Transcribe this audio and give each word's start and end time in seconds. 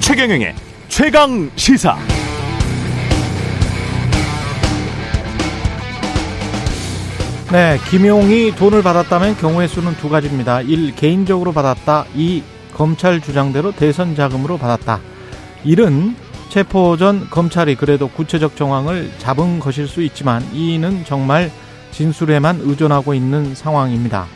최경영의 0.00 0.54
최강 0.88 1.50
시사. 1.54 1.96
네, 7.52 7.78
김용이 7.88 8.54
돈을 8.56 8.82
받았다면 8.82 9.36
경우의 9.36 9.68
수는 9.68 9.94
두 9.96 10.08
가지입니다. 10.08 10.60
1. 10.60 10.94
개인적으로 10.96 11.52
받았다. 11.52 12.04
2. 12.14 12.42
검찰 12.74 13.20
주장대로 13.20 13.72
대선 13.72 14.16
자금으로 14.16 14.58
받았다. 14.58 15.00
1은 15.64 16.14
체포 16.48 16.96
전 16.96 17.28
검찰이 17.30 17.74
그래도 17.74 18.08
구체적 18.08 18.56
정황을 18.56 19.10
잡은 19.18 19.58
것일 19.60 19.86
수 19.86 20.02
있지만 20.02 20.42
2는 20.52 21.04
정말 21.04 21.50
진술에만 21.90 22.60
의존하고 22.62 23.14
있는 23.14 23.54
상황입니다. 23.54 24.26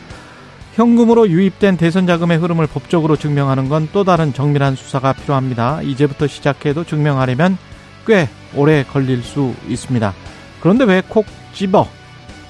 현금으로 0.74 1.28
유입된 1.28 1.76
대선 1.76 2.06
자금의 2.06 2.38
흐름을 2.38 2.66
법적으로 2.66 3.16
증명하는 3.16 3.68
건 3.68 3.88
또 3.92 4.04
다른 4.04 4.32
정밀한 4.32 4.74
수사가 4.76 5.12
필요합니다. 5.12 5.82
이제부터 5.82 6.26
시작해도 6.26 6.84
증명하려면 6.84 7.58
꽤 8.06 8.28
오래 8.54 8.82
걸릴 8.84 9.22
수 9.22 9.54
있습니다. 9.68 10.14
그런데 10.60 10.84
왜 10.84 11.02
콕 11.06 11.26
집어 11.52 11.88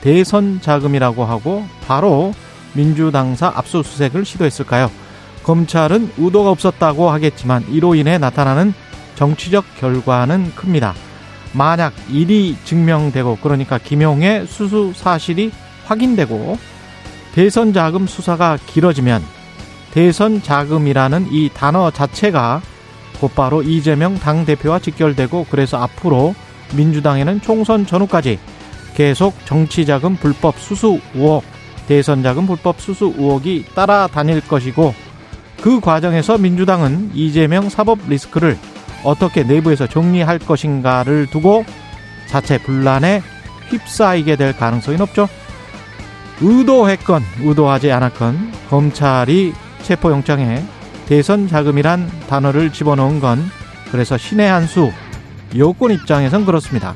대선 0.00 0.60
자금이라고 0.60 1.24
하고 1.24 1.64
바로 1.86 2.32
민주당사 2.74 3.52
압수수색을 3.54 4.24
시도했을까요? 4.24 4.90
검찰은 5.44 6.12
의도가 6.18 6.50
없었다고 6.50 7.10
하겠지만 7.10 7.64
이로 7.70 7.94
인해 7.96 8.18
나타나는 8.18 8.72
정치적 9.14 9.64
결과는 9.78 10.54
큽니다. 10.54 10.94
만약 11.52 11.92
일이 12.10 12.56
증명되고 12.64 13.38
그러니까 13.42 13.78
김용의 13.78 14.46
수수 14.46 14.92
사실이 14.94 15.52
확인되고 15.84 16.58
대선 17.34 17.72
자금 17.72 18.06
수사가 18.06 18.58
길어지면 18.66 19.22
대선 19.90 20.42
자금이라는 20.42 21.28
이 21.30 21.50
단어 21.52 21.90
자체가 21.90 22.62
곧바로 23.20 23.62
이재명 23.62 24.18
당대표와 24.18 24.78
직결되고 24.78 25.46
그래서 25.50 25.76
앞으로 25.78 26.34
민주당에는 26.74 27.40
총선 27.42 27.86
전후까지 27.86 28.38
계속 28.94 29.34
정치자금 29.44 30.16
불법 30.16 30.58
수수 30.58 31.00
의혹, 31.14 31.44
대선 31.86 32.22
자금 32.22 32.46
불법 32.46 32.80
수수 32.80 33.14
의혹이 33.16 33.66
따라다닐 33.74 34.40
것이고 34.42 34.94
그 35.60 35.80
과정에서 35.80 36.38
민주당은 36.38 37.10
이재명 37.14 37.68
사법 37.68 37.98
리스크를 38.08 38.58
어떻게 39.04 39.42
내부에서 39.42 39.86
정리할 39.86 40.38
것인가를 40.38 41.26
두고 41.26 41.64
자체 42.26 42.58
분란에 42.58 43.22
휩싸이게 43.68 44.36
될 44.36 44.56
가능성이 44.56 44.96
높죠. 44.98 45.28
의도했건 46.40 47.22
의도하지 47.40 47.90
않았건 47.92 48.52
검찰이 48.70 49.52
체포영장에 49.82 50.62
대선 51.06 51.48
자금이란 51.48 52.10
단어를 52.28 52.72
집어넣은 52.72 53.20
건 53.20 53.42
그래서 53.90 54.16
신의 54.16 54.48
한 54.48 54.66
수 54.66 54.90
여권 55.58 55.90
입장에선 55.90 56.46
그렇습니다. 56.46 56.94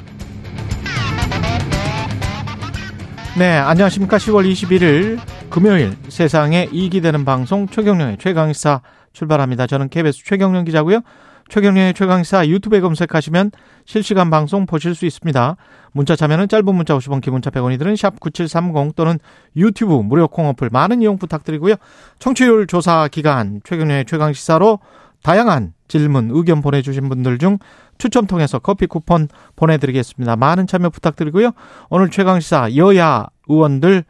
네, 3.38 3.50
안녕하십니까. 3.58 4.16
10월 4.16 4.50
21일 4.50 5.18
금요일 5.50 5.94
세상에 6.08 6.68
이익이 6.72 7.02
되는 7.02 7.24
방송 7.26 7.68
최경령의 7.68 8.16
최강시사 8.18 8.80
출발합니다. 9.12 9.66
저는 9.66 9.90
KBS 9.90 10.24
최경령 10.24 10.64
기자고요. 10.64 11.00
최경령의 11.48 11.94
최강시사 11.94 12.48
유튜브에 12.48 12.80
검색하시면 12.80 13.52
실시간 13.84 14.30
방송 14.30 14.66
보실 14.66 14.94
수 14.94 15.06
있습니다. 15.06 15.56
문자 15.92 16.16
참여는 16.16 16.48
짧은 16.48 16.74
문자 16.74 16.96
50원, 16.96 17.20
기본차 17.20 17.50
100원이 17.50 17.78
드는 17.78 17.96
샵 17.96 18.18
9730 18.20 18.96
또는 18.96 19.18
유튜브 19.56 19.94
무료 19.94 20.28
콩 20.28 20.48
어플 20.48 20.70
많은 20.70 21.02
이용 21.02 21.18
부탁드리고요. 21.18 21.76
청취율 22.18 22.66
조사 22.66 23.08
기간 23.08 23.60
최경령의 23.64 24.04
최강시사로 24.06 24.80
다양한 25.22 25.72
질문, 25.88 26.30
의견 26.32 26.60
보내주신 26.60 27.08
분들 27.08 27.38
중 27.38 27.58
추첨 27.98 28.26
통해서 28.26 28.58
커피 28.58 28.86
쿠폰 28.86 29.28
보내드리겠습니다. 29.56 30.36
많은 30.36 30.66
참여 30.66 30.90
부탁드리고요. 30.90 31.52
오늘 31.88 32.10
최강시사 32.10 32.76
여야 32.76 33.26
의원들 33.48 34.04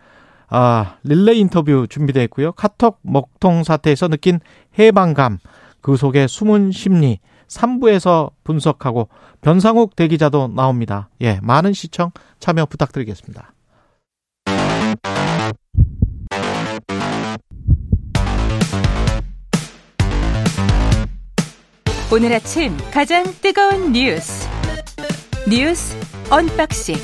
아, 0.48 0.96
릴레이 1.02 1.40
인터뷰 1.40 1.86
준비되어 1.88 2.22
있고요. 2.24 2.52
카톡 2.52 2.98
먹통 3.02 3.64
사태에서 3.64 4.08
느낀 4.08 4.40
해방감, 4.78 5.38
그 5.86 5.96
속에 5.96 6.26
숨은 6.26 6.72
심리, 6.72 7.20
3부에서 7.46 8.32
분석하고 8.42 9.08
변상욱 9.40 9.94
대기자도 9.94 10.48
나옵니다. 10.48 11.10
예, 11.20 11.38
많은 11.44 11.74
시청 11.74 12.10
참여 12.40 12.66
부탁드리겠습니다. 12.66 13.52
오늘 22.12 22.32
아침 22.32 22.76
가장 22.92 23.22
뜨거운 23.40 23.92
뉴스 23.92 24.48
뉴스 25.48 25.96
언박싱 26.30 26.96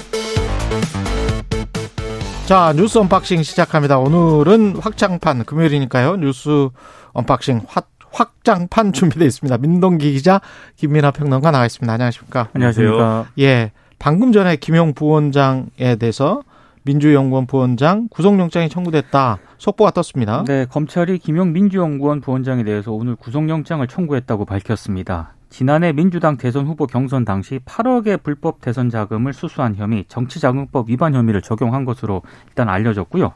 자 2.47 2.73
뉴스 2.75 2.99
언박싱 2.99 3.45
시작합니다. 3.45 4.01
오늘은 4.01 4.81
확장판 4.81 5.45
금요일이니까요. 5.45 6.17
뉴스 6.17 6.71
언박싱 7.13 7.63
확, 7.69 7.92
확장판 8.13 8.93
준비되어 8.93 9.27
있습니다. 9.27 9.59
민동기 9.59 10.13
기자 10.13 10.41
김민아 10.77 11.11
평론가 11.11 11.51
나와 11.51 11.67
있습니다. 11.67 11.93
안녕하십니까? 11.93 12.49
안녕하세요. 12.53 13.27
예, 13.39 13.73
방금 13.99 14.33
전에 14.33 14.57
김용 14.57 14.95
부원장에 14.95 15.97
대해서 15.99 16.43
민주연구원 16.85 17.47
부원장 17.47 18.09
구속영장이 18.11 18.69
청구됐다. 18.69 19.39
속보가 19.59 19.93
떴습니다. 19.93 20.45
네, 20.47 20.67
검찰이 20.69 21.19
김용 21.19 21.53
민주연구원 21.53 22.21
부원장에 22.21 22.65
대해서 22.65 22.93
오늘 22.93 23.15
구속영장을 23.15 23.87
청구했다고 23.87 24.45
밝혔습니다. 24.45 25.35
지난해 25.49 25.93
민주당 25.93 26.39
대선 26.39 26.67
후보 26.67 26.87
경선 26.87 27.25
당시 27.25 27.61
8억의 27.67 28.23
불법 28.23 28.61
대선 28.63 28.89
자금을 28.89 29.35
수수한 29.35 29.77
혐의, 29.77 30.07
정치자금법 30.09 30.89
위반 30.89 31.15
혐의를 31.15 31.43
적용한 31.43 31.85
것으로 31.85 32.23
일단 32.49 32.69
알려졌고요. 32.69 33.33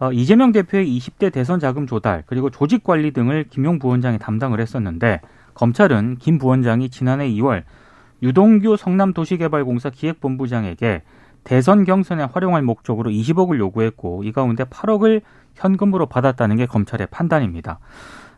어, 0.00 0.12
이재명 0.12 0.52
대표의 0.52 0.86
20대 0.98 1.32
대선 1.32 1.58
자금 1.58 1.86
조달 1.86 2.22
그리고 2.26 2.50
조직 2.50 2.84
관리 2.84 3.10
등을 3.10 3.44
김용 3.50 3.78
부원장이 3.78 4.18
담당을 4.18 4.60
했었는데 4.60 5.20
검찰은 5.54 6.16
김 6.18 6.38
부원장이 6.38 6.88
지난해 6.88 7.28
2월 7.30 7.64
유동규 8.22 8.76
성남도시개발공사 8.76 9.90
기획본부장에게 9.90 11.02
대선 11.44 11.84
경선에 11.84 12.24
활용할 12.24 12.62
목적으로 12.62 13.10
20억을 13.10 13.58
요구했고 13.58 14.24
이 14.24 14.32
가운데 14.32 14.64
8억을 14.64 15.22
현금으로 15.54 16.06
받았다는 16.06 16.56
게 16.56 16.66
검찰의 16.66 17.08
판단입니다. 17.10 17.78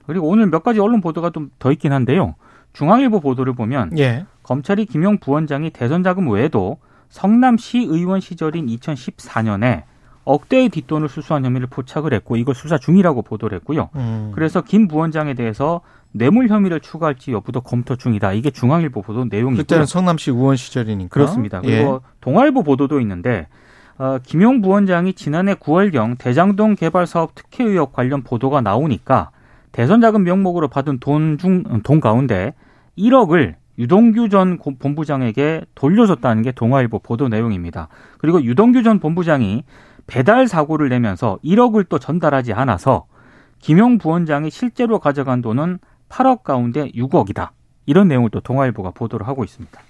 그리고 0.06 0.28
오늘 0.28 0.47
몇 0.47 0.62
가지 0.62 0.81
언론 0.81 1.00
보도가 1.00 1.31
좀 1.31 1.50
더 1.59 1.72
있긴 1.72 1.92
한데요. 1.92 2.34
중앙일보 2.72 3.21
보도를 3.21 3.53
보면 3.54 3.98
예. 3.98 4.27
검찰이 4.42 4.87
김용 4.87 5.19
부원장이 5.19 5.71
대선 5.71 6.03
자금 6.03 6.28
외에도 6.31 6.78
성남시 7.09 7.78
의원 7.78 8.21
시절인 8.21 8.66
2014년에 8.66 9.84
억대의 10.32 10.68
뒷돈을 10.68 11.08
수수한 11.08 11.44
혐의를 11.44 11.66
포착을 11.68 12.12
했고 12.14 12.36
이걸 12.36 12.54
수사 12.54 12.78
중이라고 12.78 13.22
보도를 13.22 13.56
했고요. 13.58 13.91
음. 13.96 14.32
그래서 14.34 14.60
김 14.62 14.88
부원장에 14.88 15.34
대해서 15.34 15.80
뇌물 16.12 16.48
혐의를 16.48 16.80
추가할지 16.80 17.32
여부도 17.32 17.60
검토 17.60 17.96
중이다. 17.96 18.32
이게 18.32 18.50
중앙일보 18.50 19.02
보도 19.02 19.24
내용이고요. 19.24 19.62
그때는 19.62 19.86
성남시 19.86 20.30
의원 20.30 20.56
시절이니까 20.56 21.08
그렇습니다. 21.10 21.60
예. 21.64 21.76
그리고 21.78 22.02
동아일보 22.20 22.62
보도도 22.62 23.00
있는데 23.00 23.46
어, 23.98 24.18
김용 24.24 24.60
부원장이 24.62 25.12
지난해 25.12 25.54
9월경 25.54 26.16
대장동 26.18 26.74
개발 26.74 27.06
사업 27.06 27.34
특혜 27.34 27.64
의혹 27.64 27.92
관련 27.92 28.22
보도가 28.22 28.60
나오니까 28.60 29.30
대선 29.72 30.00
자금 30.00 30.24
명목으로 30.24 30.68
받은 30.68 30.98
돈 31.00 31.38
중 31.38 31.62
돈 31.84 32.00
가운데 32.00 32.54
1억을 32.98 33.54
유동규 33.78 34.28
전 34.28 34.58
고- 34.58 34.74
본부장에게 34.78 35.62
돌려줬다는 35.74 36.42
게 36.42 36.52
동아일보 36.52 36.98
보도 36.98 37.28
내용입니다. 37.28 37.88
그리고 38.18 38.42
유동규 38.42 38.83
전 38.83 38.98
본부장이 38.98 39.65
배달 40.10 40.48
사고를 40.48 40.89
내면서 40.89 41.39
1억을 41.45 41.89
또 41.89 42.01
전달하지 42.01 42.53
않아서 42.53 43.07
김용 43.60 43.97
부원장이 43.98 44.51
실제로 44.51 44.98
가져간 44.98 45.41
돈은 45.41 45.78
8억 46.09 46.42
가운데 46.42 46.91
6억이다. 46.91 47.51
이런 47.86 48.09
내용을 48.09 48.30
또 48.30 48.41
동아일보가 48.41 48.91
보도를 48.91 49.28
하고 49.28 49.45
있습니다. 49.45 49.80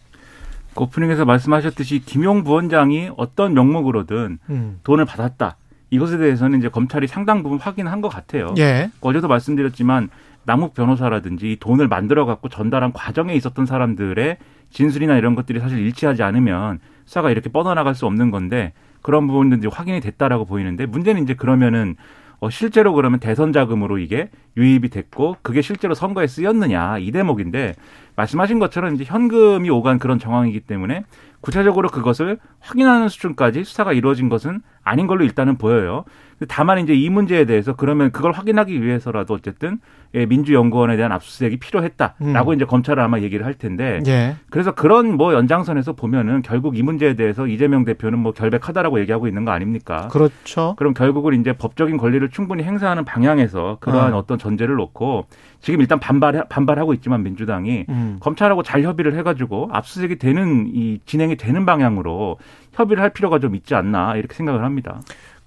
그 0.75 0.83
오프닝에서 0.83 1.25
말씀하셨듯이 1.25 2.01
김용 2.01 2.45
부원장이 2.45 3.11
어떤 3.17 3.55
명목으로든 3.55 4.39
음. 4.51 4.81
돈을 4.85 5.07
받았다. 5.07 5.57
이것에 5.89 6.19
대해서는 6.19 6.59
이제 6.59 6.69
검찰이 6.69 7.07
상당 7.07 7.43
부분 7.43 7.59
확인한 7.59 8.03
것 8.03 8.11
같아요. 8.11 8.55
예. 8.59 8.91
어제도 9.01 9.27
말씀드렸지만 9.27 10.11
남욱 10.45 10.75
변호사라든지 10.75 11.53
이 11.53 11.57
돈을 11.59 11.89
만들어 11.89 12.27
갖고 12.27 12.51
전달한 12.51 12.93
과정에 12.93 13.35
있었던 13.35 13.65
사람들의 13.65 14.37
진술이나 14.69 15.17
이런 15.17 15.35
것들이 15.35 15.61
사실 15.61 15.79
일치하지 15.79 16.23
않으면 16.23 16.79
수사가 17.07 17.31
이렇게 17.31 17.49
뻗어나갈 17.51 17.95
수 17.95 18.07
없는 18.07 18.31
건데 18.31 18.75
그런 19.03 19.27
부분들이 19.27 19.69
확인이 19.71 20.01
됐다라고 20.01 20.45
보이는데 20.45 20.87
문제는 20.87 21.23
이제 21.23 21.35
그러면은 21.35 21.97
어, 22.41 22.49
실제로 22.49 22.95
그러면 22.95 23.21
대선 23.21 23.53
자금으로 23.53 23.99
이게 23.99 24.31
유입이 24.57 24.89
됐고 24.89 25.37
그게 25.43 25.61
실제로 25.61 25.95
선거에 25.95 26.27
쓰였느냐 26.27 26.99
이 26.99 27.13
대목인데 27.13 27.75
말씀하신 28.17 28.59
것처럼 28.59 28.95
이제 28.95 29.05
현금이 29.05 29.69
오간 29.69 29.99
그런 29.99 30.19
정황이기 30.19 30.61
때문에 30.61 31.05
구체적으로 31.41 31.89
그것을 31.89 32.39
확인하는 32.61 33.09
수준까지 33.09 33.65
수사가 33.65 33.93
이루어진 33.93 34.29
것은 34.29 34.61
아닌 34.83 35.07
걸로 35.07 35.25
일단은 35.25 35.57
보여요. 35.57 36.05
다만 36.49 36.79
이제 36.79 36.95
이 36.95 37.11
문제에 37.11 37.45
대해서 37.45 37.75
그러면 37.75 38.13
그걸 38.13 38.33
확인하기 38.33 38.83
위해서라도 38.83 39.35
어쨌든 39.35 39.79
예, 40.15 40.27
민주연구원에 40.27 40.97
대한 40.97 41.13
압수수색이 41.13 41.59
필요했다라고 41.59 42.51
음. 42.51 42.55
이제 42.55 42.65
검찰은 42.65 43.03
아마 43.03 43.21
얘기를 43.21 43.47
할 43.47 43.55
텐데 43.55 44.01
예. 44.09 44.37
그래서 44.51 44.73
그런 44.73 45.17
뭐 45.17 45.35
연장선에서 45.35 45.93
보면은 45.93 46.43
결국 46.43 46.77
이 46.77 46.83
문제에 46.83 47.15
대해서 47.15 47.47
이재명 47.47 47.85
대표는 47.85 48.19
뭐 48.19 48.33
결백하다라고 48.33 48.99
얘기하고 49.01 49.29
있는 49.29 49.45
거 49.45 49.53
아닙니까? 49.53 50.09
그렇죠. 50.09 50.75
그럼 50.79 50.95
결국은 50.95 51.41
이제 51.41 51.53
법적인 51.53 51.97
권리를 51.97 52.29
충분히 52.31 52.65
행사하는 52.65 53.05
방향에서 53.05 53.77
그러한 53.81 54.15
어. 54.15 54.25
떤 54.27 54.39
전제를 54.39 54.75
놓고 54.75 55.27
지금 55.61 55.81
일단 55.81 56.01
반발 56.01 56.45
반발하고 56.49 56.93
있지만 56.95 57.23
민주당이 57.23 57.87
음. 57.89 58.17
검찰하고 58.21 58.63
잘 58.65 58.83
협의를 58.83 59.17
해가지고 59.17 59.69
압수수색이 59.73 60.17
되는 60.17 60.71
이 60.75 60.99
진행이 61.07 61.37
되는 61.37 61.65
방향으로 61.65 62.39
협의를 62.73 63.03
할 63.03 63.11
필요가 63.11 63.39
좀 63.39 63.55
있지 63.55 63.75
않나 63.75 64.17
이렇게 64.17 64.35
생각을 64.35 64.65
합니다. 64.65 65.01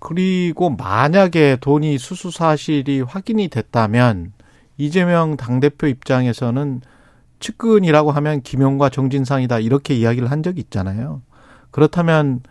그리고 0.03 0.69
만약에 0.69 1.55
돈이 1.61 1.97
수수 1.97 2.29
사실이 2.29 3.01
확인이 3.01 3.47
됐다면 3.47 4.33
이재명 4.77 5.37
당대표 5.37 5.87
입장에서는 5.87 6.81
측근이라고 7.39 8.11
하면 8.11 8.41
김용과 8.41 8.89
정진상이다 8.89 9.59
이렇게 9.59 9.95
이야기를 9.95 10.29
한 10.29 10.43
적이 10.43 10.59
있잖아요. 10.59 11.21
그렇다면 11.71 12.41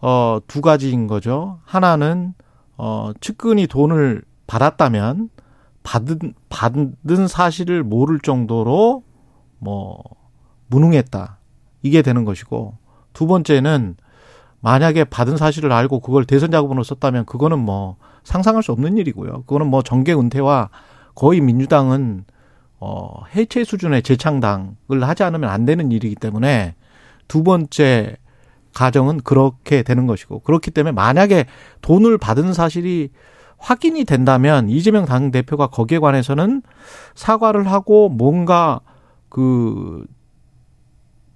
어 0.00 0.40
두 0.48 0.62
가지인 0.62 1.06
거죠. 1.06 1.60
하나는 1.64 2.32
어 2.78 3.12
측근이 3.20 3.66
돈을 3.66 4.22
받았다면 4.46 5.28
받은 5.82 6.32
받은 6.48 7.28
사실을 7.28 7.82
모를 7.84 8.18
정도로 8.18 9.02
뭐 9.58 10.02
무능했다. 10.68 11.38
이게 11.82 12.00
되는 12.00 12.24
것이고 12.24 12.78
두 13.12 13.26
번째는 13.26 13.96
만약에 14.64 15.04
받은 15.04 15.36
사실을 15.36 15.72
알고 15.72 16.00
그걸 16.00 16.24
대선 16.24 16.50
자금으로 16.50 16.84
썼다면 16.84 17.26
그거는 17.26 17.58
뭐 17.58 17.96
상상할 18.22 18.62
수 18.62 18.72
없는 18.72 18.96
일이고요. 18.96 19.42
그거는 19.42 19.66
뭐 19.66 19.82
정계 19.82 20.14
은퇴와 20.14 20.70
거의 21.14 21.42
민주당은 21.42 22.24
어 22.80 23.24
해체 23.36 23.62
수준의 23.62 24.02
재창당을 24.02 25.02
하지 25.02 25.22
않으면 25.22 25.50
안 25.50 25.66
되는 25.66 25.92
일이기 25.92 26.14
때문에 26.14 26.76
두 27.28 27.42
번째 27.42 28.16
가정은 28.72 29.20
그렇게 29.20 29.82
되는 29.82 30.06
것이고 30.06 30.38
그렇기 30.40 30.70
때문에 30.70 30.92
만약에 30.92 31.44
돈을 31.82 32.16
받은 32.16 32.54
사실이 32.54 33.10
확인이 33.58 34.06
된다면 34.06 34.70
이재명 34.70 35.04
당 35.04 35.30
대표가 35.30 35.66
거기에 35.66 35.98
관해서는 35.98 36.62
사과를 37.14 37.70
하고 37.70 38.08
뭔가 38.08 38.80
그 39.28 40.06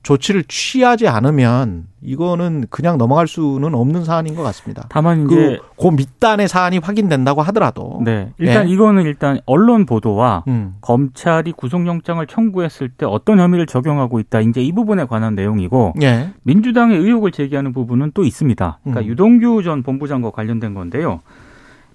조치를 0.03 0.45
취하지 0.45 1.09
않으면 1.09 1.87
이거는 2.01 2.67
그냥 2.71 2.97
넘어갈 2.97 3.27
수는 3.27 3.75
없는 3.75 4.05
사안인 4.05 4.35
것 4.35 4.43
같습니다. 4.45 4.87
다만 4.89 5.27
이제 5.27 5.59
그, 5.77 5.83
그 5.83 5.95
밑단의 5.95 6.49
사안이 6.49 6.79
확인된다고 6.79 7.43
하더라도 7.43 8.01
네 8.05 8.33
일단 8.39 8.69
예. 8.69 8.73
이거는 8.73 9.05
일단 9.05 9.41
언론 9.45 9.85
보도와 9.87 10.45
음. 10.49 10.77
검찰이 10.81 11.53
구속영장을 11.53 12.25
청구했을 12.27 12.89
때 12.91 13.05
어떤 13.07 13.39
혐의를 13.39 13.67
적용하고 13.67 14.21
있다 14.21 14.41
이제 14.41 14.63
이 14.63 14.73
부분에 14.73 15.05
관한 15.05 15.35
내용이고 15.35 15.95
예. 16.03 16.31
민주당의 16.43 16.97
의혹을 16.99 17.33
제기하는 17.33 17.73
부분은 17.73 18.13
또 18.15 18.25
있습니다. 18.25 18.79
그러니까 18.83 19.01
음. 19.01 19.07
유동규 19.07 19.63
전 19.63 19.83
본부장과 19.83 20.31
관련된 20.31 20.75
건데요. 20.75 21.21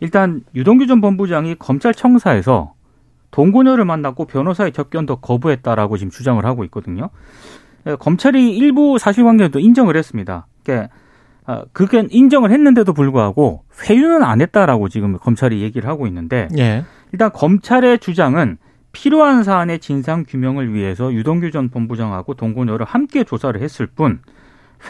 일단 0.02 0.42
유동규 0.54 0.86
전 0.86 1.02
본부장이 1.02 1.56
검찰 1.58 1.94
청사에서 1.94 2.74
동고녀를 3.32 3.86
만났고 3.86 4.26
변호사의 4.26 4.72
접견도 4.74 5.18
거부했다라고 5.18 5.98
지금 5.98 6.12
주장을 6.12 6.44
하고 6.46 6.64
있거든요. 6.66 7.10
예, 7.88 7.95
검찰이 7.95 8.56
일부 8.56 8.97
사실관계도 8.97 9.59
인정을 9.59 9.95
했습니다. 9.97 10.47
그러니까 10.63 10.89
아, 11.45 11.63
그게 11.74 12.07
인정을 12.09 12.51
했는데도 12.51 12.94
불구하고 12.94 13.63
회유는 13.83 14.24
안 14.24 14.41
했다라고 14.41 14.88
지금 14.89 15.18
검찰이 15.18 15.62
얘기를 15.62 15.89
하고 15.89 16.07
있는데 16.07 16.47
예. 16.57 16.85
일단 17.12 17.31
검찰의 17.31 18.00
주장은 18.00 18.57
필요한 18.94 19.44
사안의 19.44 19.80
진상 19.80 20.24
규명을 20.25 20.74
위해서 20.74 21.12
유동규 21.12 21.51
전 21.51 21.69
본부장하고 21.69 22.35
동고녀를 22.35 22.85
함께 22.85 23.24
조사를 23.24 23.59
했을 23.59 23.88
뿐 23.88 24.19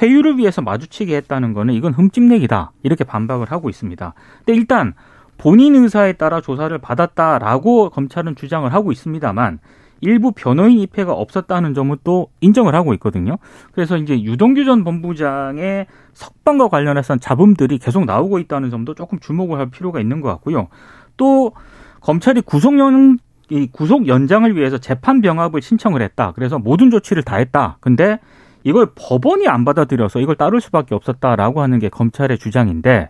회유를 0.01 0.37
위해서 0.37 0.61
마주치게 0.61 1.15
했다는 1.15 1.53
거는 1.53 1.73
이건 1.73 1.93
흠집내기다 1.93 2.73
이렇게 2.83 3.03
반박을 3.03 3.51
하고 3.51 3.69
있습니다. 3.69 4.13
근데 4.39 4.53
일단 4.53 4.93
본인 5.37 5.75
의사에 5.75 6.13
따라 6.13 6.41
조사를 6.41 6.77
받았다라고 6.77 7.89
검찰은 7.89 8.35
주장을 8.35 8.71
하고 8.73 8.91
있습니다만 8.91 9.59
일부 10.03 10.33
변호인 10.33 10.79
입회가 10.79 11.13
없었다는 11.13 11.73
점은 11.73 11.97
또 12.03 12.27
인정을 12.41 12.75
하고 12.75 12.93
있거든요. 12.95 13.37
그래서 13.71 13.97
이제 13.97 14.21
유동규 14.21 14.65
전 14.65 14.83
본부장의 14.83 15.87
석방과 16.13 16.67
관련해서 16.67 17.17
잡음들이 17.17 17.77
계속 17.77 18.05
나오고 18.05 18.39
있다는 18.39 18.69
점도 18.69 18.95
조금 18.95 19.19
주목을 19.19 19.57
할 19.59 19.69
필요가 19.69 20.01
있는 20.01 20.19
것 20.19 20.27
같고요. 20.29 20.67
또 21.15 21.53
검찰이 22.01 22.41
구속연 22.41 23.17
이 23.49 23.67
구속 23.71 24.07
연장을 24.07 24.55
위해서 24.55 24.77
재판 24.77 25.21
병합을 25.21 25.61
신청을 25.61 26.01
했다. 26.01 26.33
그래서 26.35 26.59
모든 26.59 26.91
조치를 26.91 27.23
다 27.23 27.37
했다. 27.37 27.77
근데 27.79 28.19
이걸 28.63 28.89
법원이 28.95 29.47
안 29.47 29.63
받아들여서 29.63 30.19
이걸 30.19 30.35
따를 30.35 30.59
수밖에 30.59 30.95
없었다라고 30.95 31.61
하는 31.61 31.79
게 31.79 31.89
검찰의 31.89 32.39
주장인데 32.39 33.09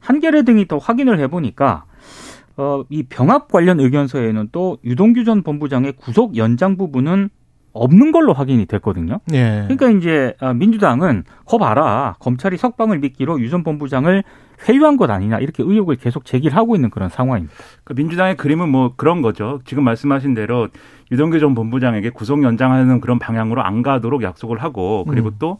한겨레 0.00 0.42
등이 0.42 0.66
또 0.66 0.78
확인을 0.78 1.20
해보니까 1.20 1.84
어, 2.56 2.84
이 2.88 3.02
병합 3.02 3.48
관련 3.50 3.80
의견서에는 3.80 4.48
또 4.52 4.78
유동규 4.84 5.24
전 5.24 5.42
본부장의 5.42 5.94
구속 5.94 6.36
연장 6.36 6.76
부분은 6.76 7.30
없는 7.72 8.12
걸로 8.12 8.32
확인이 8.32 8.66
됐거든요. 8.66 9.18
예. 9.32 9.64
그러니까 9.66 9.90
이제 9.90 10.34
아, 10.38 10.52
민주당은 10.54 11.24
거 11.44 11.58
봐라 11.58 12.14
검찰이 12.20 12.56
석방을 12.56 13.00
미끼로 13.00 13.40
유 13.40 13.50
전 13.50 13.64
본부장을 13.64 14.22
회유한 14.68 14.96
것 14.96 15.10
아니냐 15.10 15.40
이렇게 15.40 15.64
의혹을 15.64 15.96
계속 15.96 16.24
제기를 16.24 16.56
하고 16.56 16.76
있는 16.76 16.88
그런 16.90 17.08
상황입니다. 17.08 17.52
그러니까 17.82 18.00
민주당의 18.00 18.36
그림은 18.36 18.68
뭐 18.68 18.92
그런 18.96 19.20
거죠. 19.22 19.60
지금 19.64 19.82
말씀하신 19.82 20.34
대로 20.34 20.68
유동규 21.10 21.40
전 21.40 21.56
본부장에게 21.56 22.10
구속 22.10 22.44
연장하는 22.44 23.00
그런 23.00 23.18
방향으로 23.18 23.62
안 23.64 23.82
가도록 23.82 24.22
약속을 24.22 24.62
하고 24.62 25.04
그리고 25.08 25.30
음. 25.30 25.36
또 25.40 25.58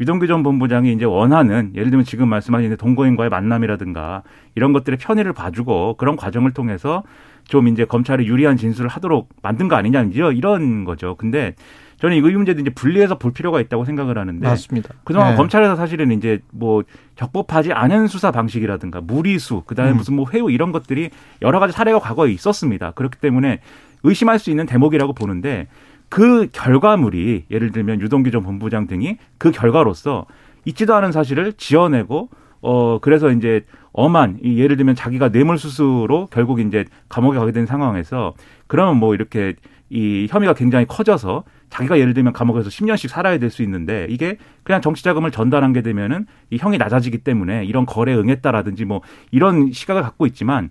유동규 0.00 0.26
전 0.26 0.42
본부장이 0.42 0.92
이제 0.92 1.04
원하는 1.04 1.72
예를 1.74 1.90
들면 1.90 2.04
지금 2.04 2.28
말씀하신 2.28 2.76
동거인과의 2.76 3.30
만남이라든가 3.30 4.22
이런 4.54 4.72
것들의 4.72 4.98
편의를 4.98 5.32
봐주고 5.32 5.96
그런 5.96 6.16
과정을 6.16 6.52
통해서 6.52 7.02
좀 7.44 7.68
이제 7.68 7.84
검찰이 7.84 8.26
유리한 8.26 8.56
진술을 8.56 8.88
하도록 8.88 9.28
만든 9.42 9.68
거 9.68 9.76
아니냐 9.76 10.04
이런 10.34 10.84
거죠. 10.84 11.14
근데 11.16 11.54
저는 11.98 12.16
이 12.16 12.20
문제도 12.20 12.60
이제 12.60 12.70
분리해서 12.70 13.16
볼 13.16 13.32
필요가 13.32 13.60
있다고 13.60 13.84
생각을 13.84 14.18
하는데 14.18 14.46
맞습니다. 14.46 14.90
그동안 15.04 15.30
네. 15.30 15.36
검찰에서 15.36 15.76
사실은 15.76 16.12
이제 16.12 16.40
뭐 16.52 16.82
적법하지 17.16 17.72
않은 17.72 18.06
수사 18.06 18.30
방식이라든가 18.30 19.00
무리수 19.00 19.62
그다음에 19.62 19.92
음. 19.92 19.96
무슨 19.96 20.14
뭐 20.14 20.26
회유 20.32 20.50
이런 20.50 20.72
것들이 20.72 21.10
여러 21.40 21.58
가지 21.58 21.72
사례가 21.72 22.00
과거에 22.00 22.30
있었습니다. 22.32 22.90
그렇기 22.90 23.18
때문에 23.18 23.60
의심할 24.02 24.38
수 24.38 24.50
있는 24.50 24.66
대목이라고 24.66 25.14
보는데 25.14 25.68
그 26.08 26.48
결과물이 26.52 27.46
예를 27.50 27.72
들면 27.72 28.00
유동규 28.00 28.30
전 28.30 28.42
본부장 28.42 28.86
등이 28.86 29.18
그 29.38 29.50
결과로서 29.50 30.26
있지도 30.64 30.94
않은 30.94 31.12
사실을 31.12 31.52
지어내고 31.54 32.28
어 32.62 32.98
그래서 33.00 33.30
이제 33.30 33.64
엄한 33.92 34.38
이 34.42 34.58
예를 34.58 34.76
들면 34.76 34.94
자기가 34.94 35.30
뇌물 35.30 35.58
수수로 35.58 36.28
결국 36.30 36.60
이제 36.60 36.84
감옥에 37.08 37.38
가게 37.38 37.52
된 37.52 37.66
상황에서 37.66 38.34
그러면 38.66 38.96
뭐 38.98 39.14
이렇게 39.14 39.54
이 39.88 40.26
혐의가 40.28 40.54
굉장히 40.54 40.84
커져서 40.86 41.44
자기가 41.70 41.98
예를 41.98 42.12
들면 42.14 42.32
감옥에서 42.32 42.68
10년씩 42.68 43.08
살아야 43.08 43.38
될 43.38 43.50
수 43.50 43.62
있는데 43.62 44.06
이게 44.10 44.36
그냥 44.64 44.80
정치 44.80 45.02
자금을 45.04 45.30
전달한 45.30 45.72
게 45.72 45.82
되면은 45.82 46.26
이 46.50 46.56
형이 46.58 46.78
낮아지기 46.78 47.18
때문에 47.18 47.64
이런 47.64 47.86
거래에 47.86 48.16
응했다라든지 48.16 48.84
뭐 48.84 49.00
이런 49.30 49.72
시각을 49.72 50.02
갖고 50.02 50.26
있지만 50.26 50.70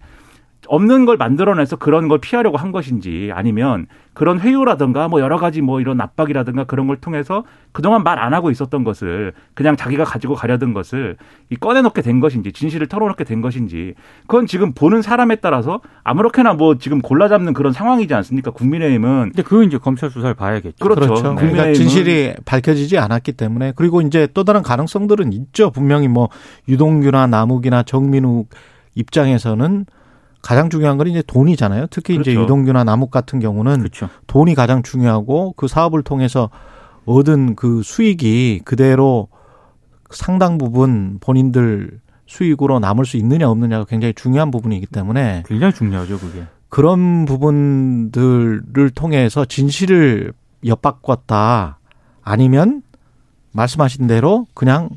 없는 0.67 1.05
걸 1.05 1.17
만들어내서 1.17 1.77
그런 1.77 2.07
걸 2.07 2.19
피하려고 2.19 2.57
한 2.57 2.72
것인지 2.72 3.31
아니면 3.34 3.88
그런 4.13 4.39
회유라든가 4.39 5.07
뭐 5.07 5.19
여러 5.22 5.38
가지 5.38 5.62
뭐 5.62 5.81
이런 5.81 6.00
압박이라든가 6.01 6.63
그런 6.63 6.88
걸 6.88 6.98
통해서 6.98 7.43
그동안 7.72 8.03
말 8.03 8.15
안 8.25 8.34
하고 8.34 8.50
있었던 8.50 8.84
것을 8.84 9.34
그냥 9.53 9.75
자기가 9.75 10.03
가지고 10.03 10.36
가려던 10.36 10.74
것을 10.74 11.17
이 11.50 11.55
꺼내놓게 11.55 12.01
된 12.01 12.19
것인지 12.19 12.51
진실을 12.53 12.88
털어놓게 12.88 13.24
된 13.24 13.41
것인지 13.41 13.93
그건 14.22 14.48
지금 14.48 14.74
보는 14.74 15.01
사람에 15.01 15.36
따라서 15.36 15.81
아무렇게나 16.03 16.53
뭐 16.53 16.77
지금 16.77 17.01
골라잡는 17.01 17.53
그런 17.53 17.74
상황이지 17.74 18.13
않습니까? 18.13 18.51
국민의힘은. 18.51 19.31
근데 19.34 19.43
그건 19.43 19.65
이제 19.65 19.77
검찰 19.77 20.10
수사를 20.10 20.34
봐야겠죠. 20.34 20.77
그렇죠. 20.79 21.01
그렇죠. 21.01 21.36
그러니까 21.36 21.74
진실이 21.74 22.36
밝혀지지 22.45 22.98
않았기 22.98 23.34
때문에 23.34 23.74
그리고 23.75 24.01
이제 24.01 24.27
또 24.34 24.43
다른 24.43 24.63
가능성들은 24.63 25.34
있죠. 25.34 25.69
분명히 25.69 26.07
뭐 26.07 26.29
유동규나 26.67 27.27
남욱이나 27.27 27.84
정민욱 27.84 28.50
입장에서는 28.95 29.86
가장 30.45 30.69
중요한 30.69 30.99
건 30.99 31.07
이제 31.07 31.23
돈이잖아요. 31.25 31.87
특히 31.89 32.13
그렇죠. 32.13 32.29
이제 32.29 32.39
유동규나 32.39 32.83
남욱 32.83 33.09
같은 33.09 33.39
경우는 33.39 33.79
그렇죠. 33.79 34.09
돈이 34.27 34.53
가장 34.53 34.83
중요하고 34.83 35.55
그 35.57 35.67
사업을 35.67 36.03
통해서 36.03 36.51
얻은 37.05 37.55
그 37.55 37.81
수익이 37.81 38.61
그대로 38.63 39.27
상당 40.11 40.59
부분 40.59 41.17
본인들 41.19 41.99
수익으로 42.27 42.77
남을 42.77 43.07
수 43.07 43.17
있느냐 43.17 43.49
없느냐가 43.49 43.85
굉장히 43.85 44.13
중요한 44.13 44.51
부분이기 44.51 44.85
때문에 44.85 45.45
굉장히 45.47 45.73
중요하죠, 45.73 46.19
그게. 46.19 46.43
그런 46.69 47.25
부분들을 47.25 48.91
통해서 48.93 49.45
진실을 49.45 50.31
엿바꿨다 50.63 51.79
아니면 52.21 52.83
말씀하신 53.51 54.05
대로 54.05 54.45
그냥 54.53 54.89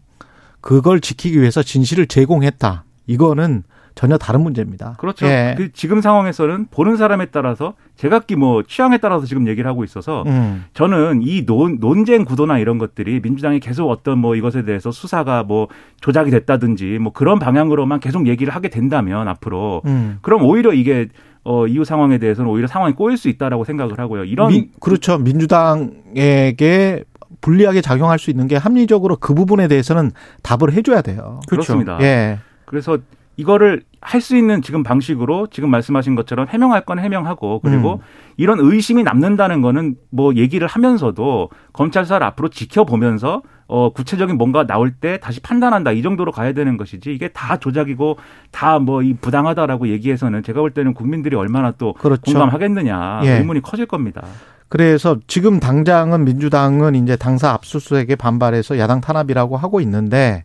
그걸 0.60 1.00
지키기 1.00 1.40
위해서 1.40 1.62
진실을 1.62 2.06
제공했다. 2.06 2.84
이거는 3.06 3.62
전혀 3.98 4.16
다른 4.16 4.42
문제입니다. 4.42 4.94
그렇죠. 4.98 5.26
예. 5.26 5.56
그 5.58 5.72
지금 5.72 6.00
상황에서는 6.00 6.68
보는 6.70 6.96
사람에 6.96 7.26
따라서 7.32 7.74
제각기 7.96 8.36
뭐 8.36 8.62
취향에 8.62 8.98
따라서 8.98 9.26
지금 9.26 9.48
얘기를 9.48 9.68
하고 9.68 9.82
있어서 9.82 10.22
음. 10.28 10.66
저는 10.72 11.22
이 11.24 11.44
논, 11.44 11.80
논쟁 11.80 12.24
구도나 12.24 12.58
이런 12.60 12.78
것들이 12.78 13.18
민주당이 13.20 13.58
계속 13.58 13.90
어떤 13.90 14.18
뭐 14.20 14.36
이것에 14.36 14.62
대해서 14.64 14.92
수사가 14.92 15.42
뭐 15.42 15.66
조작이 16.00 16.30
됐다든지 16.30 17.00
뭐 17.00 17.12
그런 17.12 17.40
방향으로만 17.40 17.98
계속 17.98 18.28
얘기를 18.28 18.54
하게 18.54 18.68
된다면 18.68 19.26
앞으로 19.26 19.82
음. 19.86 20.18
그럼 20.22 20.44
오히려 20.44 20.72
이게 20.72 21.08
어, 21.42 21.66
이후 21.66 21.84
상황에 21.84 22.18
대해서는 22.18 22.48
오히려 22.48 22.68
상황이 22.68 22.94
꼬일 22.94 23.16
수 23.16 23.28
있다라고 23.28 23.64
생각을 23.64 23.98
하고요. 23.98 24.22
이런 24.26 24.50
미- 24.52 24.68
그렇죠. 24.78 25.18
민주당에게 25.18 27.02
불리하게 27.40 27.80
작용할 27.80 28.20
수 28.20 28.30
있는 28.30 28.46
게 28.46 28.54
합리적으로 28.54 29.16
그 29.16 29.34
부분에 29.34 29.66
대해서는 29.66 30.12
답을 30.44 30.72
해줘야 30.72 31.02
돼요. 31.02 31.40
그렇습니다. 31.48 31.98
예. 32.00 32.38
그래서 32.64 32.98
이거를 33.36 33.82
할 34.00 34.20
수 34.20 34.36
있는 34.36 34.62
지금 34.62 34.82
방식으로 34.82 35.48
지금 35.48 35.70
말씀하신 35.70 36.14
것처럼 36.14 36.46
해명할 36.48 36.84
건 36.84 36.98
해명하고 36.98 37.60
그리고 37.60 37.94
음. 37.94 37.98
이런 38.36 38.58
의심이 38.60 39.02
남는다는 39.02 39.60
거는 39.60 39.96
뭐 40.10 40.34
얘기를 40.34 40.66
하면서도 40.68 41.50
검찰 41.72 42.04
수사를 42.04 42.24
앞으로 42.26 42.48
지켜보면서 42.48 43.42
어 43.66 43.90
구체적인 43.92 44.38
뭔가 44.38 44.66
나올 44.66 44.92
때 44.92 45.18
다시 45.20 45.40
판단한다 45.40 45.92
이 45.92 46.02
정도로 46.02 46.32
가야 46.32 46.52
되는 46.52 46.76
것이지 46.76 47.12
이게 47.12 47.28
다 47.28 47.56
조작이고 47.58 48.16
다 48.50 48.78
뭐 48.78 49.02
이 49.02 49.14
부당하다라고 49.14 49.88
얘기해서는 49.88 50.42
제가 50.42 50.60
볼 50.60 50.70
때는 50.70 50.94
국민들이 50.94 51.36
얼마나 51.36 51.72
또 51.72 51.92
그렇죠. 51.94 52.22
공감하겠느냐 52.22 53.20
예. 53.24 53.30
의문이 53.38 53.60
커질 53.62 53.86
겁니다. 53.86 54.22
그래서 54.70 55.16
지금 55.26 55.60
당장은 55.60 56.24
민주당은 56.24 56.94
이제 56.94 57.16
당사 57.16 57.50
압수수색에 57.50 58.16
반발해서 58.16 58.78
야당 58.78 59.00
탄압이라고 59.00 59.56
하고 59.56 59.80
있는데 59.80 60.44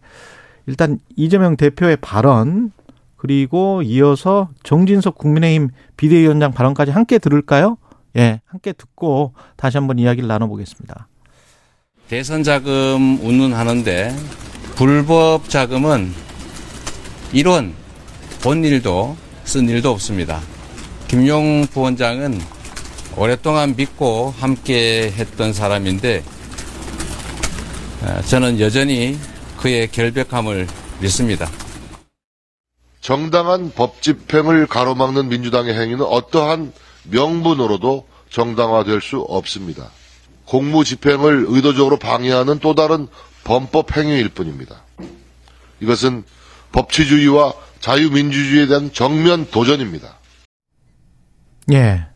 일단 0.66 0.98
이재명 1.16 1.56
대표의 1.58 1.98
발언 2.02 2.72
그리고 3.24 3.82
이어서 3.84 4.50
정진석 4.64 5.18
국민의힘 5.18 5.70
비대위원장 5.96 6.52
발언까지 6.52 6.92
함께 6.92 7.20
들을까요? 7.20 7.78
예, 8.18 8.42
함께 8.46 8.74
듣고 8.74 9.34
다시 9.56 9.78
한번 9.78 9.98
이야기를 9.98 10.28
나눠보겠습니다. 10.28 11.08
대선 12.10 12.44
자금 12.44 13.18
운운하는데 13.22 14.14
불법 14.76 15.48
자금은 15.48 16.12
이론 17.32 17.74
본 18.44 18.66
일도 18.66 19.16
쓴 19.46 19.70
일도 19.70 19.90
없습니다. 19.92 20.42
김용 21.08 21.66
부원장은 21.68 22.38
오랫동안 23.16 23.74
믿고 23.78 24.34
함께 24.38 25.14
했던 25.16 25.54
사람인데 25.54 26.24
어, 28.02 28.22
저는 28.26 28.60
여전히 28.60 29.18
그의 29.56 29.88
결백함을 29.90 30.68
믿습니다. 31.00 31.50
정당한 33.04 33.70
법 33.76 34.02
집행을 34.02 34.66
가로막는 34.66 35.28
민주당의 35.28 35.74
행위는 35.74 36.06
어떠한 36.06 36.72
명분으로도 37.04 38.08
정당화될 38.30 39.02
수 39.02 39.20
없습니다. 39.20 39.90
공무 40.46 40.86
집행을 40.86 41.46
의도적으로 41.50 42.00
방해하는 42.00 42.60
또 42.60 42.74
다른 42.76 43.08
범법 43.44 43.98
행위일 43.98 44.30
뿐입니다. 44.30 44.84
이것은 45.82 46.24
법치주의와 46.72 47.54
자유민주주의에 47.82 48.68
대한 48.68 48.94
정면 48.94 49.48
도전입니다. 49.52 50.18
예. 51.74 52.08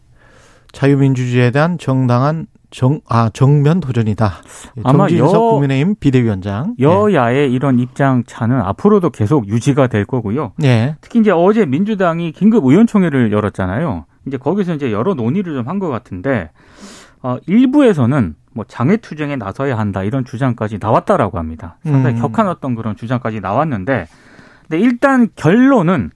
자유민주주의에 0.71 1.51
대한 1.51 1.77
정당한 1.77 2.47
정, 2.77 3.01
아, 3.09 3.31
정면 3.33 3.79
도전이다. 3.79 4.33
예, 4.77 4.81
아마 4.83 5.07
정진석 5.07 5.33
여- 5.35 5.39
국민의힘 5.39 5.95
비대위원장. 5.99 6.75
여야의 6.79 7.51
이런 7.51 7.79
입장 7.79 8.23
차는 8.27 8.61
앞으로도 8.61 9.09
계속 9.09 9.47
유지가 9.47 9.87
될 9.87 10.05
거고요. 10.05 10.51
예. 10.61 10.67
예. 10.67 10.95
특히 11.01 11.19
이제 11.19 11.31
어제 11.31 11.65
민주당이 11.65 12.33
긴급 12.33 12.63
의원총회를 12.65 13.31
열었잖아요. 13.31 14.05
이제 14.27 14.37
거기서 14.37 14.75
이제 14.75 14.91
여러 14.91 15.15
논의를 15.15 15.55
좀 15.55 15.67
한 15.67 15.79
것 15.79 15.87
같은데 15.89 16.51
어, 17.23 17.37
일부에서는 17.47 18.35
뭐 18.53 18.63
장애 18.67 18.97
투쟁에 18.97 19.37
나서야 19.37 19.75
한다 19.75 20.03
이런 20.03 20.23
주장까지 20.23 20.77
나왔다라고 20.79 21.39
합니다. 21.39 21.77
상당히 21.83 22.17
음. 22.17 22.21
격한 22.21 22.47
어떤 22.47 22.75
그런 22.75 22.95
주장까지 22.95 23.39
나왔는데, 23.39 24.05
근데 24.69 24.79
일단 24.83 25.29
결론은 25.35 26.11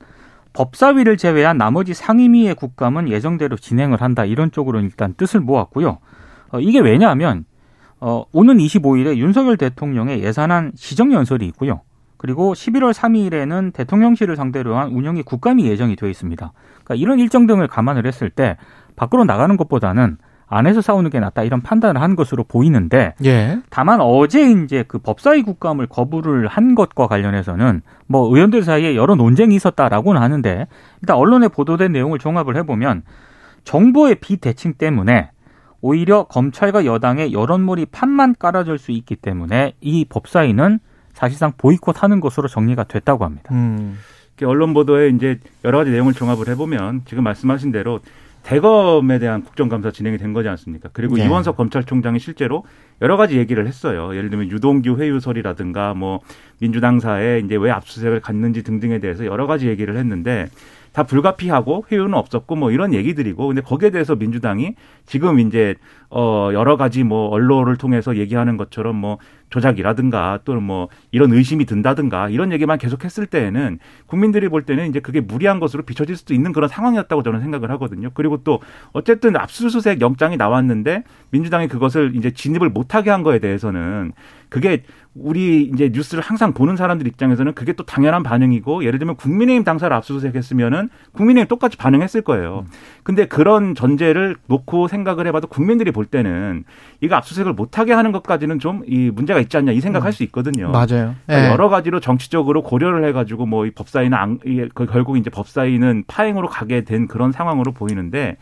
법사위를 0.53 1.17
제외한 1.17 1.57
나머지 1.57 1.95
상임위의 1.95 2.53
국감은 2.53 3.09
예정대로 3.09 3.55
진행을 3.57 3.99
한다 4.01 4.25
이런 4.25 4.51
쪽으로 4.51 4.79
일단 4.79 5.15
뜻을 5.15 5.39
모았고요. 5.39 5.97
어, 6.51 6.59
이게 6.59 6.79
왜냐하면 6.79 7.45
어, 7.99 8.25
오는 8.31 8.57
25일에 8.57 9.17
윤석열 9.17 9.57
대통령의 9.57 10.23
예산안 10.23 10.71
시정연설이 10.75 11.45
있고요. 11.47 11.81
그리고 12.17 12.53
11월 12.53 12.93
3일에는 12.93 13.73
대통령실을 13.73 14.35
상대로 14.35 14.77
한 14.77 14.89
운영이 14.89 15.23
국감이 15.23 15.65
예정이 15.65 15.95
되어 15.95 16.09
있습니다. 16.09 16.51
그러니까 16.83 16.95
이런 16.95 17.19
일정 17.19 17.47
등을 17.47 17.67
감안을 17.67 18.05
했을 18.05 18.29
때 18.29 18.57
밖으로 18.95 19.25
나가는 19.25 19.55
것보다는 19.57 20.17
안에서 20.47 20.81
싸우는 20.81 21.09
게 21.09 21.19
낫다 21.19 21.43
이런 21.43 21.61
판단을 21.61 22.01
한 22.01 22.15
것으로 22.15 22.43
보이는데 22.43 23.13
예. 23.23 23.59
다만 23.69 24.01
어제 24.01 24.51
이제 24.51 24.83
그 24.85 24.99
법사위 24.99 25.43
국감을 25.43 25.87
거부를 25.87 26.47
한 26.47 26.75
것과 26.75 27.07
관련해서는 27.07 27.81
뭐 28.05 28.27
의원들 28.27 28.61
사이에 28.63 28.95
여러 28.95 29.15
논쟁이 29.15 29.55
있었다라고는 29.55 30.21
하는데 30.21 30.67
일단 31.01 31.15
언론에 31.15 31.47
보도된 31.47 31.93
내용을 31.93 32.19
종합을 32.19 32.57
해보면 32.57 33.03
정부의 33.63 34.15
비대칭 34.15 34.73
때문에 34.73 35.31
오히려 35.81 36.23
검찰과 36.25 36.85
여당의 36.85 37.33
여론몰이 37.33 37.87
판만 37.87 38.35
깔아줄 38.37 38.77
수 38.77 38.91
있기 38.91 39.15
때문에 39.15 39.73
이 39.81 40.05
법사위는 40.05 40.79
사실상 41.13 41.53
보이콧하는 41.57 42.19
것으로 42.19 42.47
정리가 42.47 42.85
됐다고 42.85 43.25
합니다. 43.25 43.53
음. 43.53 43.97
이렇게 44.37 44.45
언론 44.45 44.73
보도에 44.73 45.09
이제 45.09 45.39
여러 45.65 45.79
가지 45.79 45.91
내용을 45.91 46.13
종합을 46.13 46.47
해보면 46.49 47.01
지금 47.05 47.23
말씀하신 47.23 47.71
대로 47.71 47.99
대검에 48.43 49.19
대한 49.19 49.43
국정감사 49.43 49.91
진행이 49.91 50.17
된 50.17 50.33
거지 50.33 50.49
않습니까? 50.49 50.89
그리고 50.93 51.15
네. 51.15 51.25
이원석 51.25 51.57
검찰총장이 51.57 52.19
실제로 52.19 52.63
여러 53.01 53.17
가지 53.17 53.37
얘기를 53.37 53.67
했어요. 53.67 54.15
예를 54.15 54.29
들면 54.29 54.49
유동규 54.49 54.97
회유설이라든가 54.97 55.93
뭐 55.93 56.21
민주당사에 56.59 57.39
이제 57.39 57.55
왜 57.55 57.69
압수수색을 57.69 58.21
갔는지 58.21 58.63
등등에 58.63 58.99
대해서 58.99 59.25
여러 59.25 59.45
가지 59.45 59.67
얘기를 59.67 59.95
했는데 59.95 60.47
다 60.93 61.03
불가피하고 61.03 61.85
회유는 61.89 62.13
없었고 62.15 62.55
뭐 62.55 62.71
이런 62.71 62.93
얘기들이고 62.93 63.47
근데 63.47 63.61
거기에 63.61 63.91
대해서 63.91 64.15
민주당이 64.15 64.75
지금 65.05 65.39
이제 65.39 65.75
어 66.09 66.49
여러 66.53 66.75
가지 66.75 67.03
뭐 67.03 67.29
언론을 67.29 67.77
통해서 67.77 68.17
얘기하는 68.17 68.57
것처럼 68.57 68.97
뭐 68.97 69.17
조작이라든가 69.49 70.39
또는 70.43 70.63
뭐 70.63 70.89
이런 71.11 71.31
의심이 71.31 71.65
든다든가 71.65 72.29
이런 72.29 72.51
얘기만 72.51 72.77
계속했을 72.77 73.27
때에는 73.27 73.79
국민들이 74.07 74.49
볼 74.49 74.63
때는 74.63 74.89
이제 74.89 74.99
그게 74.99 75.21
무리한 75.21 75.59
것으로 75.59 75.83
비춰질 75.83 76.17
수도 76.17 76.33
있는 76.33 76.51
그런 76.51 76.67
상황이었다고 76.67 77.23
저는 77.23 77.39
생각을 77.41 77.71
하거든요. 77.71 78.09
그리고 78.13 78.43
또 78.43 78.59
어쨌든 78.91 79.37
압수수색 79.37 80.01
영장이 80.01 80.35
나왔는데 80.35 81.03
민주당이 81.29 81.67
그것을 81.69 82.15
이제 82.15 82.31
진입을 82.31 82.69
못하게 82.69 83.09
한 83.09 83.23
거에 83.23 83.39
대해서는 83.39 84.11
그게 84.49 84.83
우리 85.13 85.63
이제 85.63 85.89
뉴스를 85.93 86.23
항상 86.23 86.53
보는 86.53 86.77
사람들 86.77 87.05
입장에서는 87.05 87.53
그게 87.53 87.73
또 87.73 87.83
당연한 87.85 88.23
반응이고 88.23 88.85
예를 88.85 88.97
들면 88.97 89.17
국민의힘 89.17 89.65
당사를 89.65 89.93
압수수색했으면은 89.95 90.89
국민의힘 91.11 91.49
똑같이 91.49 91.75
반응했을 91.75 92.21
거예요. 92.21 92.65
근데 93.03 93.25
그런 93.27 93.75
전제를 93.75 94.37
놓고 94.47 94.87
생각을 94.87 95.27
해봐도 95.27 95.47
국민들이 95.47 95.91
볼 95.91 96.05
때는 96.05 96.63
이거 97.01 97.15
압수수색을 97.15 97.51
못하게 97.53 97.91
하는 97.93 98.11
것까지는 98.13 98.59
좀 98.59 98.83
이 98.87 99.11
문제가 99.13 99.39
있지 99.41 99.57
않냐 99.57 99.73
이 99.73 99.81
생각할 99.81 100.13
수 100.13 100.23
있거든요. 100.23 100.71
맞아요. 100.71 101.15
그러니까 101.25 101.47
예. 101.47 101.51
여러 101.51 101.67
가지로 101.69 101.99
정치적으로 101.99 102.63
고려를 102.63 103.05
해가지고 103.05 103.45
뭐 103.45 103.65
이 103.65 103.71
법사위는 103.71 104.17
안, 104.17 104.39
그 104.73 104.85
결국 104.85 105.17
이제 105.17 105.29
법사위는 105.29 106.05
파행으로 106.07 106.47
가게 106.47 106.83
된 106.85 107.07
그런 107.07 107.31
상황으로 107.31 107.73
보이는데 107.73 108.37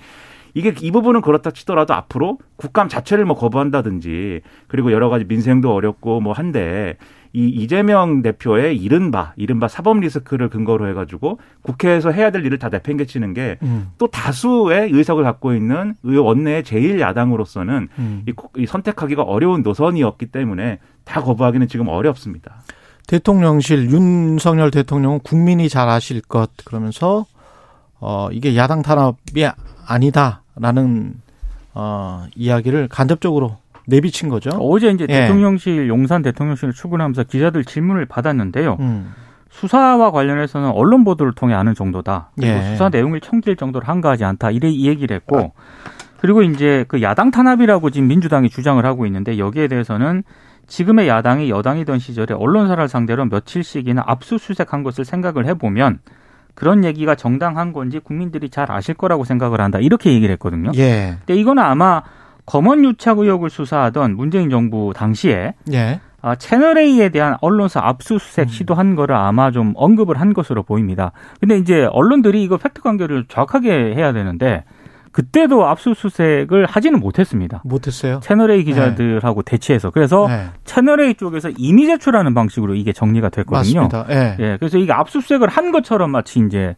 이게 0.53 0.74
이 0.82 0.91
부분은 0.91 1.22
그렇다 1.22 1.51
치더라도 1.51 1.94
앞으로 1.94 2.39
국감 2.56 2.89
자체를 2.89 3.25
뭐 3.25 3.36
거부한다든지 3.38 4.41
그리고 4.68 4.91
여러 4.91 5.10
가지 5.10 5.25
민생도 5.25 5.74
어렵고 5.74 6.22
뭐 6.22 6.34
한데 6.34 6.98
이 7.32 7.48
이재명 7.48 8.24
대표의 8.24 8.75
이른바 8.75 9.34
이른바 9.36 9.68
사법 9.68 10.00
리스크를 10.00 10.50
근거로 10.50 10.88
해가지고 10.89 11.39
국회에서 11.62 12.10
해야 12.10 12.32
될 12.32 12.44
일을 12.44 12.58
다 12.58 12.70
내팽개치는 12.70 13.36
게또 13.36 13.58
음. 13.62 13.91
다수의 14.12 14.89
의석을 14.91 15.24
갖고 15.24 15.53
있는 15.53 15.94
의 16.03 16.18
원 16.18 16.44
내의 16.44 16.63
제일 16.63 17.00
야당으로서는 17.00 17.88
음. 18.00 18.25
이 18.58 18.65
선택하기가 18.65 19.22
어려운 19.22 19.62
노선이었기 19.62 20.27
때문에 20.27 20.79
다 21.06 21.22
거부하기는 21.22 21.68
지금 21.68 21.88
어렵습니다. 21.88 22.63
대통령실 23.08 23.91
윤석열 23.91 24.72
대통령은 24.72 25.20
국민이 25.20 25.70
잘 25.70 25.88
아실 25.88 26.22
것 26.22 26.51
그러면서 26.65 27.25
어 28.00 28.29
이게 28.32 28.56
야당 28.56 28.82
탄압이 28.82 29.46
아니다라는 29.89 31.15
어 31.74 32.25
이야기를 32.36 32.88
간접적으로 32.88 33.58
내비친 33.88 34.29
거죠. 34.29 34.51
어제 34.51 34.89
이제 34.89 35.05
예. 35.10 35.22
대통령실 35.22 35.89
용산 35.89 36.22
대통령실을 36.22 36.74
출근하면서 36.74 37.24
기자들 37.24 37.65
질문을 37.65 38.05
받았는데요. 38.05 38.77
음. 38.79 39.13
수사와 39.50 40.12
관련해서는 40.12 40.69
언론 40.69 41.03
보도를 41.03 41.34
통해 41.34 41.55
아는 41.55 41.74
정도다. 41.74 42.29
그리고 42.36 42.53
예. 42.53 42.62
수사 42.72 42.89
내용을 42.89 43.19
청질 43.19 43.55
정도로 43.55 43.86
한가하지 43.86 44.24
않다. 44.24 44.51
이래 44.51 44.69
이 44.69 44.88
얘기를 44.88 45.15
했고 45.15 45.53
그리고 46.19 46.43
이제 46.43 46.86
그 46.88 47.01
야당 47.01 47.31
탄압이라고 47.31 47.89
지금 47.89 48.08
민주당이 48.08 48.50
주장을 48.50 48.84
하고 48.86 49.05
있는데 49.08 49.38
여기에 49.39 49.67
대해서는 49.67 50.24
지금의 50.67 51.08
야당이 51.08 51.50
여당이던 51.50 51.98
시절에 51.98 52.36
언론사를 52.36 52.88
상대로 52.88 53.25
며칠씩이나 53.25 54.03
압수수색한 54.05 54.84
것을 54.84 55.03
생각을 55.03 55.48
해보면 55.48 56.00
그런 56.60 56.84
얘기가 56.84 57.16
정당한 57.16 57.72
건지 57.72 58.00
국민들이 58.00 58.50
잘 58.50 58.70
아실 58.70 58.94
거라고 58.94 59.24
생각을 59.24 59.62
한다. 59.62 59.80
이렇게 59.80 60.12
얘기를 60.12 60.34
했거든요. 60.34 60.72
예. 60.75 61.16
근데 61.20 61.39
이거는 61.39 61.63
아마 61.63 62.04
검언 62.46 62.84
유착 62.84 63.20
의혹을 63.20 63.50
수사하던 63.50 64.18
문재인 64.18 64.50
정부 64.50 64.92
당시에 64.94 65.54
예. 65.72 66.01
아, 66.22 66.36
채널 66.36 66.78
A에 66.78 67.10
대한 67.10 67.38
언론사 67.39 67.80
압수수색 67.82 68.48
음. 68.48 68.50
시도한 68.50 68.96
거를 68.96 69.16
아마 69.16 69.51
좀 69.51 69.72
언급을 69.78 70.20
한 70.20 70.34
것으로 70.34 70.63
보입니다. 70.63 71.13
근데 71.39 71.58
이제 71.58 71.86
언론들이 71.86 72.44
이거 72.44 72.58
팩트 72.58 72.82
관계를 72.82 73.24
정확하게 73.30 73.96
해야 73.96 74.12
되는데 74.12 74.66
그때도 75.12 75.66
압수수색을 75.68 76.66
하지는 76.66 77.00
못했습니다. 77.00 77.62
못했어요. 77.66 78.20
채널 78.22 78.51
A 78.51 78.63
기자들하고 78.63 79.42
대치해서 79.44 79.89
그래서 79.89 80.28
네. 80.28 80.46
채널 80.66 81.01
A 81.01 81.16
쪽에서 81.16 81.50
이미 81.58 81.86
제출하는 81.88 82.34
방식으로 82.34 82.75
이게 82.75 82.94
정리가 82.94 83.30
됐거든요. 83.30 83.82
맞습니다. 83.88 84.06
예. 84.10 84.36
예, 84.39 84.58
그래서 84.60 84.78
이게 84.78 84.92
압수수색을 84.94 85.48
한 85.50 85.72
것처럼 85.72 86.12
마치 86.12 86.39
이제 86.39 86.75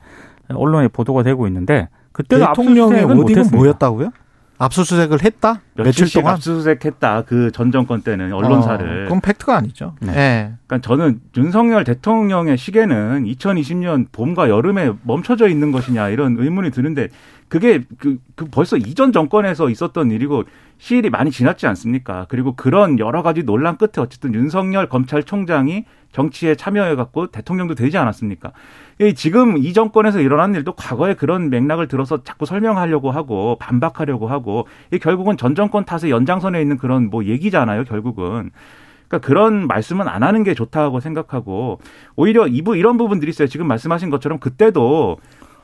언론에 0.50 0.88
보도가 0.88 1.24
되고 1.24 1.48
있는데 1.48 1.90
그때도 2.12 2.46
대통령의 2.48 3.06
못했습니다. 3.06 3.56
뭐였다고요? 3.56 4.12
압수수색을 4.58 5.24
했다? 5.24 5.62
며칠 5.74 6.08
동안? 6.14 6.34
압수수색했다. 6.36 7.24
그 7.24 7.50
전 7.52 7.72
정권 7.72 8.02
때는 8.04 8.32
언론사를. 8.32 9.02
어, 9.02 9.04
그건 9.06 9.20
팩트가 9.22 9.56
아니죠. 9.58 9.96
네. 10.02 10.12
예. 10.16 10.52
그러니까 10.68 10.88
저는 10.88 11.20
윤석열 11.36 11.84
대통령의 11.84 12.58
시계는 12.58 13.24
2020년 13.26 14.06
봄과 14.12 14.50
여름에 14.50 14.92
멈춰져 15.02 15.48
있는 15.48 15.72
것이냐 15.72 16.10
이런 16.10 16.36
의문이 16.38 16.70
드는데 16.70 17.08
그게 17.51 17.81
그, 17.98 18.17
그 18.38 18.46
벌써 18.46 18.77
이전 18.77 19.12
정권에서 19.12 19.70
있었던 19.70 20.10
일이고 20.10 20.46
시일이 20.77 21.10
많이 21.10 21.31
지났지 21.31 21.67
않습니까? 21.67 22.25
그리고 22.29 22.55
그런 22.55 22.98
여러 22.98 23.24
가지 23.24 23.43
논란 23.43 23.75
끝에 23.75 23.91
어쨌든 23.98 24.34
윤석열 24.34 24.88
검찰총장이 24.88 25.84
정치에 26.13 26.55
참여해갖고 26.55 27.27
대통령도 27.27 27.75
되지 27.75 27.98
않았습니까? 27.98 28.53
이 29.01 29.13
지금 29.15 29.58
이 29.58 29.74
정권에서 29.74 30.22
일어난 30.22 30.55
일도 30.55 30.75
과거에 30.75 31.13
그런 31.13 31.50
맥락을 31.50 31.89
들어서 31.89 32.24
자꾸 32.24 32.46
설명하려고 32.46 33.12
하고 33.12 33.58
반박하려고 33.60 34.29
하고 34.29 34.65
이 34.93 34.98
결국은 34.98 35.36
전 35.36 35.53
정권 35.53 35.84
탓의 35.84 36.10
연장선에 36.10 36.62
있는 36.62 36.77
그런 36.77 37.10
뭐 37.10 37.25
얘기잖아요, 37.25 37.84
결국은. 37.84 38.51
그러니까 39.10 39.27
그런 39.27 39.67
말씀은 39.67 40.08
안 40.08 40.24
하는 40.24 40.43
게 40.43 40.53
좋다고 40.53 41.01
생각하고 41.01 41.81
오히려 42.15 42.48
이부 42.48 42.77
이런 42.77 42.96
부분들이 42.96 43.29
있어요. 43.29 43.50
지금 43.50 43.67
말씀하신 43.67 44.10
것처럼 44.10 44.39
그때도 44.39 45.17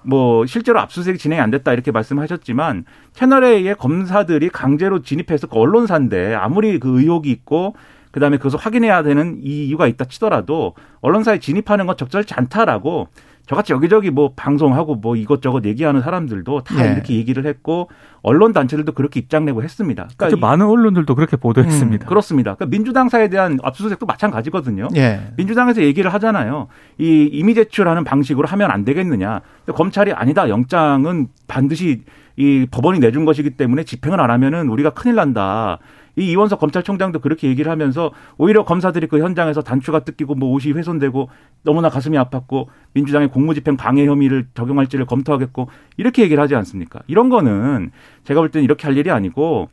뭐 0.04 0.46
실제로 0.46 0.80
압수수색이 0.80 1.18
진행이 1.18 1.42
안 1.42 1.52
됐다 1.52 1.74
이렇게 1.74 1.92
말씀하셨지만 1.92 2.86
채널 3.14 3.44
A의 3.44 3.76
검사들이 3.76 4.50
강제로 4.50 5.02
진입해서 5.02 5.48
그 5.48 5.58
언론사인데 5.58 6.34
아무리 6.34 6.80
그 6.80 7.00
의혹이 7.00 7.30
있고 7.32 7.76
그다음에 8.12 8.38
그것을 8.38 8.60
확인해야 8.60 9.04
되는 9.04 9.40
이 9.44 9.68
이유가 9.68 9.88
있다 9.88 10.06
치더라도 10.06 10.76
언론사에 11.02 11.40
진입하는 11.40 11.86
건 11.88 11.98
적절치 11.98 12.34
않다라고 12.34 13.10
저같이 13.48 13.72
여기저기 13.74 14.12
뭐 14.12 14.34
방송하고 14.36 14.96
뭐 14.96 15.16
이것저것 15.16 15.64
얘기하는 15.66 16.02
사람들도 16.02 16.62
다 16.64 16.86
예. 16.86 16.92
이렇게 16.94 17.16
얘기를 17.16 17.46
했고 17.46 17.90
언론 18.22 18.52
단체들도 18.52 18.92
그렇게 18.92 19.20
입장 19.22 19.46
내고 19.46 19.64
했습니다. 19.64 20.04
그러니까 20.04 20.18
그렇죠. 20.28 20.38
이- 20.38 20.40
많은 20.40 20.66
언론들도 20.66 21.16
그렇게 21.16 21.38
보도했습니다. 21.38 22.06
그렇습니다. 22.08 22.56
그러니까 22.56 22.70
민주당사에 22.76 23.30
대한 23.30 23.58
압수수색도 23.64 24.06
마찬가지거든요. 24.06 24.90
예. 24.98 25.32
민주당에서 25.38 25.82
얘기를 25.82 26.14
하잖아요. 26.14 26.68
이 26.98 27.30
이미 27.32 27.54
제출하는 27.56 28.04
방식으로 28.04 28.48
하면 28.50 28.70
안 28.70 28.84
되겠느냐. 28.84 29.42
검찰이 29.74 30.12
아니다. 30.12 30.50
영장은 30.50 31.28
반드시 31.48 32.04
이 32.36 32.68
법원이 32.70 33.00
내준 33.00 33.26
것이기 33.26 33.52
때문에 33.52 33.84
집행을 33.84 34.20
안 34.20 34.30
하면은 34.30 34.68
우리가 34.70 34.90
큰일 34.92 35.16
난다. 35.16 35.80
이 36.18 36.32
이원석 36.32 36.60
검찰총장도 36.60 37.20
그렇게 37.20 37.48
얘기를 37.48 37.72
하면서 37.72 38.12
오히려 38.38 38.66
검사들이 38.66 39.08
그 39.08 39.20
현장에서 39.20 39.62
단추가 39.62 40.00
뜯기고 40.00 40.36
뭐 40.36 40.50
옷이 40.50 40.74
훼손되고 40.74 41.30
너무나 41.64 41.90
가슴이 41.90 42.18
아팠고 42.18 42.66
민주당의 42.94 43.30
공무집행 43.30 43.78
방해 43.78 44.06
혐의를 44.06 44.48
적용할지를 44.54 45.06
검토하겠고 45.06 45.70
이렇게 45.98 46.24
얘기를 46.24 46.42
하지 46.42 46.56
않습니까? 46.56 47.02
이런 47.08 47.30
거는 47.30 47.92
제가 48.24 48.42
볼 48.42 48.50
때는 48.50 48.64
이렇게 48.66 48.88
할 48.88 48.98
일이 48.98 49.12
아니고 49.12 49.70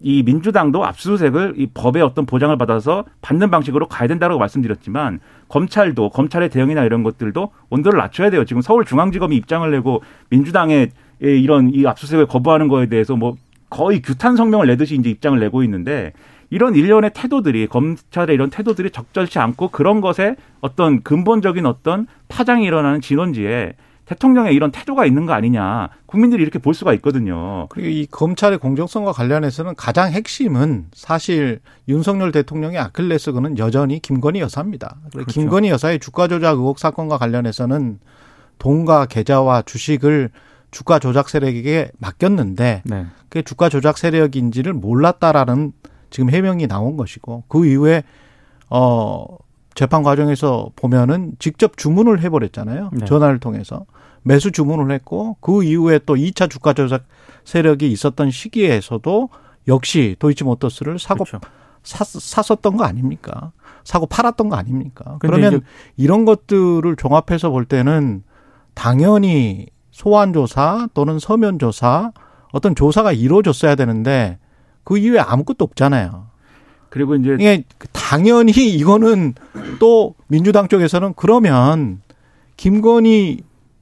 이 0.00 0.22
민주당도 0.22 0.84
압수수색을 0.84 1.54
이 1.56 1.66
법의 1.74 2.02
어떤 2.02 2.24
보장을 2.24 2.56
받아서 2.56 3.04
받는 3.20 3.50
방식으로 3.50 3.88
가야 3.88 4.06
된다고 4.06 4.38
말씀드렸지만 4.38 5.18
검찰도 5.48 6.10
검찰의 6.10 6.50
대응이나 6.50 6.84
이런 6.84 7.02
것들도 7.02 7.50
온도를 7.70 7.98
낮춰야 7.98 8.30
돼요. 8.30 8.44
지금 8.44 8.62
서울중앙지검이 8.62 9.34
입장을 9.36 9.68
내고 9.70 10.02
민주당의 10.30 10.90
이런 11.20 11.74
이 11.74 11.84
압수수색을 11.84 12.26
거부하는 12.26 12.68
거에 12.68 12.86
대해서 12.86 13.16
뭐 13.16 13.34
거의 13.70 14.02
규탄 14.02 14.36
성명을 14.36 14.66
내듯이 14.66 14.96
이제 14.96 15.10
입장을 15.10 15.38
내고 15.38 15.62
있는데 15.62 16.12
이런 16.50 16.74
일련의 16.74 17.10
태도들이 17.14 17.66
검찰의 17.66 18.34
이런 18.34 18.50
태도들이 18.50 18.90
적절치 18.90 19.38
않고 19.38 19.68
그런 19.68 20.00
것에 20.00 20.36
어떤 20.60 21.02
근본적인 21.02 21.66
어떤 21.66 22.06
파장이 22.28 22.64
일어나는 22.64 23.00
진원지에 23.00 23.74
대통령의 24.06 24.54
이런 24.54 24.70
태도가 24.70 25.04
있는 25.04 25.26
거 25.26 25.34
아니냐 25.34 25.90
국민들이 26.06 26.42
이렇게 26.42 26.58
볼 26.58 26.72
수가 26.72 26.94
있거든요. 26.94 27.66
그리고 27.68 27.88
이 27.88 28.06
검찰의 28.06 28.56
공정성과 28.58 29.12
관련해서는 29.12 29.74
가장 29.76 30.10
핵심은 30.10 30.86
사실 30.94 31.60
윤석열 31.88 32.32
대통령의 32.32 32.78
아킬레스건은 32.78 33.58
여전히 33.58 34.00
김건희 34.00 34.40
여사입니다. 34.40 34.96
그렇죠. 35.12 35.26
김건희 35.30 35.68
여사의 35.68 35.98
주가 35.98 36.26
조작 36.26 36.52
의혹 36.52 36.78
사건과 36.78 37.18
관련해서는 37.18 37.98
돈과 38.58 39.06
계좌와 39.06 39.62
주식을 39.62 40.30
주가 40.70 40.98
조작 40.98 41.28
세력에게 41.28 41.90
맡겼는데 41.98 42.82
네. 42.84 43.06
그게 43.28 43.42
주가 43.42 43.68
조작 43.68 43.98
세력인지를 43.98 44.72
몰랐다라는 44.72 45.72
지금 46.10 46.30
해명이 46.30 46.66
나온 46.66 46.96
것이고 46.96 47.44
그 47.48 47.66
이후에 47.66 48.02
어 48.70 49.26
재판 49.74 50.02
과정에서 50.02 50.70
보면은 50.76 51.32
직접 51.38 51.76
주문을 51.76 52.20
해버렸잖아요. 52.22 52.90
네. 52.92 53.06
전화를 53.06 53.38
통해서 53.38 53.86
매수 54.22 54.50
주문을 54.50 54.92
했고 54.94 55.36
그 55.40 55.62
이후에 55.62 56.00
또 56.04 56.16
2차 56.16 56.50
주가 56.50 56.72
조작 56.72 57.04
세력이 57.44 57.90
있었던 57.92 58.30
시기에서도 58.30 59.28
역시 59.68 60.16
도이치모터스를 60.18 60.98
사고 60.98 61.24
그렇죠. 61.24 61.40
사, 61.82 62.04
샀었던 62.04 62.76
거 62.76 62.84
아닙니까? 62.84 63.52
사고 63.84 64.06
팔았던 64.06 64.48
거 64.48 64.56
아닙니까? 64.56 65.16
그러면 65.20 65.62
이런 65.96 66.24
것들을 66.24 66.96
종합해서 66.96 67.50
볼 67.50 67.64
때는 67.64 68.22
당연히 68.74 69.66
소환 69.98 70.32
조사 70.32 70.86
또는 70.94 71.18
서면 71.18 71.58
조사 71.58 72.12
어떤 72.52 72.76
조사가 72.76 73.10
이루어졌어야 73.10 73.74
되는데 73.74 74.38
그 74.84 74.96
이후에 74.96 75.18
아무것도 75.18 75.64
없잖아요. 75.64 76.28
그리고 76.88 77.16
이제 77.16 77.34
이게 77.34 77.64
당연히 77.92 78.52
이거는 78.52 79.34
또 79.80 80.14
민주당 80.28 80.68
쪽에서는 80.68 81.14
그러면 81.16 82.00
김건희 82.56 83.40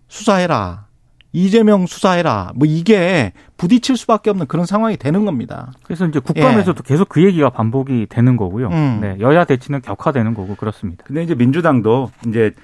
수사해라. 0.08 0.86
이재명 1.32 1.84
수사해라. 1.84 2.52
뭐 2.54 2.66
이게 2.66 3.34
부딪힐 3.58 3.98
수밖에 3.98 4.30
없는 4.30 4.46
그런 4.46 4.64
상황이 4.64 4.96
되는 4.96 5.26
겁니다. 5.26 5.70
그래서 5.82 6.06
이제 6.06 6.18
국감에서도 6.18 6.82
계속 6.82 7.10
그 7.10 7.22
얘기가 7.22 7.50
반복이 7.50 8.06
되는 8.08 8.38
거고요. 8.38 8.70
예. 8.72 8.74
음. 8.74 8.98
네, 9.02 9.16
여야 9.20 9.44
대치는 9.44 9.82
격화되는 9.82 10.32
거고 10.32 10.54
그렇습니다. 10.54 11.04
근데 11.06 11.22
이제 11.22 11.34
민주당도 11.34 12.10
이제 12.26 12.54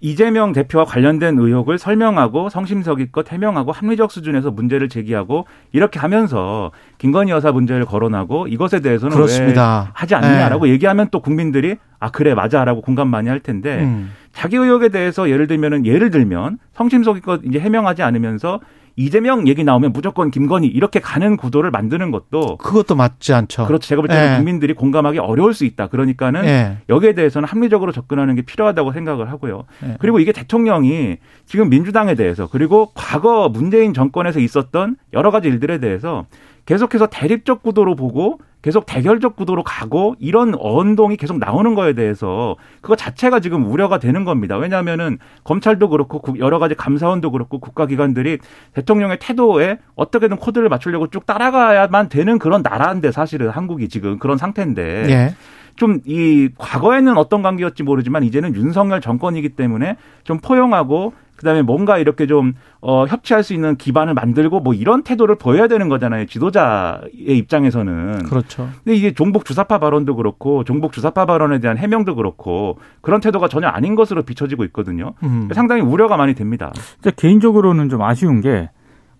이재명 0.00 0.52
대표와 0.52 0.84
관련된 0.84 1.38
의혹을 1.38 1.78
설명하고 1.78 2.50
성심성의껏 2.50 3.32
해명하고 3.32 3.72
합리적 3.72 4.12
수준에서 4.12 4.50
문제를 4.50 4.88
제기하고 4.88 5.46
이렇게 5.72 5.98
하면서 5.98 6.70
김건희 6.98 7.32
여사 7.32 7.50
문제를 7.50 7.84
거론하고 7.84 8.46
이것에 8.46 8.80
대해서는 8.80 9.16
그렇습니다. 9.16 9.82
왜 9.86 9.90
하지 9.94 10.14
않느냐라고 10.14 10.68
얘기하면 10.68 11.08
또 11.10 11.20
국민들이 11.20 11.76
아 11.98 12.10
그래 12.10 12.34
맞아라고 12.34 12.80
공감 12.80 13.08
많이 13.08 13.28
할 13.28 13.40
텐데 13.40 13.82
음. 13.82 14.12
자기 14.32 14.56
의혹에 14.56 14.88
대해서 14.88 15.28
예를 15.28 15.48
들면은 15.48 15.84
예를 15.84 16.10
들면 16.10 16.58
성심성의껏 16.74 17.40
이제 17.44 17.58
해명하지 17.58 18.02
않으면서 18.04 18.60
이재명 18.98 19.46
얘기 19.46 19.62
나오면 19.62 19.92
무조건 19.92 20.32
김건희 20.32 20.66
이렇게 20.66 20.98
가는 20.98 21.36
구도를 21.36 21.70
만드는 21.70 22.10
것도 22.10 22.56
그것도 22.56 22.96
맞지 22.96 23.32
않죠. 23.32 23.66
그렇죠. 23.66 23.86
제가 23.86 24.02
볼 24.02 24.08
때는 24.08 24.32
예. 24.32 24.36
국민들이 24.36 24.74
공감하기 24.74 25.20
어려울 25.20 25.54
수 25.54 25.64
있다. 25.64 25.86
그러니까는 25.86 26.44
예. 26.44 26.78
여기에 26.88 27.12
대해서는 27.12 27.48
합리적으로 27.48 27.92
접근하는 27.92 28.34
게 28.34 28.42
필요하다고 28.42 28.92
생각을 28.92 29.30
하고요. 29.30 29.64
예. 29.84 29.96
그리고 30.00 30.18
이게 30.18 30.32
대통령이 30.32 31.18
지금 31.46 31.70
민주당에 31.70 32.16
대해서 32.16 32.48
그리고 32.50 32.90
과거 32.94 33.48
문재인 33.48 33.94
정권에서 33.94 34.40
있었던 34.40 34.96
여러 35.12 35.30
가지 35.30 35.46
일들에 35.46 35.78
대해서 35.78 36.26
계속해서 36.66 37.06
대립적 37.06 37.62
구도로 37.62 37.94
보고 37.94 38.40
계속 38.60 38.86
대결적 38.86 39.36
구도로 39.36 39.62
가고 39.62 40.16
이런 40.18 40.54
언동이 40.58 41.16
계속 41.16 41.38
나오는 41.38 41.74
거에 41.74 41.92
대해서 41.92 42.56
그거 42.80 42.96
자체가 42.96 43.38
지금 43.40 43.70
우려가 43.70 43.98
되는 43.98 44.24
겁니다. 44.24 44.56
왜냐하면은 44.56 45.18
검찰도 45.44 45.88
그렇고 45.88 46.20
국- 46.20 46.38
여러 46.40 46.58
가지 46.58 46.74
감사원도 46.74 47.30
그렇고 47.30 47.60
국가기관들이 47.60 48.38
대통령의 48.74 49.18
태도에 49.20 49.78
어떻게든 49.94 50.38
코드를 50.38 50.68
맞추려고 50.68 51.08
쭉 51.08 51.24
따라가야만 51.24 52.08
되는 52.08 52.38
그런 52.38 52.62
나라인데 52.62 53.12
사실은 53.12 53.48
한국이 53.50 53.88
지금 53.88 54.18
그런 54.18 54.36
상태인데 54.38 55.06
예. 55.08 55.34
좀 55.78 56.00
이 56.04 56.50
과거에는 56.58 57.16
어떤 57.16 57.42
관계였지 57.42 57.82
모르지만 57.82 58.22
이제는 58.24 58.54
윤석열 58.54 59.00
정권이기 59.00 59.50
때문에 59.50 59.96
좀 60.24 60.38
포용하고 60.38 61.12
그다음에 61.36 61.62
뭔가 61.62 61.98
이렇게 61.98 62.26
좀 62.26 62.54
어, 62.80 63.04
협치할 63.06 63.44
수 63.44 63.54
있는 63.54 63.76
기반을 63.76 64.12
만들고 64.14 64.58
뭐 64.60 64.74
이런 64.74 65.04
태도를 65.04 65.36
보여야 65.36 65.68
되는 65.68 65.88
거잖아요. 65.88 66.26
지도자의 66.26 67.10
입장에서는. 67.38 68.24
그렇죠. 68.24 68.68
근데 68.82 68.96
이게 68.96 69.12
종북 69.14 69.44
주사파 69.44 69.78
발언도 69.78 70.16
그렇고 70.16 70.64
종북 70.64 70.92
주사파 70.92 71.26
발언에 71.26 71.60
대한 71.60 71.78
해명도 71.78 72.16
그렇고 72.16 72.78
그런 73.00 73.20
태도가 73.20 73.48
전혀 73.48 73.68
아닌 73.68 73.94
것으로 73.94 74.22
비춰지고 74.22 74.64
있거든요. 74.64 75.14
음. 75.22 75.48
상당히 75.54 75.82
우려가 75.82 76.16
많이 76.16 76.34
됩니다. 76.34 76.72
개인적으로는 77.16 77.88
좀 77.88 78.02
아쉬운 78.02 78.40
게 78.40 78.68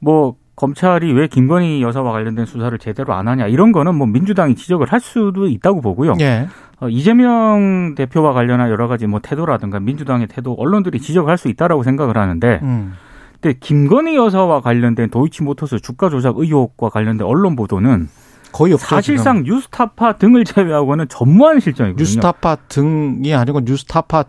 뭐 0.01 0.37
검찰이 0.59 1.13
왜 1.13 1.29
김건희 1.29 1.83
여사와 1.83 2.11
관련된 2.11 2.45
수사를 2.45 2.77
제대로 2.79 3.15
안 3.15 3.29
하냐 3.29 3.47
이런 3.47 3.71
거는 3.71 3.95
뭐 3.95 4.09
민주당이 4.09 4.57
지적을 4.57 4.93
할 4.93 4.99
수도 4.99 5.47
있다고 5.47 5.81
보고요. 5.81 6.15
예. 6.21 6.49
어, 6.81 6.89
이재명 6.89 7.95
대표와 7.95 8.33
관련한 8.33 8.69
여러 8.69 8.89
가지 8.89 9.07
뭐 9.07 9.21
태도라든가 9.21 9.79
민주당의 9.79 10.27
태도 10.27 10.55
언론들이 10.55 10.99
지적할 10.99 11.39
수 11.39 11.49
있다라고 11.49 11.85
생각을 11.85 12.19
하는데 12.19 12.59
음. 12.63 12.95
근데 13.41 13.57
김건희 13.61 14.17
여사와 14.17 14.61
관련된 14.61 15.11
도이치모터스 15.11 15.79
주가 15.79 16.11
조작 16.11 16.39
의혹과 16.39 16.89
관련된 16.89 17.25
언론 17.25 17.55
보도는 17.55 18.09
거의 18.51 18.73
없죠. 18.73 18.87
사실상 18.87 19.45
지금. 19.45 19.55
뉴스타파 19.55 20.15
등을 20.15 20.45
제외하고는 20.45 21.07
전무한 21.09 21.61
실정이거든요. 21.61 22.03
뉴스타파 22.03 22.57
등이 22.69 23.33
아니고 23.33 23.61
뉴스타파 23.61 24.25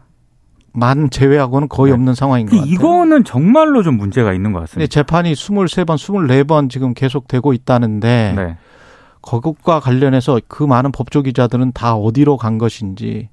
만 0.73 1.09
제외하고는 1.09 1.67
거의 1.69 1.91
네. 1.91 1.95
없는 1.95 2.15
상황인 2.15 2.47
것 2.47 2.55
같아요. 2.57 2.71
이거는 2.71 3.23
정말로 3.23 3.83
좀 3.83 3.97
문제가 3.97 4.33
있는 4.33 4.51
것 4.53 4.59
같습니다. 4.61 4.89
재판이 4.89 5.33
23번, 5.33 5.95
24번 5.95 6.69
지금 6.69 6.93
계속되고 6.93 7.53
있다는데 7.53 8.33
네. 8.35 8.57
그것과 9.21 9.79
관련해서 9.79 10.39
그 10.47 10.63
많은 10.63 10.91
법조 10.91 11.21
기자들은 11.23 11.73
다 11.73 11.95
어디로 11.95 12.37
간 12.37 12.57
것인지 12.57 13.29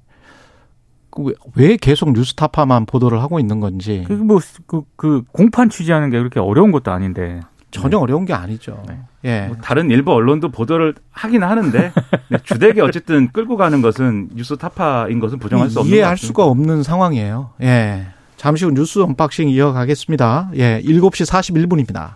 그 1.09 1.23
왜- 1.23 1.33
왜 1.55 1.77
계속 1.77 2.11
뉴스타파만 2.11 2.85
보도를 2.85 3.21
하고 3.21 3.39
있는 3.39 3.59
건지 3.59 4.03
그뭐그그 4.07 5.23
공판 5.31 5.69
취재하는 5.69 6.09
게 6.09 6.17
그렇게 6.19 6.39
어려운 6.39 6.71
것도 6.71 6.91
아닌데 6.91 7.39
전혀 7.71 7.97
어려운 7.97 8.25
게 8.25 8.33
아니죠. 8.33 8.83
네. 8.87 8.99
예. 9.27 9.45
뭐 9.47 9.57
다른 9.57 9.91
일부 9.91 10.13
언론도 10.13 10.49
보도를 10.49 10.95
하긴 11.11 11.43
하는데 11.43 11.91
네, 12.29 12.37
주되게 12.43 12.81
어쨌든 12.81 13.29
끌고 13.31 13.57
가는 13.57 13.81
것은 13.81 14.29
뉴스 14.33 14.57
타파인 14.57 15.19
것은 15.19 15.37
부정할 15.37 15.69
수 15.69 15.79
없는 15.79 15.91
것 15.91 15.95
이해할. 15.97 16.17
수가 16.17 16.45
없는 16.45 16.81
상황이에요. 16.81 17.51
예. 17.61 18.07
잠시 18.37 18.65
후 18.65 18.71
뉴스 18.71 18.99
언박싱 18.99 19.49
이어가겠습니다. 19.49 20.51
예. 20.55 20.81
7시 20.83 21.29
41분입니다. 21.29 22.15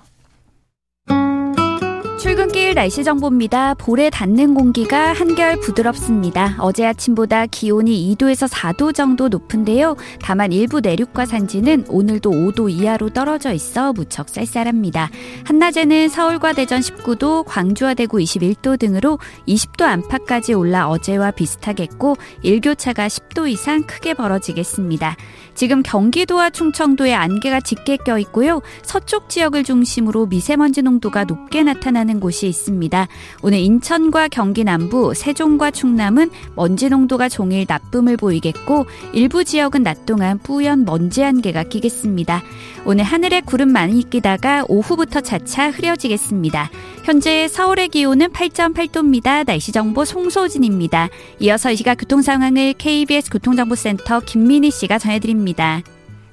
출근 2.20 2.48
길 2.72 2.76
날씨 2.76 3.04
정보입니다. 3.04 3.74
볼에 3.74 4.10
닿는 4.10 4.54
공기가 4.54 5.12
한결 5.12 5.60
부드럽습니다. 5.60 6.56
어제 6.60 6.86
아침보다 6.86 7.46
기온이 7.48 8.16
2도에서 8.16 8.48
4도 8.48 8.96
정도 8.96 9.28
높은데요. 9.28 9.98
다만 10.22 10.54
일부 10.54 10.80
내륙과 10.80 11.26
산지는 11.26 11.84
오늘도 11.90 12.32
5도 12.32 12.72
이하로 12.72 13.10
떨어져 13.10 13.52
있어 13.52 13.92
무척 13.92 14.30
쌀쌀합니다. 14.30 15.10
한낮에는 15.44 16.08
서울과 16.08 16.54
대전 16.54 16.80
19도, 16.80 17.44
광주와 17.46 17.94
대구 17.94 18.20
21도 18.20 18.80
등으로 18.80 19.20
20도 19.50 19.84
안팎까지 19.84 20.54
올라 20.54 20.88
어제와 20.88 21.32
비슷하겠고 21.32 22.16
일교차가 22.42 23.08
10도 23.08 23.50
이상 23.50 23.84
크게 23.84 24.14
벌어지겠습니다. 24.14 25.18
지금 25.62 25.84
경기도와 25.84 26.50
충청도에 26.50 27.14
안개가 27.14 27.62
짙게 27.62 27.98
껴 27.98 28.18
있고요. 28.18 28.64
서쪽 28.82 29.30
지역을 29.30 29.64
중심으로 29.64 30.26
미세먼지 30.26 30.82
농도가 30.82 31.24
높게 31.24 31.62
나타나는 31.62 32.20
곳이 32.20 32.48
있습니다. 32.48 33.08
오늘 33.44 33.60
인천과 33.60 34.30
경기 34.30 34.64
남부, 34.64 35.14
세종과 35.14 35.70
충남은 35.70 36.32
먼지 36.56 36.90
농도가 36.90 37.30
종일 37.30 37.66
나쁨을 37.68 38.18
보이겠고 38.18 38.88
일부 39.14 39.44
지역은 39.44 39.84
낮 39.84 40.08
동안 40.08 40.40
뿌연 40.40 40.84
먼지 40.84 41.24
안개가 41.24 41.66
끼겠습니다. 41.66 42.42
오늘 42.84 43.04
하늘에 43.04 43.42
구름 43.42 43.70
많이 43.70 44.10
끼다가 44.10 44.66
오후부터 44.68 45.22
차차 45.22 45.70
흐려지겠습니다. 45.70 46.72
현재 47.04 47.48
서울의 47.48 47.90
기온은 47.90 48.30
8.8도입니다. 48.30 49.46
날씨 49.46 49.72
정보 49.72 50.04
송소진입니다. 50.04 51.10
이어서 51.40 51.72
이 51.72 51.76
시각 51.76 51.96
교통 51.96 52.22
상황을 52.22 52.74
KBS 52.74 53.30
교통정보센터 53.30 54.22
김민희 54.22 54.72
씨가 54.72 54.98
전해드립니다. 54.98 55.84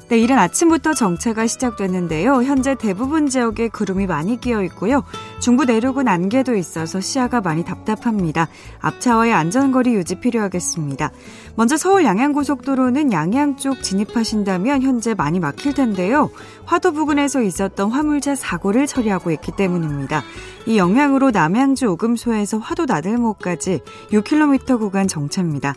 네, 0.08 0.18
이른 0.18 0.38
아침부터 0.38 0.94
정체가 0.94 1.46
시작됐는데요. 1.46 2.42
현재 2.42 2.74
대부분 2.74 3.28
지역에 3.28 3.68
구름이 3.68 4.06
많이 4.06 4.40
끼어 4.40 4.62
있고요. 4.62 5.04
중부 5.38 5.66
내륙은 5.66 6.08
안개도 6.08 6.56
있어서 6.56 6.98
시야가 6.98 7.42
많이 7.42 7.62
답답합니다. 7.62 8.48
앞차와의 8.80 9.34
안전거리 9.34 9.92
유지 9.92 10.14
필요하겠습니다. 10.14 11.10
먼저 11.56 11.76
서울 11.76 12.04
양양고속도로는 12.04 13.12
양양 13.12 13.56
쪽 13.56 13.82
진입하신다면 13.82 14.80
현재 14.80 15.12
많이 15.12 15.40
막힐 15.40 15.74
텐데요. 15.74 16.30
화도 16.64 16.92
부근에서 16.92 17.42
있었던 17.42 17.90
화물차 17.90 18.34
사고를 18.34 18.86
처리하고 18.86 19.30
있기 19.32 19.52
때문입니다. 19.56 20.22
이 20.64 20.78
영향으로 20.78 21.32
남양주 21.32 21.86
오금소에서 21.86 22.58
화도 22.58 22.86
나들목까지 22.86 23.80
6km 24.10 24.78
구간 24.78 25.06
정체입니다. 25.06 25.74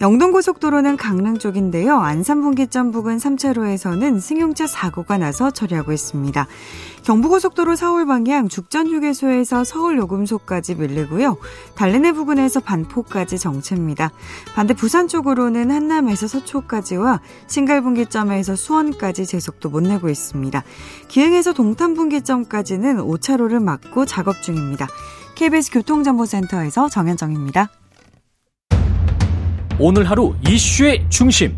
영동고속도로는 0.00 0.96
강릉 0.96 1.38
쪽인데요. 1.38 1.98
안산분기점 1.98 2.90
부근 2.90 3.18
3차로에서는 3.18 4.20
승용차 4.20 4.66
사고가 4.66 5.18
나서 5.18 5.50
처리하고 5.50 5.92
있습니다. 5.92 6.46
경부고속도로 7.04 7.76
서울 7.76 8.06
방향 8.06 8.48
죽전휴게소에서 8.48 9.64
서울 9.64 9.98
요금소까지 9.98 10.76
밀리고요. 10.76 11.36
달래내 11.74 12.12
부근에서 12.12 12.60
반포까지 12.60 13.38
정체입니다. 13.38 14.10
반대 14.54 14.74
부산 14.74 15.08
쪽으로는 15.08 15.70
한남에서 15.70 16.26
서초까지와 16.28 17.20
신갈분기점에서 17.48 18.56
수원까지 18.56 19.26
제속도 19.26 19.68
못 19.70 19.82
내고 19.82 20.08
있습니다. 20.08 20.62
기흥에서 21.08 21.52
동탄분기점까지는 21.52 22.98
5차로를 22.98 23.62
막고 23.62 24.06
작업 24.06 24.42
중입니다. 24.42 24.88
KBS 25.34 25.72
교통정보센터에서 25.72 26.88
정현정입니다. 26.88 27.68
오늘 29.78 30.08
하루 30.08 30.34
이슈의 30.46 31.04
중심. 31.08 31.56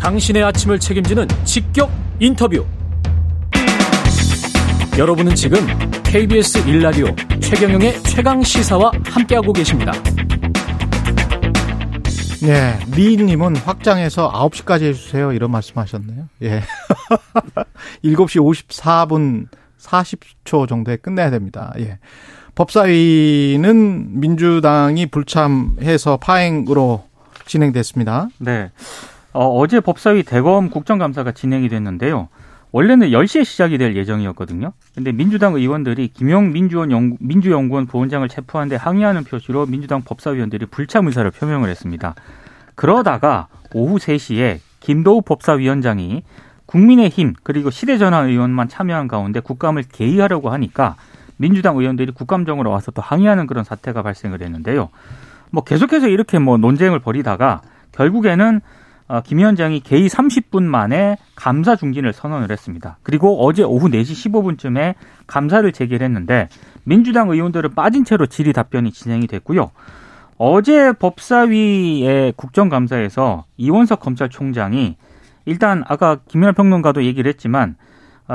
당신의 0.00 0.42
아침을 0.42 0.78
책임지는 0.78 1.28
직격 1.44 1.90
인터뷰. 2.20 2.64
여러분은 4.98 5.34
지금 5.34 5.58
KBS 6.02 6.64
1라디오 6.64 7.40
최경영의 7.40 8.02
최강 8.02 8.42
시사와 8.42 8.90
함께하고 9.04 9.52
계십니다. 9.52 9.92
예. 12.42 12.78
리님은 12.94 13.56
확장해서 13.56 14.30
9시까지 14.32 14.82
해주세요. 14.82 15.32
이런 15.32 15.50
말씀 15.50 15.76
하셨네요. 15.78 16.28
예. 16.42 16.62
7시 18.04 18.68
54분 18.68 19.46
40초 19.78 20.68
정도에 20.68 20.96
끝내야 20.96 21.30
됩니다. 21.30 21.72
예. 21.78 21.98
법사위는 22.56 24.18
민주당이 24.18 25.06
불참해서 25.06 26.16
파행으로 26.16 27.04
진행됐습니다. 27.44 28.28
네. 28.38 28.72
어, 29.32 29.66
제 29.66 29.80
법사위 29.80 30.22
대검 30.22 30.70
국정감사가 30.70 31.32
진행이 31.32 31.68
됐는데요. 31.68 32.28
원래는 32.72 33.10
10시에 33.10 33.44
시작이 33.44 33.78
될 33.78 33.94
예정이었거든요. 33.94 34.72
근데 34.94 35.12
민주당 35.12 35.54
의원들이 35.54 36.08
김용 36.08 36.52
민주원 36.52 36.90
연구, 36.90 37.16
민주연구원 37.20 37.86
부원장을 37.86 38.26
체포하는데 38.26 38.76
항의하는 38.76 39.24
표시로 39.24 39.66
민주당 39.66 40.02
법사위원들이 40.02 40.66
불참 40.66 41.06
의사를 41.06 41.30
표명을 41.30 41.68
했습니다. 41.68 42.14
그러다가 42.74 43.48
오후 43.74 43.98
3시에 43.98 44.60
김도우 44.80 45.22
법사위원장이 45.22 46.22
국민의힘 46.64 47.34
그리고 47.42 47.70
시대전환 47.70 48.28
의원만 48.28 48.68
참여한 48.68 49.08
가운데 49.08 49.40
국감을 49.40 49.84
개의하려고 49.92 50.50
하니까 50.50 50.96
민주당 51.36 51.76
의원들이 51.76 52.12
국감정으로 52.12 52.70
와서 52.70 52.90
또 52.90 53.02
항의하는 53.02 53.46
그런 53.46 53.64
사태가 53.64 54.02
발생을 54.02 54.42
했는데요. 54.42 54.88
뭐 55.50 55.64
계속해서 55.64 56.08
이렇게 56.08 56.38
뭐 56.38 56.56
논쟁을 56.56 56.98
벌이다가 56.98 57.62
결국에는 57.92 58.60
어, 59.08 59.20
김 59.20 59.38
위원장이 59.38 59.80
개의 59.80 60.08
30분 60.08 60.64
만에 60.64 61.16
감사 61.36 61.76
중진을 61.76 62.12
선언을 62.12 62.50
했습니다. 62.50 62.98
그리고 63.04 63.46
어제 63.46 63.62
오후 63.62 63.88
4시 63.88 64.32
15분쯤에 64.32 64.94
감사를 65.28 65.70
제기를 65.70 66.04
했는데 66.04 66.48
민주당 66.82 67.30
의원들은 67.30 67.74
빠진 67.74 68.04
채로 68.04 68.26
질의 68.26 68.52
답변이 68.52 68.90
진행이 68.90 69.28
됐고요. 69.28 69.70
어제 70.38 70.92
법사위의 70.92 72.34
국정감사에서 72.36 73.44
이원석 73.56 74.00
검찰총장이 74.00 74.96
일단 75.44 75.84
아까 75.86 76.16
김연아 76.28 76.52
평론가도 76.52 77.04
얘기를 77.04 77.28
했지만 77.28 77.76
어, 77.76 77.85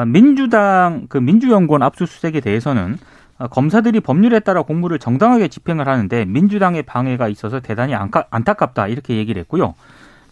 민주당 0.05 1.05
그 1.09 1.17
민주연구원 1.17 1.83
압수수색에 1.83 2.39
대해서는 2.39 2.97
어, 3.37 3.47
검사들이 3.47 3.99
법률에 4.01 4.39
따라 4.39 4.61
공무를 4.61 4.99
정당하게 4.99 5.47
집행을 5.47 5.87
하는데 5.87 6.25
민주당의 6.25 6.83
방해가 6.83 7.27
있어서 7.27 7.59
대단히 7.59 7.95
안타, 7.95 8.25
안타깝다 8.29 8.87
이렇게 8.87 9.15
얘기를 9.15 9.39
했고요. 9.41 9.73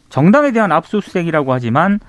정당에 0.09 0.51
대한 0.51 0.71
압수수색이라고 0.71 1.51
하지만 1.53 1.99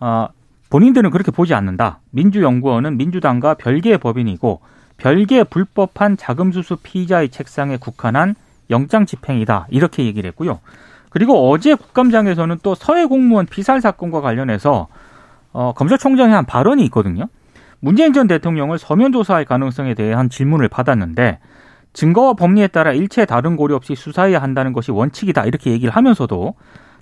어, 0.00 0.28
본인들은 0.70 1.10
그렇게 1.10 1.30
보지 1.30 1.54
않는다. 1.54 1.98
민주연구원은 2.10 2.96
민주당과 2.96 3.54
별개의 3.54 3.98
법인이고 3.98 4.60
별개의 4.98 5.44
불법한 5.44 6.16
자금수수 6.16 6.76
피의자의 6.82 7.30
책상에 7.30 7.76
국한한 7.76 8.34
영장 8.70 9.06
집행이다 9.06 9.66
이렇게 9.70 10.04
얘기를 10.04 10.28
했고요. 10.28 10.60
그리고 11.08 11.50
어제 11.50 11.74
국감장에서는 11.74 12.58
또 12.62 12.74
서해 12.74 13.06
공무원 13.06 13.46
피살 13.46 13.80
사건과 13.80 14.20
관련해서 14.20 14.86
어, 15.52 15.72
검찰총장이 15.72 16.32
한 16.32 16.44
발언이 16.46 16.84
있거든요. 16.84 17.26
문재인 17.80 18.12
전 18.12 18.26
대통령을 18.26 18.78
서면 18.78 19.12
조사할 19.12 19.44
가능성에 19.44 19.94
대한 19.94 20.28
질문을 20.28 20.68
받았는데 20.68 21.38
증거와 21.92 22.34
법리에 22.34 22.68
따라 22.68 22.92
일체 22.92 23.24
다른 23.24 23.56
고려 23.56 23.74
없이 23.74 23.94
수사해야 23.94 24.40
한다는 24.40 24.72
것이 24.72 24.90
원칙이다 24.90 25.46
이렇게 25.46 25.70
얘기를 25.72 25.94
하면서도 25.94 26.54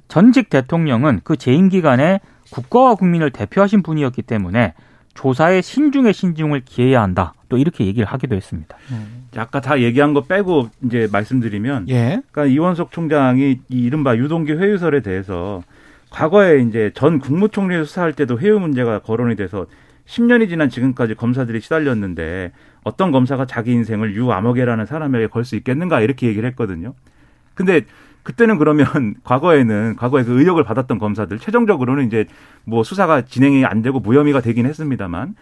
전직 0.06 0.48
대통령은 0.48 1.20
그 1.24 1.36
재임 1.36 1.68
기간에 1.68 2.20
국가와 2.50 2.94
국민을 2.94 3.30
대표하신 3.30 3.82
분이었기 3.82 4.22
때문에 4.22 4.74
조사에 5.14 5.60
신중에 5.62 6.12
신중을 6.12 6.62
기해야 6.64 7.02
한다. 7.02 7.34
또 7.48 7.58
이렇게 7.58 7.84
얘기를 7.86 8.06
하기도 8.06 8.36
했습니다. 8.36 8.76
음. 8.92 9.26
아까 9.36 9.60
다 9.60 9.80
얘기한 9.80 10.14
거 10.14 10.22
빼고 10.22 10.68
이제 10.84 11.08
말씀드리면, 11.10 11.88
예. 11.88 12.22
그러니까 12.30 12.46
이원석 12.46 12.92
총장이 12.92 13.58
이 13.68 13.78
이른바 13.82 14.16
유동규 14.16 14.52
회유설에 14.52 15.00
대해서 15.00 15.62
과거에 16.10 16.60
이제 16.62 16.90
전 16.94 17.18
국무총리 17.18 17.76
수사할 17.84 18.12
때도 18.14 18.38
회유 18.40 18.58
문제가 18.58 18.98
거론이 19.00 19.36
돼서 19.36 19.66
10년이 20.06 20.48
지난 20.48 20.70
지금까지 20.70 21.14
검사들이 21.14 21.60
시달렸는데 21.60 22.52
어떤 22.82 23.10
검사가 23.12 23.44
자기 23.46 23.72
인생을 23.72 24.14
유암흑이라는 24.14 24.86
사람에게 24.86 25.26
걸 25.26 25.44
수 25.44 25.56
있겠는가 25.56 26.00
이렇게 26.00 26.28
얘기를 26.28 26.48
했거든요. 26.50 26.94
근데 27.54 27.82
그때는 28.22 28.58
그러면 28.58 28.86
과거에는 29.24 29.96
과거에 29.96 30.24
그 30.24 30.38
의혹을 30.40 30.64
받았던 30.64 30.98
검사들 30.98 31.38
최종적으로는 31.38 32.06
이제 32.06 32.26
뭐 32.64 32.82
수사가 32.84 33.22
진행이 33.22 33.64
안 33.66 33.82
되고 33.82 34.00
무혐의가 34.00 34.40
되긴 34.40 34.66
했습니다만 34.66 35.34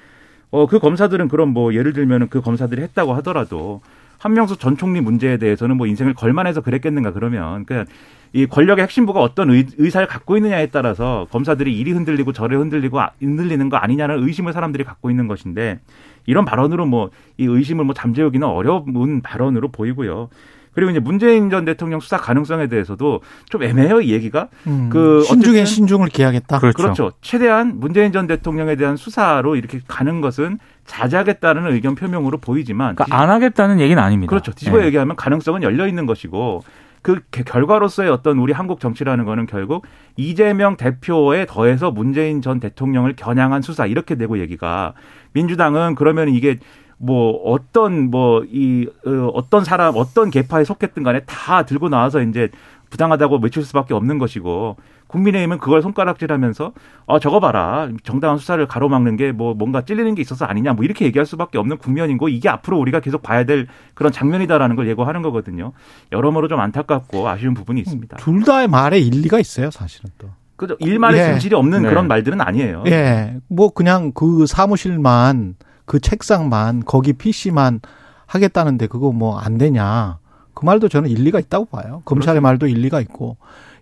어 0.50 0.66
그 0.66 0.78
검사들은 0.78 1.28
그럼 1.28 1.50
뭐 1.50 1.74
예를 1.74 1.92
들면은 1.92 2.28
그 2.28 2.40
검사들이 2.40 2.82
했다고 2.82 3.14
하더라도 3.14 3.82
한명수 4.18 4.58
전 4.58 4.76
총리 4.76 5.00
문제에 5.00 5.36
대해서는 5.36 5.76
뭐 5.76 5.86
인생을 5.86 6.14
걸만해서 6.14 6.60
그랬겠는가 6.60 7.12
그러면 7.12 7.64
그냥 7.64 7.86
이 8.32 8.46
권력의 8.46 8.82
핵심부가 8.82 9.20
어떤 9.20 9.50
의, 9.50 9.66
의사를 9.78 10.06
갖고 10.06 10.36
있느냐에 10.36 10.66
따라서 10.66 11.26
검사들이 11.30 11.78
이리 11.78 11.92
흔들리고 11.92 12.32
저리 12.32 12.56
흔들리고 12.56 13.00
아, 13.00 13.12
흔들리는 13.20 13.68
거 13.68 13.76
아니냐는 13.76 14.22
의심을 14.22 14.52
사람들이 14.52 14.84
갖고 14.84 15.10
있는 15.10 15.26
것인데 15.28 15.80
이런 16.26 16.44
발언으로 16.44 16.86
뭐 16.86 17.10
이 17.38 17.44
의심을 17.44 17.84
뭐 17.84 17.94
잠재우기는 17.94 18.46
어려운 18.46 19.20
발언으로 19.22 19.68
보이고요. 19.68 20.28
그리고 20.72 20.90
이제 20.90 21.00
문재인 21.00 21.48
전 21.48 21.64
대통령 21.64 22.00
수사 22.00 22.18
가능성에 22.18 22.66
대해서도 22.66 23.22
좀 23.48 23.62
애매해요, 23.62 24.02
이 24.02 24.12
얘기가. 24.12 24.48
음, 24.66 24.90
그 24.90 25.22
신중에 25.22 25.64
신중을 25.64 26.08
기하겠다. 26.08 26.58
그렇죠. 26.58 26.76
그렇죠. 26.76 27.12
최대한 27.22 27.80
문재인 27.80 28.12
전 28.12 28.26
대통령에 28.26 28.76
대한 28.76 28.96
수사로 28.96 29.56
이렇게 29.56 29.80
가는 29.88 30.20
것은 30.20 30.58
자제하겠다는 30.86 31.72
의견 31.72 31.94
표명으로 31.94 32.38
보이지만 32.38 32.94
그러니까 32.94 33.16
안 33.16 33.30
하겠다는 33.30 33.80
얘기는 33.80 34.00
아닙니다. 34.02 34.30
그렇죠. 34.30 34.52
뒤집어 34.52 34.78
네. 34.78 34.86
얘기하면 34.86 35.16
가능성은 35.16 35.62
열려 35.62 35.86
있는 35.86 36.06
것이고 36.06 36.62
그 37.02 37.20
결과로서의 37.30 38.10
어떤 38.10 38.38
우리 38.38 38.52
한국 38.52 38.80
정치라는 38.80 39.24
거는 39.24 39.46
결국 39.46 39.86
이재명 40.16 40.76
대표에 40.76 41.46
더해서 41.46 41.92
문재인 41.92 42.42
전 42.42 42.58
대통령을 42.58 43.14
겨냥한 43.14 43.62
수사 43.62 43.86
이렇게 43.86 44.16
되고 44.16 44.40
얘기가 44.40 44.94
민주당은 45.32 45.94
그러면 45.94 46.28
이게 46.28 46.58
뭐 46.98 47.32
어떤 47.44 48.10
뭐이 48.10 48.88
어, 49.06 49.30
어떤 49.34 49.64
사람 49.64 49.94
어떤 49.96 50.30
계파에 50.30 50.64
속했든 50.64 51.02
간에 51.02 51.20
다 51.26 51.64
들고 51.64 51.88
나와서 51.88 52.22
이제 52.22 52.48
부당하다고 52.90 53.38
외칠 53.38 53.62
수밖에 53.64 53.94
없는 53.94 54.18
것이고 54.18 54.76
국민의힘은 55.08 55.58
그걸 55.58 55.82
손가락질하면서 55.82 56.72
어 57.06 57.18
저거 57.18 57.38
봐라 57.40 57.88
정당한 58.02 58.38
수사를 58.38 58.64
가로막는 58.66 59.16
게 59.16 59.32
뭐 59.32 59.54
뭔가 59.54 59.82
찔리는 59.82 60.14
게 60.14 60.22
있어서 60.22 60.44
아니냐 60.46 60.72
뭐 60.72 60.84
이렇게 60.84 61.04
얘기할 61.04 61.26
수밖에 61.26 61.58
없는 61.58 61.78
국면이고 61.78 62.28
이게 62.28 62.48
앞으로 62.48 62.78
우리가 62.78 63.00
계속 63.00 63.22
봐야 63.22 63.44
될 63.44 63.66
그런 63.94 64.12
장면이다라는 64.12 64.76
걸 64.76 64.88
예고하는 64.88 65.22
거거든요. 65.22 65.72
여러모로 66.12 66.48
좀 66.48 66.60
안타깝고 66.60 67.28
아쉬운 67.28 67.54
부분이 67.54 67.80
있습니다. 67.80 68.16
둘 68.16 68.42
다의 68.44 68.68
말에 68.68 68.98
일리가 68.98 69.38
있어요, 69.38 69.70
사실은 69.70 70.10
또. 70.18 70.28
그죠. 70.56 70.74
일말의 70.80 71.20
예. 71.20 71.24
진실이 71.32 71.54
없는 71.54 71.82
네. 71.82 71.88
그런 71.90 72.08
말들은 72.08 72.40
아니에요. 72.40 72.84
예. 72.86 73.36
뭐 73.48 73.70
그냥 73.70 74.12
그 74.12 74.46
사무실만 74.46 75.56
그 75.84 76.00
책상만 76.00 76.84
거기 76.86 77.12
PC만 77.12 77.80
하겠다는데 78.26 78.86
그거 78.86 79.12
뭐 79.12 79.38
안 79.38 79.58
되냐. 79.58 80.18
그 80.54 80.64
말도 80.64 80.88
저는 80.88 81.10
일리가 81.10 81.38
있다고 81.40 81.66
봐요. 81.66 82.02
검찰의 82.06 82.40
그렇죠. 82.40 82.42
말도 82.42 82.66
일리가 82.68 83.00
있고 83.02 83.36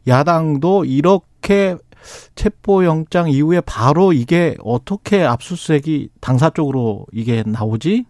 야당도 0.06 0.84
이렇게 0.84 1.76
체포영장 2.34 3.30
이후에 3.30 3.60
바로 3.62 4.12
이게 4.12 4.56
어떻게 4.62 5.24
압수수색이 5.24 6.10
당사 6.20 6.50
쪽으로 6.50 7.06
이게 7.12 7.42
나오지? 7.46 8.04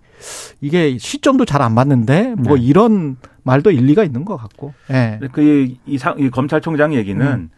이게 0.61 0.97
시점도 0.99 1.45
잘 1.45 1.63
안 1.63 1.75
맞는데 1.75 2.35
뭐 2.39 2.57
네. 2.57 2.63
이런 2.63 3.17
말도 3.43 3.71
일리가 3.71 4.05
있는 4.05 4.25
것 4.25 4.37
같고. 4.37 4.73
예. 4.91 5.19
네. 5.21 5.29
그이 5.29 5.79
이, 5.87 5.99
이 6.19 6.31
검찰총장 6.31 6.95
얘기는 6.95 7.25
음. 7.25 7.51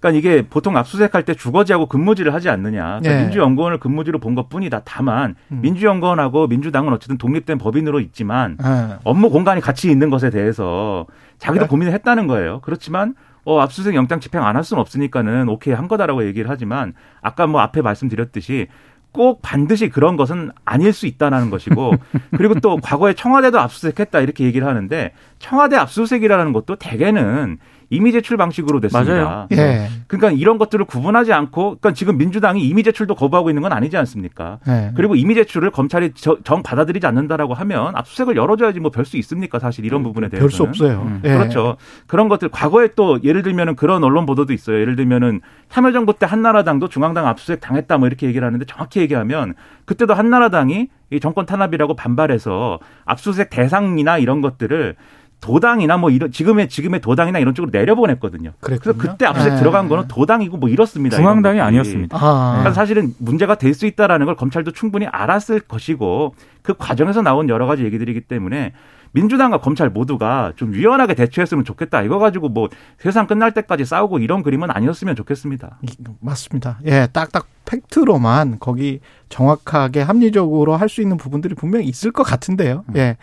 그러니까 0.00 0.18
이게 0.18 0.46
보통 0.48 0.76
압수수색할 0.76 1.24
때 1.24 1.34
주거지하고 1.34 1.86
근무지를 1.86 2.32
하지 2.32 2.48
않느냐. 2.48 3.00
그러니까 3.00 3.10
네. 3.10 3.22
민주연구원을 3.22 3.78
근무지로 3.78 4.20
본 4.20 4.34
것뿐이다. 4.34 4.82
다만 4.84 5.34
음. 5.50 5.60
민주연구원하고 5.62 6.46
민주당은 6.46 6.92
어쨌든 6.92 7.18
독립된 7.18 7.58
법인으로 7.58 8.00
있지만 8.00 8.56
네. 8.62 8.96
업무 9.04 9.30
공간이 9.30 9.60
같이 9.60 9.90
있는 9.90 10.10
것에 10.10 10.30
대해서 10.30 11.06
자기도 11.38 11.64
네. 11.64 11.68
고민을 11.68 11.92
했다는 11.94 12.26
거예요. 12.26 12.60
그렇지만 12.62 13.14
어, 13.48 13.60
압수수색 13.60 13.94
영장 13.94 14.20
집행 14.20 14.44
안 14.44 14.56
할 14.56 14.64
수는 14.64 14.80
없으니까는 14.80 15.48
오케이 15.48 15.72
한 15.72 15.88
거다라고 15.88 16.26
얘기를 16.26 16.50
하지만 16.50 16.92
아까 17.22 17.46
뭐 17.46 17.60
앞에 17.62 17.80
말씀드렸듯이 17.80 18.66
꼭 19.12 19.40
반드시 19.40 19.88
그런 19.88 20.16
것은 20.16 20.50
아닐 20.66 20.92
수 20.92 21.06
있다라는 21.06 21.48
것이고 21.48 21.92
그리고 22.36 22.60
또 22.60 22.76
과거에 22.76 23.14
청와대도 23.14 23.58
압수수색했다 23.58 24.20
이렇게 24.20 24.44
얘기를 24.44 24.66
하는데 24.66 25.12
청와대 25.38 25.76
압수수색이라는 25.76 26.52
것도 26.52 26.76
대개는 26.76 27.58
이미 27.90 28.12
제출 28.12 28.36
방식으로 28.36 28.80
됐습니다. 28.80 29.12
맞아요. 29.14 29.48
예. 29.52 29.88
그러니까 30.06 30.30
이런 30.30 30.58
것들을 30.58 30.84
구분하지 30.84 31.32
않고, 31.32 31.62
그러니까 31.80 31.92
지금 31.92 32.18
민주당이 32.18 32.62
이미 32.66 32.82
제출도 32.82 33.14
거부하고 33.14 33.50
있는 33.50 33.62
건 33.62 33.72
아니지 33.72 33.96
않습니까? 33.96 34.58
예. 34.68 34.92
그리고 34.94 35.14
이미 35.14 35.34
제출을 35.34 35.70
검찰이 35.70 36.12
정 36.14 36.62
받아들이지 36.62 37.06
않는다라고 37.06 37.54
하면 37.54 37.96
압수수색을 37.96 38.36
열어줘야지 38.36 38.80
뭐 38.80 38.90
별 38.90 39.04
수 39.04 39.16
있습니까? 39.18 39.58
사실 39.58 39.84
이런 39.86 40.02
부분에 40.02 40.28
대해서는. 40.28 40.48
별수 40.48 40.62
없어요. 40.64 41.02
음. 41.06 41.20
예. 41.24 41.28
그렇죠. 41.36 41.76
그런 42.06 42.28
것들 42.28 42.48
과거에 42.50 42.88
또 42.94 43.18
예를 43.22 43.42
들면은 43.42 43.74
그런 43.76 44.04
언론 44.04 44.26
보도도 44.26 44.52
있어요. 44.52 44.80
예를 44.80 44.96
들면은 44.96 45.40
참여정부 45.70 46.18
때 46.18 46.26
한나라당도 46.26 46.88
중앙당 46.88 47.26
압수수색 47.26 47.60
당했다 47.60 47.96
뭐 47.98 48.06
이렇게 48.08 48.26
얘기를 48.26 48.46
하는데 48.46 48.64
정확히 48.66 49.00
얘기하면 49.00 49.54
그때도 49.86 50.14
한나라당이 50.14 50.88
이 51.10 51.20
정권 51.20 51.46
탄압이라고 51.46 51.94
반발해서 51.96 52.78
압수수색 53.06 53.48
대상이나 53.50 54.18
이런 54.18 54.40
것들을 54.42 54.94
도당이나 55.40 55.96
뭐 55.96 56.10
이런 56.10 56.32
지금의 56.32 56.68
지금의 56.68 57.00
도당이나 57.00 57.38
이런 57.38 57.54
쪽으로 57.54 57.70
내려보냈거든요. 57.72 58.52
그랬군요. 58.60 58.94
그래서 58.94 59.12
그때 59.12 59.24
압수수색 59.26 59.54
네. 59.54 59.58
들어간 59.60 59.88
거는 59.88 60.08
도당이고 60.08 60.56
뭐 60.56 60.68
이렇습니다. 60.68 61.16
중앙당이 61.16 61.60
아니었습니다. 61.60 62.16
아. 62.20 62.50
그러니까 62.58 62.72
사실은 62.72 63.14
문제가 63.18 63.54
될 63.54 63.78
수 63.78 63.86
있다라는 63.86 64.26
걸 64.26 64.34
검찰도 64.34 64.72
충분히 64.72 65.06
알았을 65.06 65.60
것이고 65.60 66.34
그 66.62 66.74
과정에서 66.76 67.22
나온 67.22 67.48
여러 67.48 67.66
가지 67.66 67.84
얘기들이기 67.84 68.22
때문에 68.22 68.72
민주당과 69.12 69.58
검찰 69.58 69.88
모두가 69.90 70.52
좀 70.56 70.74
유연하게 70.74 71.14
대처했으면 71.14 71.64
좋겠다. 71.64 72.02
이거 72.02 72.18
가지고 72.18 72.48
뭐 72.48 72.68
세상 72.98 73.26
끝날 73.26 73.52
때까지 73.52 73.84
싸우고 73.84 74.18
이런 74.18 74.42
그림은 74.42 74.70
아니었으면 74.70 75.16
좋겠습니다. 75.16 75.78
맞습니다. 76.20 76.78
예, 76.86 77.08
딱딱 77.12 77.46
팩트로만 77.64 78.58
거기 78.60 79.00
정확하게 79.28 80.00
합리적으로 80.02 80.76
할 80.76 80.88
수 80.88 81.02
있는 81.02 81.18
부분들이 81.18 81.54
분명히 81.54 81.86
있을 81.86 82.12
것 82.12 82.22
같은데요. 82.22 82.84
음. 82.88 82.96
예. 82.96 83.16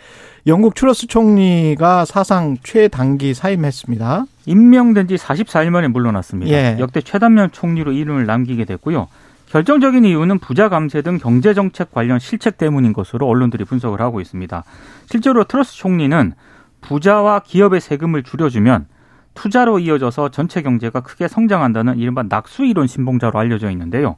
영국 0.46 0.76
추러스 0.76 1.08
총리가 1.08 2.04
사상 2.04 2.56
최단기 2.62 3.34
사임했습니다. 3.34 4.26
임명된 4.46 5.08
지 5.08 5.16
44일 5.16 5.70
만에 5.70 5.88
물러났습니다. 5.88 6.52
예. 6.52 6.76
역대 6.78 7.00
최단면 7.00 7.50
총리로 7.50 7.90
이름을 7.90 8.26
남기게 8.26 8.64
됐고요. 8.66 9.08
결정적인 9.56 10.04
이유는 10.04 10.38
부자 10.38 10.68
감세 10.68 11.00
등 11.00 11.16
경제 11.16 11.54
정책 11.54 11.90
관련 11.90 12.18
실책 12.18 12.58
때문인 12.58 12.92
것으로 12.92 13.26
언론들이 13.26 13.64
분석을 13.64 14.02
하고 14.02 14.20
있습니다. 14.20 14.64
실제로 15.06 15.44
트러스 15.44 15.74
총리는 15.76 16.34
부자와 16.82 17.40
기업의 17.40 17.80
세금을 17.80 18.22
줄여주면 18.22 18.84
투자로 19.32 19.78
이어져서 19.78 20.28
전체 20.28 20.60
경제가 20.60 21.00
크게 21.00 21.26
성장한다는 21.26 21.96
이른바 21.96 22.22
낙수 22.22 22.66
이론 22.66 22.86
신봉자로 22.86 23.38
알려져 23.38 23.70
있는데요. 23.70 24.16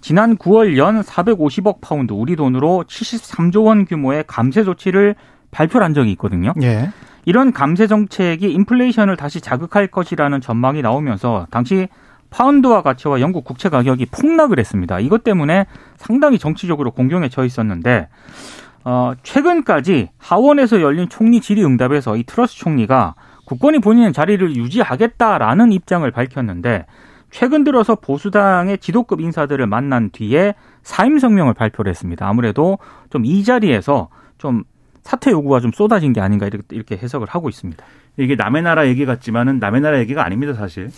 지난 0.00 0.36
9월 0.36 0.76
연 0.76 1.00
450억 1.00 1.80
파운드 1.80 2.12
우리 2.12 2.36
돈으로 2.36 2.84
73조 2.86 3.64
원 3.64 3.86
규모의 3.86 4.22
감세 4.28 4.62
조치를 4.62 5.16
발표한 5.50 5.94
적이 5.94 6.12
있거든요. 6.12 6.52
예. 6.62 6.90
이런 7.24 7.52
감세 7.52 7.88
정책이 7.88 8.52
인플레이션을 8.52 9.16
다시 9.16 9.40
자극할 9.40 9.88
것이라는 9.88 10.40
전망이 10.40 10.80
나오면서 10.80 11.48
당시 11.50 11.88
파운드화 12.30 12.82
가치와 12.82 13.20
영국 13.20 13.44
국채 13.44 13.68
가격이 13.68 14.06
폭락을 14.06 14.58
했습니다. 14.58 15.00
이것 15.00 15.24
때문에 15.24 15.66
상당히 15.96 16.38
정치적으로 16.38 16.90
공경에 16.90 17.28
처해 17.28 17.46
있었는데 17.46 18.08
어, 18.84 19.12
최근까지 19.22 20.10
하원에서 20.18 20.80
열린 20.80 21.08
총리 21.08 21.40
질의응답에서 21.40 22.16
이 22.16 22.22
트러스 22.24 22.56
총리가 22.56 23.14
국권이 23.44 23.78
본인의 23.80 24.12
자리를 24.12 24.56
유지하겠다라는 24.56 25.72
입장을 25.72 26.08
밝혔는데 26.10 26.86
최근 27.30 27.64
들어서 27.64 27.96
보수당의 27.96 28.78
지도급 28.78 29.20
인사들을 29.20 29.66
만난 29.66 30.10
뒤에 30.10 30.54
사임 30.82 31.18
성명을 31.18 31.54
발표를 31.54 31.90
했습니다. 31.90 32.26
아무래도 32.28 32.78
좀 33.10 33.24
이 33.24 33.42
자리에서 33.44 34.08
좀 34.38 34.62
사퇴 35.02 35.30
요구가 35.30 35.60
좀 35.60 35.72
쏟아진 35.72 36.12
게 36.12 36.20
아닌가 36.20 36.48
이렇게 36.70 36.96
해석을 36.96 37.28
하고 37.28 37.48
있습니다. 37.48 37.84
이게 38.18 38.34
남의 38.34 38.62
나라 38.62 38.86
얘기 38.86 39.04
같지만은 39.04 39.58
남의 39.58 39.80
나라 39.82 39.98
얘기가 39.98 40.24
아닙니다, 40.24 40.54
사실. 40.54 40.90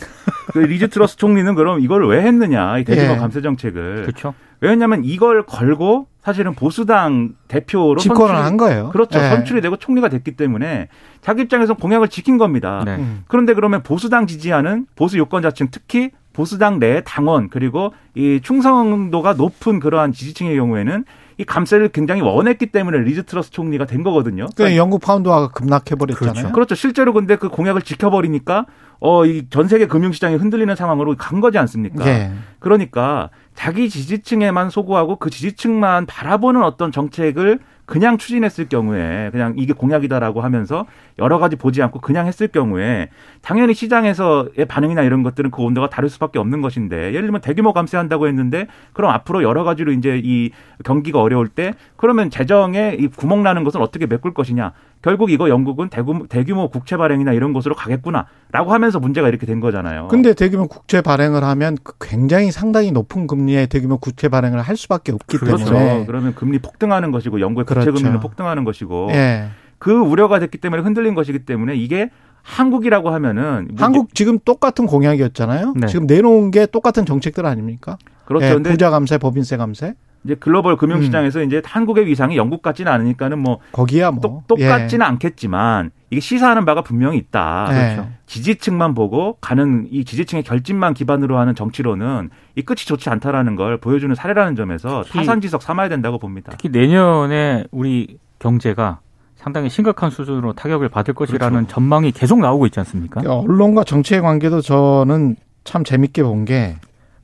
그 0.53 0.59
리즈 0.61 0.89
트러스 0.89 1.17
총리는 1.17 1.55
그럼 1.55 1.81
이걸 1.81 2.07
왜 2.09 2.23
했느냐, 2.23 2.79
이 2.79 2.85
대규모 2.85 3.13
예. 3.15 3.17
감세 3.17 3.41
정책을. 3.43 4.03
그렇죠. 4.03 4.35
왜냐하면 4.61 5.05
이걸 5.05 5.45
걸고 5.45 6.07
사실은 6.23 6.55
보수당 6.55 7.35
대표로 7.49 7.97
집권을 7.97 8.35
선출이- 8.35 8.43
한 8.43 8.57
거예요. 8.57 8.91
그렇죠. 8.91 9.19
예. 9.19 9.29
선출이 9.31 9.61
되고 9.61 9.77
총리가 9.77 10.09
됐기 10.09 10.33
때문에 10.33 10.89
자기 11.21 11.43
입장에서 11.43 11.75
공약을 11.75 12.09
지킨 12.09 12.39
겁니다. 12.39 12.83
네. 12.85 12.97
음. 12.97 13.25
그런데 13.29 13.55
그러면 13.55 13.83
보수당 13.83 14.27
지지하는 14.27 14.87
보수 14.97 15.17
유권자층 15.19 15.69
특히 15.71 16.11
보수당 16.33 16.79
내 16.79 17.03
당원 17.05 17.49
그리고 17.49 17.93
이 18.15 18.41
충성도가 18.43 19.35
높은 19.35 19.81
그러한 19.81 20.13
지지층의 20.13 20.57
경우에는 20.57 21.05
이 21.39 21.45
감세를 21.45 21.91
굉장히 21.91 22.21
원했기 22.21 22.67
때문에 22.67 22.99
리즈 22.99 23.25
트러스 23.25 23.51
총리가 23.53 23.85
된 23.87 24.03
거거든요. 24.03 24.47
그 24.57 24.77
영국 24.77 25.01
파운드화가 25.01 25.49
급락해 25.49 25.95
버렸잖아요. 25.95 26.53
그렇죠. 26.53 26.75
실제로 26.75 27.13
근데 27.13 27.37
그 27.37 27.49
공약을 27.49 27.83
지켜버리니까 27.83 28.67
어, 29.01 29.25
이 29.25 29.45
전 29.49 29.69
세계 29.69 29.87
금융시장이 29.87 30.35
흔들리는 30.35 30.75
상황으로 30.75 31.15
간 31.17 31.41
거지 31.41 31.57
않습니까? 31.59 32.07
예. 32.09 32.33
그러니까 32.59 33.31
자기 33.55 33.89
지지층에만 33.89 34.71
소구하고 34.71 35.17
그 35.17 35.31
지지층만 35.31 36.07
바라보는 36.07 36.63
어떤 36.65 36.91
정책을 36.91 37.61
그냥 37.89 38.19
추진했을 38.19 38.69
경우에 38.69 39.31
그냥 39.33 39.55
이게 39.57 39.73
공약이다라고 39.73 40.43
하면서 40.43 40.85
여러 41.19 41.39
가지 41.39 41.57
보지 41.57 41.83
않고 41.83 42.01
그냥 42.01 42.27
했을 42.27 42.49
경우에 42.49 43.09
당연히 43.41 43.73
시장에서의 43.73 44.67
반응이나 44.69 45.03
이런 45.03 45.23
것들은 45.23 45.51
그 45.51 45.63
온도가 45.63 45.89
다를 45.89 46.11
수밖에 46.11 46.39
없는 46.39 46.61
것인데 46.61 47.09
예를 47.15 47.23
들면 47.23 47.41
대규모 47.41 47.73
감세한다고 47.73 48.29
했는데 48.29 48.67
그럼 48.93 49.11
앞으로 49.13 49.43
여러 49.43 49.65
가지로 49.65 49.93
이제 49.93 50.21
이 50.23 50.51
경기가 50.85 51.23
어려울 51.23 51.49
때 51.49 51.73
그러면 51.97 52.29
재정에 52.29 52.95
이 52.99 53.07
구멍 53.09 53.43
나는 53.43 53.65
것을 53.65 53.81
어떻게 53.81 54.05
메꿀 54.05 54.35
것이냐 54.35 54.75
결국 55.03 55.31
이거 55.31 55.49
영국은 55.49 55.89
대규모, 55.91 56.27
대규모 56.27 56.69
국채 56.69 56.97
발행이나 56.97 57.33
이런 57.33 57.53
곳으로 57.53 57.75
가겠구나라고 57.75 58.73
하면서 58.73 58.99
문제가 58.99 59.29
이렇게 59.29 59.47
된 59.47 59.61
거잖아요. 59.61 60.09
근데 60.09 60.35
대규모 60.35 60.67
국채 60.67 61.01
발행을 61.01 61.45
하면 61.45 61.79
그 61.83 61.93
굉장히 62.01 62.51
상당히 62.51 62.91
높은 62.91 63.27
금리의 63.27 63.69
대규모 63.69 63.99
국채 63.99 64.29
발행을 64.29 64.61
할 64.61 64.77
수밖에 64.77 65.13
없기 65.13 65.39
그렇죠. 65.39 65.67
때문에 65.67 66.05
그러면 66.07 66.35
금리 66.35 66.59
폭등하는 66.59 67.13
것이고 67.13 67.41
영국의 67.41 67.65
그렇죠. 67.81 67.93
국채 67.93 68.03
금리는 68.03 68.21
폭등하는 68.21 68.65
것이고 68.65 69.09
예. 69.13 69.49
그 69.79 69.93
우려가 69.93 70.39
됐기 70.39 70.59
때문에 70.59 70.83
흔들린 70.83 71.15
것이기 71.15 71.41
때문에 71.41 71.75
이게 71.77 72.11
한국이라고 72.43 73.11
하면은 73.11 73.69
뭐 73.73 73.85
한국 73.85 74.15
지금 74.15 74.39
똑같은 74.39 74.87
공약이었잖아요. 74.87 75.75
네. 75.77 75.87
지금 75.87 76.07
내놓은 76.07 76.51
게 76.51 76.67
똑같은 76.67 77.05
정책들 77.05 77.45
아닙니까? 77.47 77.99
그렇죠. 78.25 78.47
예, 78.47 78.55
근데 78.55 78.71
부자 78.71 78.91
감세, 78.91 79.19
법인세 79.19 79.57
감세. 79.57 79.95
이제 80.25 80.35
글로벌 80.35 80.75
음. 80.75 80.77
금융시장에서 80.79 81.43
이제 81.43 81.63
한국의 81.65 82.07
위상이 82.07 82.37
영국 82.37 82.63
같지는 82.63 82.91
않으니까는 82.91 83.39
뭐 83.39 83.59
거기야 83.73 84.11
뭐 84.11 84.21
똑, 84.21 84.47
똑같지는 84.49 85.07
않겠지만 85.07 85.91
이게 86.11 86.21
시사하는 86.21 86.65
바가 86.65 86.83
분명히 86.83 87.19
있다. 87.19 87.69
예. 87.71 87.95
그렇죠. 87.95 88.11
지지층만 88.27 88.95
보고 88.95 89.37
가는 89.41 89.87
이 89.91 90.05
지지층의 90.05 90.43
결집만 90.43 90.95
기반으로 90.95 91.39
하는 91.39 91.55
정치로는 91.55 92.31
이 92.57 92.63
끝이 92.63 92.79
좋지 92.79 93.11
않다라는 93.11 93.57
걸 93.57 93.79
보여주는 93.79 94.15
사례라는 94.15 94.57
점에서 94.57 95.03
타산지석 95.05 95.63
삼아야 95.63 95.89
된다고 95.89 96.19
봅니다. 96.19 96.51
특히 96.53 96.71
내년에 96.71 97.65
우리 97.71 98.19
경제가 98.39 99.01
상당히 99.37 99.69
심각한 99.71 100.11
수준으로 100.11 100.53
타격을 100.55 100.89
받을 100.89 101.15
것이라는 101.15 101.53
그렇죠. 101.61 101.75
전망이 101.75 102.11
계속 102.13 102.41
나오고 102.41 102.67
있지 102.67 102.81
않습니까? 102.81 103.21
그 103.21 103.31
언론과 103.31 103.85
정치의 103.85 104.21
관계도 104.23 104.61
저는 104.63 105.37
참 105.65 105.85
재밌게 105.85 106.23
본 106.23 106.45
게 106.45 106.77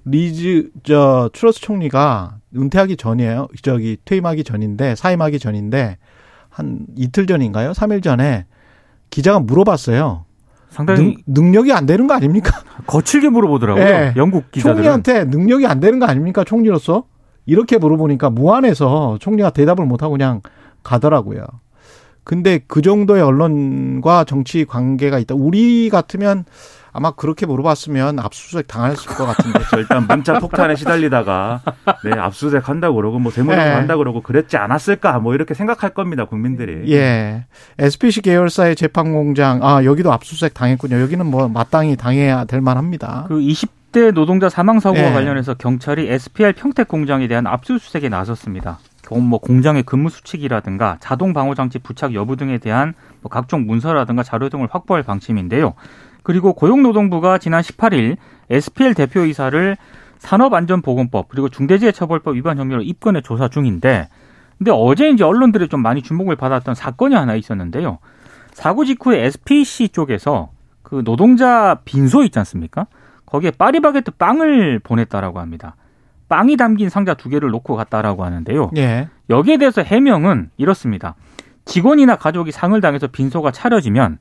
리즈 0.05 0.70
저 0.83 1.31
트러스 1.33 1.61
총리가 1.62 2.37
은퇴하기 2.55 2.97
전이에요. 2.99 3.49
저기 3.62 3.97
퇴임하기 4.05 4.44
전인데 4.44 4.94
사임하기 4.97 5.38
전인데 5.38 5.97
한 6.51 6.87
이틀 6.97 7.27
전인가요? 7.27 7.73
3일 7.73 8.03
전에 8.03 8.44
기자가 9.14 9.38
물어봤어요. 9.38 10.24
상당히 10.70 11.18
능, 11.29 11.44
능력이 11.44 11.72
안 11.72 11.87
되는 11.87 12.09
거 12.09 12.14
아닙니까? 12.14 12.50
거칠게 12.88 13.29
물어보더라고요. 13.29 13.85
예. 13.85 14.12
영국 14.16 14.50
기자들은. 14.50 14.74
총리한테 14.74 15.24
능력이 15.27 15.68
안 15.68 15.79
되는 15.79 16.00
거 16.00 16.07
아닙니까? 16.07 16.42
총리로서? 16.42 17.05
이렇게 17.46 17.79
물어보니까 17.79 18.31
무안해서 18.31 19.18
총리가 19.20 19.50
대답을 19.50 19.87
못 19.87 20.03
하고 20.03 20.12
그냥 20.12 20.40
가더라고요. 20.83 21.44
근데 22.24 22.59
그 22.66 22.83
정도의 22.83 23.22
언론과 23.22 24.24
정치 24.24 24.64
관계가 24.64 25.20
있다. 25.20 25.37
우리 25.37 25.90
같으면 25.90 26.44
아마 26.96 27.11
그렇게 27.11 27.44
물어봤으면 27.44 28.20
압수수색 28.20 28.68
당했을 28.68 29.07
것 29.16 29.26
같은데. 29.26 29.59
저 29.68 29.78
일단 29.78 30.07
문자 30.07 30.38
폭탄에 30.38 30.76
시달리다가 30.76 31.61
네 32.04 32.12
압수수색 32.12 32.68
한다고 32.68 32.94
그러고 32.96 33.18
뭐 33.18 33.33
세무조사 33.33 33.62
네. 33.64 33.70
한다고 33.72 33.98
그러고 33.98 34.20
그랬지 34.22 34.57
않았을까 34.57 35.18
뭐 35.18 35.35
이렇게 35.35 35.54
생각할 35.54 35.90
겁니다 35.90 36.24
국민들이. 36.24 36.90
예. 36.92 37.46
SPC 37.78 38.22
계열사의 38.22 38.76
재판 38.76 39.12
공장, 39.12 39.59
아, 39.64 39.85
여기도 39.85 40.12
압수수색 40.12 40.54
당했군요. 40.54 41.00
여기는 41.00 41.26
뭐 41.26 41.48
마땅히 41.48 41.96
당해야 41.96 42.44
될 42.44 42.61
만합니다. 42.61 43.24
그 43.26 43.40
20대 43.40 44.12
노동자 44.12 44.48
사망 44.48 44.78
사고와 44.78 45.09
예. 45.09 45.12
관련해서 45.12 45.54
경찰이 45.54 46.09
SPR 46.09 46.52
평택 46.52 46.87
공장에 46.87 47.26
대한 47.26 47.48
압수수색에 47.48 48.09
나섰습니다. 48.09 48.78
경- 49.02 49.28
뭐 49.28 49.40
공장의 49.40 49.83
근무 49.83 50.11
수칙이라든가 50.11 50.98
자동 51.00 51.33
방호 51.35 51.57
장치 51.57 51.78
부착 51.80 52.14
여부 52.14 52.37
등에 52.37 52.59
대한 52.59 52.94
뭐 53.20 53.30
각종 53.30 53.66
문서라든가 53.66 54.22
자료 54.22 54.48
등을 54.48 54.68
확보할 54.70 55.02
방침인데요. 55.02 55.74
그리고 56.25 56.55
고용노동부가 56.55 57.39
지난 57.39 57.63
18일 57.63 58.17
SPL 58.51 58.95
대표이사를 58.95 59.77
산업안전보건법 60.19 61.29
그리고 61.29 61.49
중대재해처벌법 61.49 62.35
위반 62.35 62.59
혐의로 62.59 62.83
입건해 62.83 63.21
조사 63.21 63.47
중인데 63.47 64.09
근데 64.59 64.73
어제 64.75 65.11
이제 65.11 65.23
언론들이 65.23 65.69
좀 65.69 65.81
많이 65.81 66.03
주목을 66.03 66.37
받았던 66.37 66.75
사건이 66.75 67.15
하나 67.15 67.35
있었는데요. 67.35 67.99
사고 68.53 68.85
직후에 68.85 69.25
SPC 69.27 69.91
쪽에서 69.91 70.51
그 70.83 71.03
노동자 71.05 71.81
빈소 71.85 72.25
있지 72.25 72.39
않습니까? 72.39 72.87
거기에 73.27 73.51
파리바게트 73.51 74.13
빵을 74.13 74.79
보냈다라고 74.79 75.41
합니다. 75.41 75.77
빵이 76.29 76.57
담긴 76.57 76.89
상자 76.89 77.15
두 77.15 77.29
개를 77.29 77.51
놓고 77.51 77.77
갔다라고 77.77 78.25
하는데요. 78.25 78.71
예. 78.77 79.09
여기에 79.29 79.59
대해서 79.59 79.83
해명은 79.83 80.51
이렇습니다. 80.57 81.17
직원이나 81.65 82.17
가족이 82.17 82.53
상을 82.53 82.81
당해서 82.81 83.09
빈소가 83.09 83.51
차려지면 83.51 84.19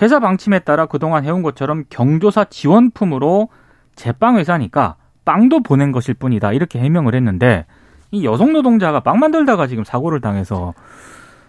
회사 0.00 0.18
방침에 0.18 0.60
따라 0.60 0.86
그동안 0.86 1.24
해온 1.24 1.42
것처럼 1.42 1.84
경조사 1.90 2.44
지원품으로 2.44 3.48
제빵 3.96 4.38
회사니까 4.38 4.96
빵도 5.24 5.62
보낸 5.62 5.92
것일 5.92 6.14
뿐이다. 6.14 6.52
이렇게 6.52 6.78
해명을 6.78 7.14
했는데 7.14 7.66
이 8.10 8.24
여성 8.24 8.52
노동자가 8.52 9.00
빵 9.00 9.18
만들다가 9.18 9.66
지금 9.66 9.84
사고를 9.84 10.20
당해서 10.20 10.74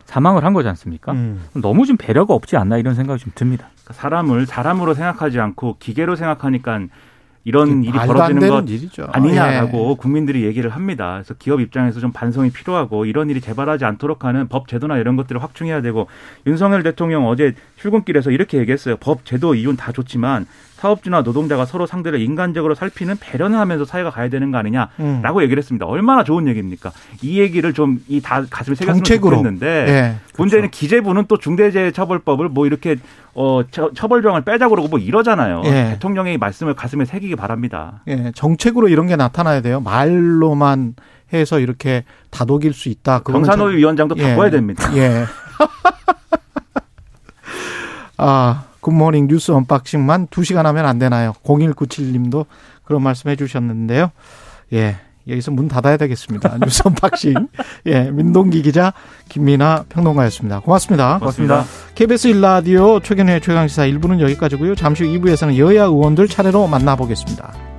사망을 0.05 0.43
한 0.43 0.53
거지 0.53 0.67
않습니까? 0.67 1.13
음. 1.13 1.45
너무 1.53 1.85
좀 1.85 1.95
배려가 1.95 2.33
없지 2.33 2.57
않나 2.57 2.77
이런 2.77 2.95
생각이 2.95 3.19
좀 3.23 3.31
듭니다. 3.33 3.69
그러니까 3.73 3.93
사람을 3.93 4.45
사람으로 4.45 4.93
생각하지 4.93 5.39
않고 5.39 5.77
기계로 5.79 6.15
생각하니까 6.17 6.81
이런 7.43 7.83
일이 7.83 7.91
벌어지는 7.91 8.49
것 8.49 8.69
일이죠. 8.69 9.07
아니냐라고 9.11 9.95
국민들이 9.95 10.43
얘기를 10.43 10.69
합니다. 10.69 11.13
그래서 11.13 11.33
기업 11.33 11.59
입장에서 11.59 11.99
좀 11.99 12.11
반성이 12.11 12.51
필요하고 12.51 13.05
이런 13.05 13.29
일이 13.29 13.41
재발하지 13.41 13.85
않도록 13.85 14.25
하는 14.25 14.47
법 14.47 14.67
제도나 14.67 14.97
이런 14.97 15.15
것들을 15.15 15.41
확충해야 15.41 15.81
되고 15.81 16.07
윤석열 16.45 16.83
대통령 16.83 17.27
어제 17.27 17.55
출근길에서 17.77 18.31
이렇게 18.31 18.59
얘기했어요. 18.59 18.97
법 18.97 19.25
제도 19.25 19.55
이윤 19.55 19.75
다 19.75 19.91
좋지만 19.91 20.45
사업주나 20.81 21.21
노동자가 21.21 21.65
서로 21.65 21.85
상대를 21.85 22.19
인간적으로 22.19 22.73
살피는 22.73 23.17
배려는 23.19 23.59
하면서 23.59 23.85
사회가 23.85 24.09
가야 24.09 24.29
되는 24.29 24.51
거 24.51 24.57
아니냐라고 24.57 25.39
음. 25.39 25.43
얘기를 25.43 25.61
했습니다. 25.61 25.85
얼마나 25.85 26.23
좋은 26.23 26.47
얘기입니까? 26.47 26.91
이 27.21 27.39
얘기를 27.39 27.71
좀 27.73 27.99
이 28.09 28.19
다 28.21 28.43
가슴에 28.49 28.75
새겼으면. 28.75 29.03
좋겠는데 29.03 29.67
예. 29.87 30.15
문제는 30.37 30.71
기재부는 30.71 31.25
또 31.27 31.37
중대재해처벌법을 31.37 32.49
뭐 32.49 32.65
이렇게 32.65 32.95
어 33.35 33.61
처, 33.69 33.91
벌 34.07 34.21
조항을 34.23 34.41
빼자고 34.43 34.71
그러고 34.71 34.87
뭐 34.89 34.99
이러잖아요. 34.99 35.61
예. 35.65 35.69
대통령의 35.93 36.37
말씀을 36.37 36.73
가슴에 36.73 37.05
새기기 37.05 37.35
바랍니다. 37.35 38.01
예, 38.07 38.31
정책으로 38.33 38.89
이런 38.89 39.05
게 39.07 39.15
나타나야 39.15 39.61
돼요. 39.61 39.79
말로만 39.81 40.95
해서 41.33 41.59
이렇게 41.59 42.03
다독일 42.31 42.73
수 42.73 42.89
있다. 42.89 43.19
그거는 43.19 43.41
경사노위 43.45 43.77
위원장도 43.77 44.15
예. 44.17 44.29
바꿔야 44.29 44.49
됩니다. 44.49 44.89
예. 44.97 45.25
아, 48.17 48.63
굿모닝 48.81 49.27
뉴스 49.27 49.51
언박싱만 49.51 50.27
2시간 50.27 50.63
하면 50.63 50.85
안 50.85 50.99
되나요? 50.99 51.33
0197님도 51.43 52.45
그런 52.83 53.01
말씀 53.03 53.29
해 53.29 53.35
주셨는데요. 53.35 54.11
예. 54.73 54.97
여기서 55.27 55.51
문 55.51 55.67
닫아야 55.67 55.97
되겠습니다. 55.97 56.57
뉴스 56.65 56.81
언박싱. 56.85 57.35
예. 57.85 58.11
민동기 58.11 58.63
기자, 58.63 58.93
김민아 59.29 59.85
평론가였습니다. 59.89 60.59
고맙습니다. 60.61 61.19
고맙습니다. 61.19 61.63
KBS 61.95 62.27
일라디오 62.27 62.99
최경영의 62.99 63.41
최강시사 63.41 63.83
1부는 63.83 64.19
여기까지고요. 64.19 64.75
잠시 64.75 65.03
후 65.03 65.19
2부에서는 65.19 65.57
여야 65.57 65.83
의원들 65.83 66.27
차례로 66.27 66.67
만나보겠습니다. 66.67 67.70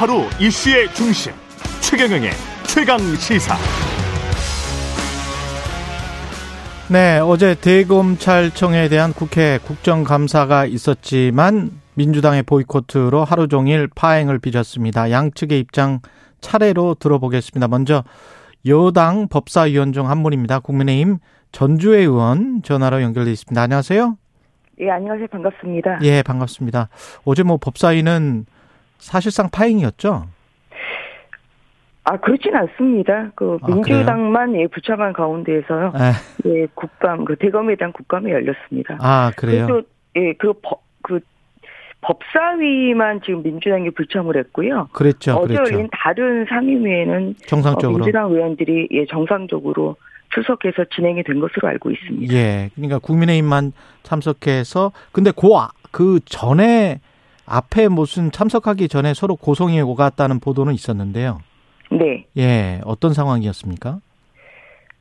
하루 0.00 0.22
이슈의 0.40 0.88
중심 0.94 1.30
최경영의 1.82 2.30
최강 2.66 2.98
시사. 3.16 3.54
네, 6.90 7.18
어제 7.18 7.54
대검찰청에 7.54 8.88
대한 8.88 9.12
국회 9.12 9.58
국정감사가 9.58 10.64
있었지만 10.64 11.72
민주당의 11.96 12.44
보이콧으로 12.44 13.24
하루 13.24 13.46
종일 13.46 13.90
파행을 13.94 14.38
빚었습니다. 14.38 15.10
양측의 15.10 15.60
입장 15.60 16.00
차례로 16.40 16.94
들어보겠습니다. 16.98 17.68
먼저 17.68 18.02
여당 18.64 19.28
법사위원 19.28 19.92
중 19.92 20.06
한 20.06 20.22
분입니다. 20.22 20.60
국민의힘 20.60 21.18
전주의 21.52 22.06
의원 22.06 22.62
전화로 22.62 23.02
연결돼 23.02 23.32
있습니다. 23.32 23.60
안녕하세요. 23.60 24.16
예, 24.80 24.90
안녕하세요. 24.92 25.26
반갑습니다. 25.30 25.98
예, 26.04 26.22
반갑습니다. 26.22 26.88
어제 27.26 27.42
뭐 27.42 27.58
법사위는 27.58 28.46
사실상 29.00 29.48
파행이었죠? 29.50 30.26
아, 32.04 32.16
그렇진 32.16 32.54
않습니다. 32.56 33.30
그 33.34 33.58
아, 33.62 33.66
민주당만 33.68 34.54
예, 34.56 34.66
부참한 34.66 35.12
가운데에서요. 35.12 35.92
에. 35.96 36.48
예, 36.48 36.66
국감 36.74 37.24
그 37.24 37.36
대검에 37.36 37.76
대한 37.76 37.92
국감이 37.92 38.30
열렸습니다. 38.30 38.96
아, 39.00 39.30
그래요? 39.36 39.66
그리고 39.66 39.86
예, 40.16 40.32
그 40.34 40.52
법, 40.62 40.82
그 41.02 41.20
법사위만 42.00 43.20
지금 43.24 43.42
민주당이 43.42 43.90
불참을 43.90 44.36
했고요. 44.38 44.88
그랬죠, 44.92 45.34
어제 45.36 45.54
그랬죠. 45.54 45.74
열린 45.74 45.88
다른 45.92 46.46
상임위에는 46.48 47.34
정상적으로. 47.46 47.96
어, 47.96 47.98
민주당 47.98 48.30
의원들이 48.32 48.88
예, 48.92 49.06
정상적으로 49.06 49.96
출석해서 50.34 50.84
진행이 50.94 51.22
된 51.24 51.38
것으로 51.40 51.68
알고 51.68 51.90
있습니다. 51.90 52.34
예. 52.34 52.70
그러니까 52.74 52.98
국민의힘만 52.98 53.72
참석해서 54.04 54.92
근데 55.12 55.30
그, 55.36 55.54
아- 55.56 55.68
그 55.90 56.20
전에 56.24 57.00
앞에 57.50 57.88
무슨 57.88 58.30
참석하기 58.30 58.88
전에 58.88 59.12
서로 59.14 59.36
고성이 59.36 59.80
오갔다는 59.80 60.40
보도는 60.40 60.72
있었는데요. 60.72 61.40
네. 61.90 62.26
예. 62.36 62.80
어떤 62.84 63.12
상황이었습니까? 63.12 63.98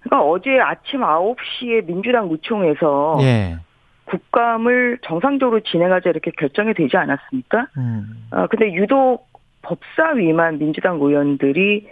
그러니까 0.02 0.30
어제 0.30 0.60
아침 0.60 1.02
9시에 1.02 1.86
민주당 1.86 2.30
의총에서 2.32 3.18
예. 3.22 3.58
국감을 4.06 4.98
정상적으로 5.04 5.60
진행하자 5.60 6.10
이렇게 6.10 6.32
결정이 6.32 6.74
되지 6.74 6.98
않았습니까? 6.98 7.68
음. 7.78 8.28
아, 8.32 8.48
근데 8.48 8.74
유독 8.74 9.28
법사위만 9.62 10.58
민주당 10.58 10.96
의원들이 10.96 11.88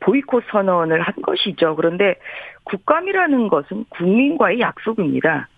보이콧 0.00 0.44
선언을 0.50 1.02
한 1.02 1.14
것이죠. 1.22 1.76
그런데 1.76 2.14
국감이라는 2.64 3.48
것은 3.48 3.84
국민과의 3.90 4.60
약속입니다. 4.60 5.48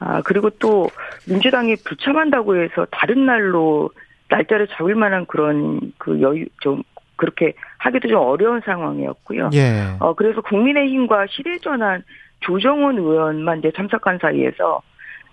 아, 0.00 0.22
그리고 0.22 0.50
또 0.50 0.88
민주당이 1.26 1.76
불참한다고 1.84 2.56
해서 2.56 2.86
다른 2.90 3.26
날로 3.26 3.90
날짜를 4.28 4.68
잡을 4.68 4.94
만한 4.94 5.26
그런 5.26 5.92
그 5.98 6.20
여유, 6.20 6.46
좀 6.60 6.82
그렇게 7.16 7.54
하기도 7.78 8.08
좀 8.08 8.18
어려운 8.18 8.60
상황이었고요. 8.60 9.50
예. 9.54 9.96
어, 9.98 10.14
그래서 10.14 10.40
국민의힘과 10.40 11.26
시대 11.30 11.58
전환 11.58 12.04
조정훈 12.40 12.98
의원만 12.98 13.58
이제 13.58 13.72
참석한 13.74 14.18
사이에서 14.18 14.82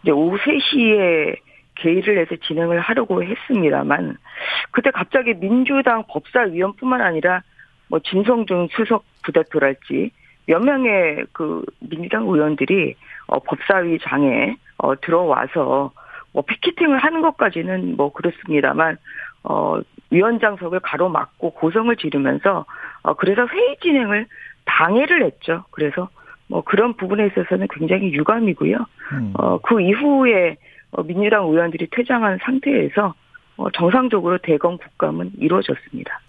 이제 0.02 0.12
오후 0.12 0.38
3시에 0.38 1.38
개의를 1.76 2.20
해서 2.20 2.36
진행을 2.48 2.80
하려고 2.80 3.24
했습니다만 3.24 4.18
그때 4.72 4.92
갑자기 4.92 5.34
민주당 5.34 6.04
법사위원뿐만 6.08 7.02
아니라 7.02 7.44
뭐 7.90 8.00
진성준 8.00 8.70
수석 8.72 9.04
부대표랄지 9.24 10.12
몇 10.48 10.64
명의 10.64 11.26
그 11.34 11.64
민주당 11.80 12.24
의원들이 12.24 12.96
어, 13.28 13.40
법사위 13.40 14.00
장에 14.04 14.56
어, 14.78 15.00
들어와서 15.00 15.92
뭐 16.34 16.44
피켓팅을 16.44 16.98
하는 16.98 17.22
것까지는 17.22 17.96
뭐 17.96 18.12
그렇습니다만 18.12 18.98
어, 19.44 19.80
위원장석을 20.12 20.80
가로막고 20.82 21.52
고성을 21.52 21.96
지르면서 21.96 22.66
어, 23.04 23.14
그래서 23.14 23.46
회의 23.48 23.78
진행을 23.82 24.28
방해를 24.66 25.24
했죠. 25.24 25.64
그래서 25.72 26.10
뭐 26.48 26.62
그런 26.62 26.96
부분에 26.96 27.28
있어서는 27.28 27.68
굉장히 27.72 28.14
유감이고요. 28.14 28.78
음. 29.14 29.34
어, 29.36 29.60
그 29.60 29.82
이후에 29.82 30.58
어, 30.92 31.04
민주당 31.04 31.46
의원들이 31.46 31.88
퇴장한 31.92 32.40
상태에서 32.44 33.14
어, 33.58 33.72
정상적으로 33.72 34.38
대검 34.40 34.78
국감은 34.78 35.32
이루어졌습니다. 35.40 36.20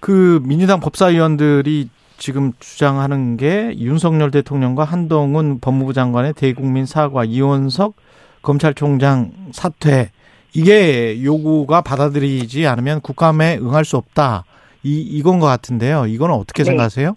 그 0.00 0.40
민주당 0.44 0.80
법사위원들이 0.80 1.88
지금 2.20 2.52
주장하는 2.60 3.38
게 3.38 3.74
윤석열 3.78 4.30
대통령과 4.30 4.84
한동훈 4.84 5.58
법무부 5.58 5.94
장관의 5.94 6.34
대국민 6.34 6.84
사과, 6.84 7.24
이원석 7.24 7.96
검찰총장 8.42 9.32
사퇴 9.52 10.10
이게 10.54 11.24
요구가 11.24 11.80
받아들이지 11.80 12.66
않으면 12.66 13.00
국감에 13.00 13.56
응할 13.56 13.86
수 13.86 13.96
없다. 13.96 14.44
이 14.82 15.00
이건 15.00 15.40
것 15.40 15.46
같은데요. 15.46 16.06
이건 16.06 16.30
어떻게 16.30 16.62
네. 16.62 16.68
생각하세요? 16.68 17.16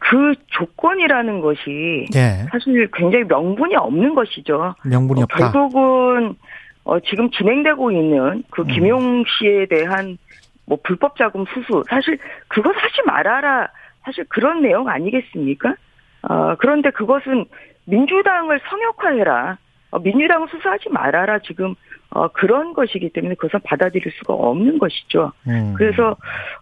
그 0.00 0.34
조건이라는 0.46 1.40
것이 1.40 2.06
예. 2.14 2.46
사실 2.52 2.88
굉장히 2.92 3.24
명분이 3.24 3.74
없는 3.74 4.14
것이죠. 4.14 4.74
명분이 4.84 5.20
어, 5.20 5.24
없다. 5.24 5.50
결국은 5.50 6.36
어, 6.84 7.00
지금 7.00 7.30
진행되고 7.30 7.90
있는 7.90 8.44
그 8.50 8.62
음. 8.62 8.66
김용 8.68 9.24
씨에 9.24 9.66
대한 9.66 10.16
뭐 10.68 10.78
불법 10.82 11.16
자금 11.16 11.44
수수 11.46 11.82
사실 11.88 12.18
그것 12.48 12.70
하지 12.76 13.02
말아라 13.06 13.68
사실 14.02 14.24
그런 14.28 14.62
내용 14.62 14.88
아니겠습니까? 14.88 15.74
어, 16.22 16.54
그런데 16.56 16.90
그것은 16.90 17.46
민주당을 17.86 18.60
성역화해라 18.68 19.58
어, 19.90 19.98
민주당을 20.00 20.48
수사하지 20.48 20.90
말아라 20.90 21.38
지금 21.40 21.74
어, 22.10 22.28
그런 22.28 22.72
것이기 22.74 23.10
때문에 23.10 23.34
그것은 23.34 23.60
받아들일 23.64 24.10
수가 24.12 24.34
없는 24.34 24.78
것이죠. 24.78 25.32
음. 25.46 25.74
그래서 25.76 26.16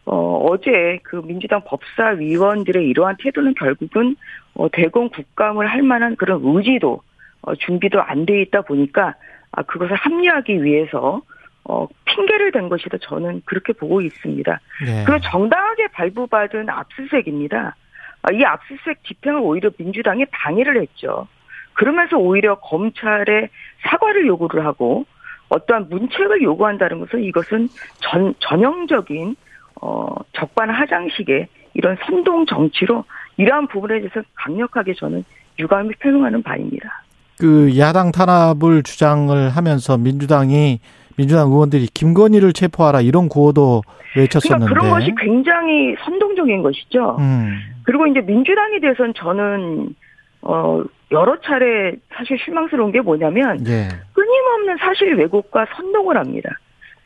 어, 0.04 0.46
어제 0.50 0.98
그 1.02 1.22
민주당 1.24 1.62
법사위원들의 1.64 2.86
이러한 2.88 3.16
태도는 3.18 3.54
결국은 3.54 4.16
어, 4.54 4.68
대공 4.70 5.08
국감을 5.08 5.66
할 5.66 5.82
만한 5.82 6.16
그런 6.16 6.40
의지도 6.44 7.00
어, 7.42 7.54
준비도 7.54 8.02
안 8.02 8.26
돼 8.26 8.40
있다 8.42 8.62
보니까 8.62 9.14
아, 9.52 9.62
그것을 9.62 9.94
합리하기 9.94 10.62
위해서 10.64 11.22
어, 11.68 11.86
핑계를 12.04 12.52
댄 12.52 12.68
것이다 12.68 12.98
저는 13.02 13.42
그렇게 13.44 13.72
보고 13.72 14.00
있습니다. 14.00 14.60
예. 14.86 15.04
그리고 15.04 15.20
정당하게 15.20 15.88
발부받은 15.88 16.68
압수수색입니다. 16.68 17.74
아, 18.22 18.32
이 18.32 18.44
압수수색 18.44 19.02
집행을 19.04 19.40
오히려 19.40 19.70
민주당이 19.76 20.26
방해를 20.26 20.80
했죠. 20.80 21.26
그러면서 21.74 22.16
오히려 22.16 22.54
검찰에 22.56 23.48
사과를 23.82 24.26
요구를 24.26 24.64
하고 24.64 25.04
어떠한 25.48 25.88
문책을 25.90 26.42
요구한다는 26.42 27.00
것은 27.00 27.22
이것은 27.22 27.68
전, 28.00 28.34
전형적인 28.40 29.36
어, 29.82 30.14
적반하장식의 30.32 31.46
이런 31.74 31.96
선동 32.06 32.46
정치로 32.46 33.04
이러한 33.36 33.66
부분에 33.68 33.98
대해서 33.98 34.22
강력하게 34.34 34.94
저는 34.94 35.24
유감을 35.58 35.94
표명하는 36.00 36.42
바입니다. 36.42 37.02
그 37.38 37.76
야당 37.78 38.12
탄압을 38.12 38.82
주장을 38.82 39.50
하면서 39.50 39.98
민주당이 39.98 40.80
민주당 41.16 41.48
의원들이 41.48 41.86
김건희를 41.88 42.52
체포하라 42.52 43.00
이런 43.00 43.28
구호도 43.28 43.82
외쳤었는데. 44.16 44.66
그러니까 44.66 44.80
그런 44.80 44.90
것이 44.90 45.14
굉장히 45.18 45.96
선동적인 46.04 46.62
것이죠. 46.62 47.16
음. 47.18 47.58
그리고 47.84 48.06
이제 48.06 48.20
민주당에 48.20 48.80
대해서는 48.80 49.14
저는 49.14 49.94
어 50.42 50.82
여러 51.10 51.40
차례 51.40 51.94
사실 52.14 52.38
실망스러운 52.38 52.92
게 52.92 53.00
뭐냐면 53.00 53.66
예. 53.66 53.88
끊임없는 54.12 54.76
사실 54.78 55.14
왜곡과 55.14 55.66
선동을 55.76 56.16
합니다. 56.16 56.50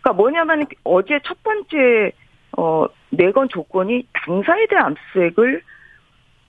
그러니까 0.00 0.12
뭐냐면 0.12 0.66
어제 0.84 1.20
첫 1.24 1.42
번째 1.42 2.12
어 2.56 2.86
내건 3.10 3.48
조건이 3.48 4.06
당사에 4.12 4.66
대한 4.66 4.92
압수수색을 4.92 5.62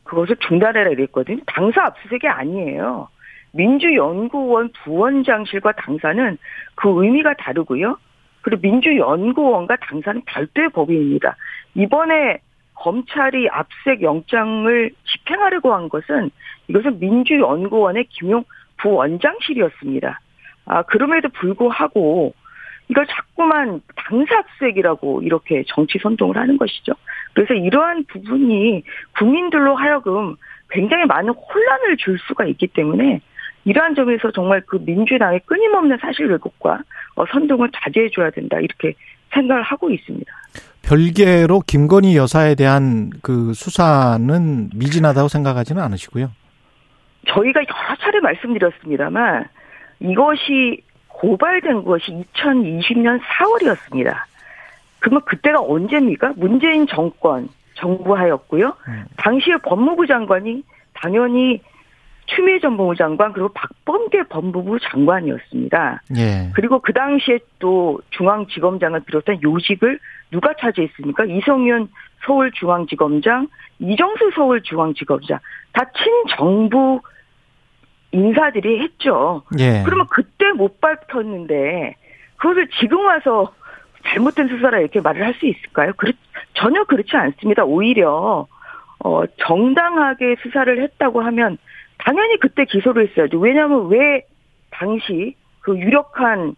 그것을 0.03 0.35
중단해라 0.47 0.91
이랬거든요. 0.91 1.39
당사 1.45 1.85
압수수색이 1.85 2.27
아니에요. 2.27 3.07
민주연구원 3.51 4.71
부원장실과 4.83 5.73
당사는 5.73 6.37
그 6.75 7.03
의미가 7.03 7.35
다르고요. 7.35 7.97
그리고 8.41 8.61
민주연구원과 8.61 9.77
당사는 9.77 10.21
별도의 10.25 10.69
법인입니다. 10.69 11.35
이번에 11.75 12.39
검찰이 12.75 13.47
압수수색 13.49 14.01
영장을 14.01 14.91
집행하려고 15.05 15.73
한 15.73 15.89
것은 15.89 16.31
이것은 16.67 16.99
민주연구원의 16.99 18.05
김용 18.09 18.43
부원장실이었습니다. 18.77 20.19
아, 20.65 20.81
그럼에도 20.83 21.29
불구하고 21.29 22.33
이걸 22.87 23.05
자꾸만 23.07 23.81
당사 23.95 24.39
압수수색이라고 24.39 25.21
이렇게 25.21 25.63
정치 25.67 25.99
선동을 25.99 26.37
하는 26.37 26.57
것이죠. 26.57 26.93
그래서 27.33 27.53
이러한 27.53 28.05
부분이 28.05 28.83
국민들로 29.17 29.75
하여금 29.75 30.35
굉장히 30.69 31.05
많은 31.05 31.33
혼란을 31.33 31.97
줄 31.97 32.17
수가 32.27 32.45
있기 32.45 32.67
때문에 32.67 33.21
이러한 33.65 33.95
점에서 33.95 34.31
정말 34.31 34.61
그 34.65 34.77
민주당의 34.81 35.41
끊임없는 35.45 35.97
사실 36.01 36.27
왜곡과 36.27 36.81
어, 37.15 37.25
선동을 37.31 37.69
자제해 37.83 38.09
줘야 38.09 38.29
된다 38.31 38.59
이렇게 38.59 38.93
생각을 39.33 39.61
하고 39.61 39.89
있습니다. 39.89 40.31
별개로 40.81 41.61
김건희 41.61 42.17
여사에 42.17 42.55
대한 42.55 43.11
그 43.21 43.53
수사는 43.53 44.69
미진하다고 44.75 45.27
생각하지는 45.27 45.81
않으시고요. 45.81 46.31
저희가 47.27 47.61
여러 47.61 47.95
차례 47.99 48.19
말씀드렸습니다만 48.19 49.45
이것이 49.99 50.81
고발된 51.07 51.83
것이 51.83 52.25
2020년 52.33 53.21
4월이었습니다. 53.21 54.15
그러면 54.99 55.21
그때가 55.25 55.61
언제입니까? 55.61 56.33
문재인 56.35 56.87
정권 56.87 57.47
정부하였고요. 57.75 58.75
음. 58.87 59.05
당시에 59.17 59.57
법무부 59.57 60.07
장관이 60.07 60.63
당연히 60.93 61.61
추미애 62.35 62.59
전 62.59 62.77
법무부 62.77 62.95
장관 62.95 63.33
그리고 63.33 63.49
박범계 63.49 64.23
법무부 64.29 64.79
장관이었습니다. 64.79 66.01
예. 66.17 66.51
그리고 66.53 66.79
그 66.79 66.93
당시에 66.93 67.39
또 67.59 67.99
중앙지검장을 68.11 69.01
비롯한 69.01 69.41
요직을 69.43 69.99
누가 70.31 70.53
차지했습니까? 70.59 71.25
이성윤 71.25 71.89
서울중앙지검장, 72.25 73.47
이정수 73.79 74.31
서울중앙지검장 74.35 75.39
다 75.73 75.91
친정부 75.97 77.01
인사들이 78.11 78.81
했죠. 78.81 79.43
예. 79.59 79.83
그러면 79.85 80.07
그때 80.09 80.51
못 80.51 80.79
밝혔는데 80.79 81.95
그것을 82.37 82.69
지금 82.79 83.05
와서 83.05 83.53
잘못된 84.05 84.47
수사라 84.47 84.79
이렇게 84.79 84.99
말을 85.01 85.23
할 85.23 85.33
수 85.35 85.45
있을까요? 85.45 85.93
그렇, 85.97 86.11
전혀 86.53 86.83
그렇지 86.83 87.15
않습니다. 87.15 87.63
오히려 87.63 88.47
어, 89.03 89.23
정당하게 89.37 90.35
수사를 90.43 90.81
했다고 90.81 91.21
하면 91.21 91.57
당연히 92.03 92.37
그때 92.39 92.65
기소를 92.65 93.07
했어야죠. 93.09 93.39
왜냐하면 93.39 93.87
왜 93.87 94.25
당시 94.71 95.35
그 95.59 95.77
유력한 95.77 96.55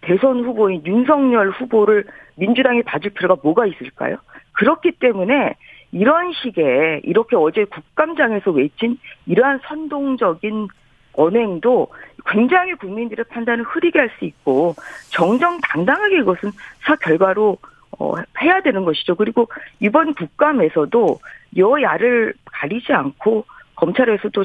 대선 0.00 0.44
후보인 0.44 0.84
윤석열 0.84 1.50
후보를 1.50 2.06
민주당이 2.36 2.82
봐줄 2.82 3.12
필요가 3.12 3.40
뭐가 3.42 3.66
있을까요? 3.66 4.16
그렇기 4.52 4.92
때문에 4.92 5.54
이런 5.92 6.32
식의 6.32 7.02
이렇게 7.04 7.36
어제 7.36 7.64
국감장에서 7.64 8.50
외친 8.50 8.98
이러한 9.26 9.60
선동적인 9.64 10.68
언행도 11.12 11.88
굉장히 12.26 12.74
국민들의 12.74 13.24
판단을 13.28 13.64
흐리게 13.64 13.98
할 13.98 14.10
수 14.18 14.24
있고 14.24 14.74
정정당당하게 15.10 16.18
이것은 16.20 16.50
사 16.82 16.96
결과로 16.96 17.58
어, 17.98 18.14
해야 18.40 18.60
되는 18.62 18.84
것이죠. 18.84 19.14
그리고 19.16 19.48
이번 19.80 20.14
국감에서도 20.14 21.18
여야를 21.56 22.34
가리지 22.46 22.92
않고 22.92 23.44
검찰에서도 23.74 24.44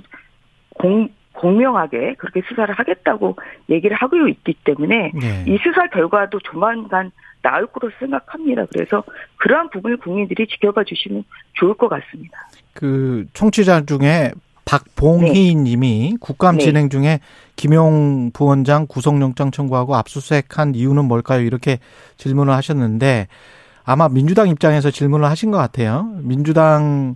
공, 0.85 1.09
공명하게 1.33 2.15
그렇게 2.17 2.41
수사를 2.47 2.73
하겠다고 2.73 3.35
얘기를 3.69 3.97
하고 3.97 4.27
있기 4.27 4.53
때문에 4.63 5.11
예. 5.21 5.51
이 5.51 5.57
수사 5.63 5.87
결과도 5.87 6.39
조만간 6.39 7.11
나올 7.41 7.67
거로 7.67 7.91
생각합니다. 7.99 8.65
그래서 8.71 9.03
그러한 9.37 9.69
부분을 9.69 9.97
국민들이 9.97 10.47
지켜봐 10.47 10.83
주시면 10.83 11.23
좋을 11.53 11.73
것 11.73 11.89
같습니다. 11.89 12.37
그 12.73 13.25
청취자 13.33 13.85
중에 13.85 14.31
박봉희 14.65 15.55
님이 15.55 16.15
국감 16.19 16.57
네. 16.57 16.63
진행 16.63 16.89
중에 16.89 17.19
김용 17.55 18.31
부원장 18.31 18.87
구속영장 18.87 19.51
청구하고 19.51 19.95
압수수색한 19.95 20.73
이유는 20.73 21.05
뭘까요? 21.05 21.41
이렇게 21.41 21.77
질문을 22.17 22.53
하셨는데 22.53 23.27
아마 23.83 24.09
민주당 24.09 24.49
입장에서 24.49 24.89
질문을 24.89 25.29
하신 25.29 25.51
것 25.51 25.57
같아요. 25.57 26.09
민주당 26.21 27.15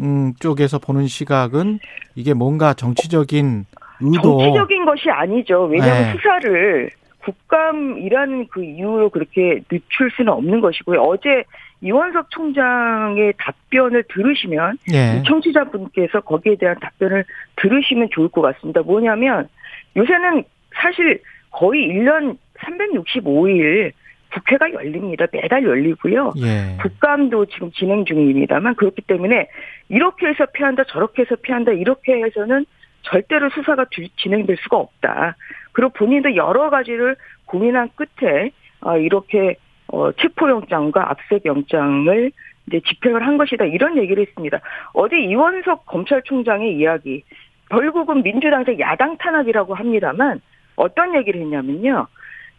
음, 0.00 0.34
쪽에서 0.40 0.78
보는 0.78 1.06
시각은 1.06 1.80
이게 2.14 2.34
뭔가 2.34 2.74
정치적인 2.74 3.66
의도 4.00 4.38
정치적인 4.38 4.84
것이 4.84 5.10
아니죠. 5.10 5.64
왜냐하면 5.64 6.02
네. 6.02 6.12
수사를 6.12 6.90
국감이라는 7.24 8.46
그 8.48 8.64
이유로 8.64 9.10
그렇게 9.10 9.60
늦출 9.68 10.10
수는 10.12 10.32
없는 10.32 10.60
것이고요. 10.60 11.00
어제 11.02 11.44
이원석 11.80 12.30
총장의 12.30 13.34
답변을 13.38 14.04
들으시면 14.08 14.78
예. 14.92 15.18
이 15.18 15.22
청취자분께서 15.24 16.20
거기에 16.20 16.56
대한 16.56 16.76
답변을 16.80 17.24
들으시면 17.56 18.08
좋을 18.12 18.28
것 18.28 18.40
같습니다. 18.40 18.82
뭐냐면 18.82 19.48
요새는 19.96 20.44
사실 20.74 21.20
거의 21.50 21.88
1년 21.88 22.36
365일 22.58 23.92
국회가 24.32 24.70
열립니다. 24.72 25.26
매달 25.32 25.64
열리고요. 25.64 26.32
예. 26.38 26.76
국감도 26.82 27.46
지금 27.46 27.70
진행 27.72 28.04
중입니다만 28.04 28.74
그렇기 28.74 29.02
때문에 29.02 29.48
이렇게 29.88 30.26
해서 30.26 30.44
피한다 30.52 30.84
저렇게 30.84 31.22
해서 31.22 31.36
피한다 31.36 31.72
이렇게 31.72 32.22
해서는 32.22 32.66
절대로 33.02 33.48
수사가 33.50 33.86
주- 33.90 34.08
진행될 34.16 34.56
수가 34.60 34.76
없다. 34.76 35.36
그리고 35.72 35.92
본인도 35.92 36.36
여러 36.36 36.68
가지를 36.70 37.16
고민한 37.46 37.88
끝에 37.94 38.50
아, 38.80 38.96
이렇게 38.96 39.56
어, 39.90 40.12
체포영장과 40.12 41.10
압색영장을 41.10 42.30
이제 42.66 42.80
집행을 42.86 43.26
한 43.26 43.38
것이다 43.38 43.64
이런 43.64 43.96
얘기를 43.96 44.22
했습니다. 44.26 44.60
어제 44.92 45.18
이원석 45.18 45.86
검찰총장의 45.86 46.74
이야기 46.76 47.22
결국은 47.70 48.22
민주당에서 48.22 48.78
야당 48.78 49.16
탄압이라고 49.16 49.74
합니다만 49.74 50.40
어떤 50.76 51.14
얘기를 51.16 51.40
했냐면요. 51.40 52.06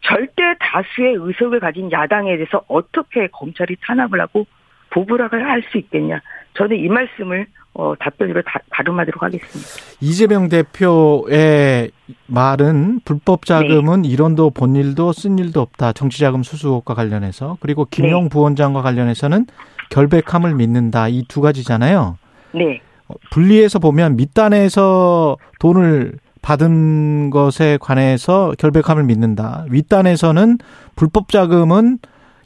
절대 0.02 0.42
다수의 0.60 1.16
의석을 1.20 1.60
가진 1.60 1.92
야당에 1.92 2.36
대해서 2.36 2.64
어떻게 2.68 3.28
검찰이 3.28 3.76
탄압을 3.86 4.20
하고 4.22 4.46
보부락을 4.92 5.48
할 5.48 5.62
수 5.72 5.78
있겠냐. 5.78 6.22
저는 6.56 6.78
이 6.78 6.88
말씀을 6.88 7.46
어, 7.74 7.94
답변으로 8.00 8.42
다, 8.42 8.60
다rum하도록 8.72 9.22
하겠습니다. 9.22 9.70
이재명 10.02 10.50
대표의 10.50 11.92
말은 12.28 13.02
불법 13.06 13.46
자금은 13.46 14.06
이론도 14.06 14.50
본 14.52 14.76
일도 14.76 15.14
쓴 15.14 15.38
일도 15.38 15.62
없다. 15.62 15.94
정치자금 15.94 16.44
수수 16.44 16.68
의혹과 16.70 16.96
관련해서 16.96 17.58
그리고 17.60 17.86
김용 17.86 18.30
부원장과 18.30 18.82
관련해서는 18.82 19.46
결백함을 19.92 20.56
믿는다. 20.56 21.08
이 21.10 21.24
두 21.28 21.42
가지잖아요. 21.42 22.18
네. 22.54 22.82
어, 23.08 23.14
분리해서 23.32 23.80
보면 23.80 24.16
밑단에서 24.18 25.38
돈을 25.60 26.14
받은 26.42 27.30
것에 27.30 27.78
관해서 27.80 28.54
결백함을 28.58 29.04
믿는다. 29.04 29.66
윗단에서는 29.70 30.58
불법 30.96 31.30
자금은 31.30 32.00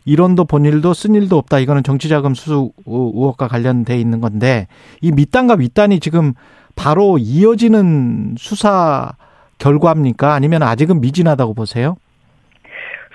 이론도 0.06 0.46
본 0.46 0.66
일도 0.66 0.94
쓴 0.94 1.16
일도 1.16 1.38
없다. 1.38 1.60
이거는 1.60 1.84
정치자금 1.84 2.34
수수 2.34 2.72
의혹과 2.86 3.48
관련돼 3.48 3.98
있는 3.98 4.20
건데 4.20 4.68
이 5.02 5.12
밑단과 5.12 5.56
윗단이 5.56 6.00
지금 6.00 6.34
바로 6.76 7.18
이어지는 7.18 8.36
수사 8.38 9.14
결과입니까? 9.60 10.34
아니면 10.34 10.64
아직은 10.64 11.00
미진하다고 11.02 11.54
보세요? 11.54 11.96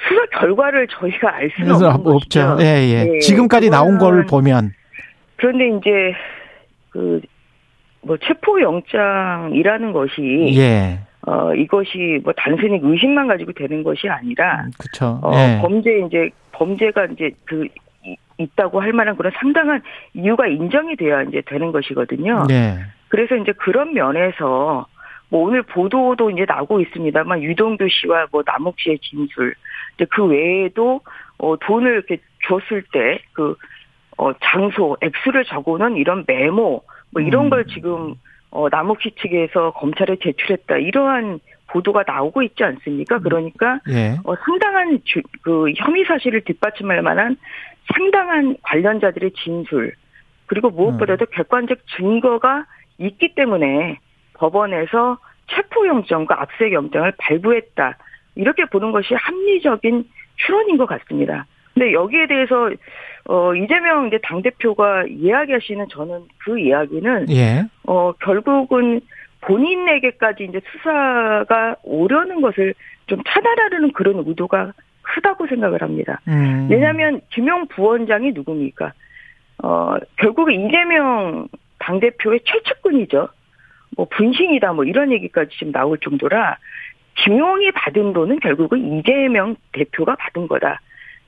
수사 0.08 0.40
결과를 0.40 0.86
저희가 0.88 1.34
알 1.34 1.50
수는 1.56 1.72
없는 1.74 2.12
없죠. 2.12 2.56
예, 2.60 2.64
예. 2.64 3.04
네, 3.04 3.18
지금까지 3.18 3.68
나온 3.68 3.98
걸 3.98 4.24
보면 4.26 4.72
그런데 5.36 5.68
이제 5.76 6.14
그 6.90 7.20
뭐 8.02 8.16
체포 8.18 8.60
영장이라는 8.60 9.92
것이 9.92 10.54
예. 10.56 11.00
어 11.26 11.52
이것이 11.54 12.20
뭐 12.22 12.32
단순히 12.36 12.78
의심만 12.82 13.26
가지고 13.28 13.52
되는 13.52 13.82
것이 13.82 14.08
아니라 14.08 14.66
그렇죠. 14.78 15.20
어 15.22 15.32
예. 15.34 15.58
범죄 15.60 15.98
이제 16.06 16.30
범죄가 16.52 17.06
이제 17.06 17.30
그 17.44 17.66
이- 18.04 18.16
있다고 18.38 18.80
할 18.80 18.92
만한 18.92 19.16
그런 19.16 19.32
상당한 19.36 19.82
이유가 20.14 20.46
인정이 20.46 20.96
돼야 20.96 21.22
이제 21.22 21.42
되는 21.44 21.72
것이거든요. 21.72 22.44
네. 22.48 22.76
그래서 23.08 23.34
이제 23.36 23.52
그런 23.52 23.94
면에서 23.94 24.86
뭐 25.28 25.42
오늘 25.42 25.62
보도도 25.62 26.30
이제 26.30 26.44
나오고 26.46 26.80
있습니다만 26.80 27.42
유동규 27.42 27.88
씨와 27.90 28.26
뭐 28.30 28.42
남욱 28.46 28.76
씨의 28.78 28.98
진술, 29.00 29.54
이제 29.96 30.06
그 30.10 30.24
외에도 30.24 31.00
어 31.38 31.56
돈을 31.58 31.92
이렇게 31.92 32.18
줬을 32.46 32.82
때 32.92 33.18
그 33.32 33.54
어 34.20 34.32
장소, 34.42 34.96
액수를 35.00 35.44
적어놓은 35.44 35.96
이런 35.96 36.24
메모 36.26 36.82
뭐 37.10 37.22
이런 37.22 37.46
음. 37.46 37.50
걸 37.50 37.64
지금 37.66 38.14
어 38.50 38.68
남욱 38.68 39.02
씨 39.02 39.10
측에서 39.20 39.72
검찰에 39.72 40.16
제출했다 40.22 40.78
이러한 40.78 41.40
보도가 41.68 42.04
나오고 42.06 42.42
있지 42.42 42.64
않습니까? 42.64 43.18
그러니까 43.18 43.80
예. 43.90 44.16
어, 44.24 44.34
상당한 44.36 45.00
주, 45.04 45.20
그 45.42 45.70
혐의 45.76 46.04
사실을 46.04 46.40
뒷받침할 46.42 47.02
만한 47.02 47.36
상당한 47.92 48.56
관련자들의 48.62 49.32
진술 49.32 49.94
그리고 50.46 50.70
무엇보다도 50.70 51.26
객관적 51.26 51.78
증거가 51.96 52.64
있기 52.98 53.34
때문에 53.34 53.98
법원에서 54.34 55.18
체포영장과 55.48 56.42
압색영장을 56.42 57.12
발부했다 57.18 57.96
이렇게 58.34 58.64
보는 58.66 58.92
것이 58.92 59.14
합리적인 59.14 60.04
추론인 60.36 60.76
것 60.78 60.86
같습니다. 60.86 61.46
근데 61.78 61.92
여기에 61.92 62.26
대해서 62.26 62.70
어 63.26 63.54
이재명 63.54 64.08
이제 64.08 64.18
당 64.22 64.42
대표가 64.42 65.04
이야기하시는 65.08 65.86
저는 65.90 66.22
그 66.38 66.58
이야기는 66.58 67.30
예. 67.30 67.64
어, 67.84 68.12
결국은 68.20 69.00
본인에게까지 69.42 70.44
이제 70.44 70.60
수사가 70.72 71.76
오려는 71.84 72.40
것을 72.40 72.74
좀 73.06 73.22
차단하려는 73.28 73.92
그런 73.92 74.24
의도가 74.26 74.72
크다고 75.02 75.46
생각을 75.46 75.82
합니다. 75.82 76.20
음. 76.26 76.66
왜냐하면 76.68 77.20
김용 77.30 77.68
부원장이 77.68 78.32
누굽니까? 78.32 78.92
어, 79.62 79.96
결국은 80.16 80.54
이재명 80.54 81.46
당 81.78 82.00
대표의 82.00 82.40
최측근이죠. 82.44 83.28
뭐 83.96 84.06
분신이다 84.10 84.72
뭐 84.72 84.84
이런 84.84 85.12
얘기까지 85.12 85.56
지금 85.56 85.72
나올 85.72 85.98
정도라 85.98 86.58
김용이 87.24 87.70
받은 87.72 88.12
돈은 88.12 88.40
결국은 88.40 88.98
이재명 88.98 89.54
대표가 89.72 90.16
받은 90.16 90.48
거다. 90.48 90.80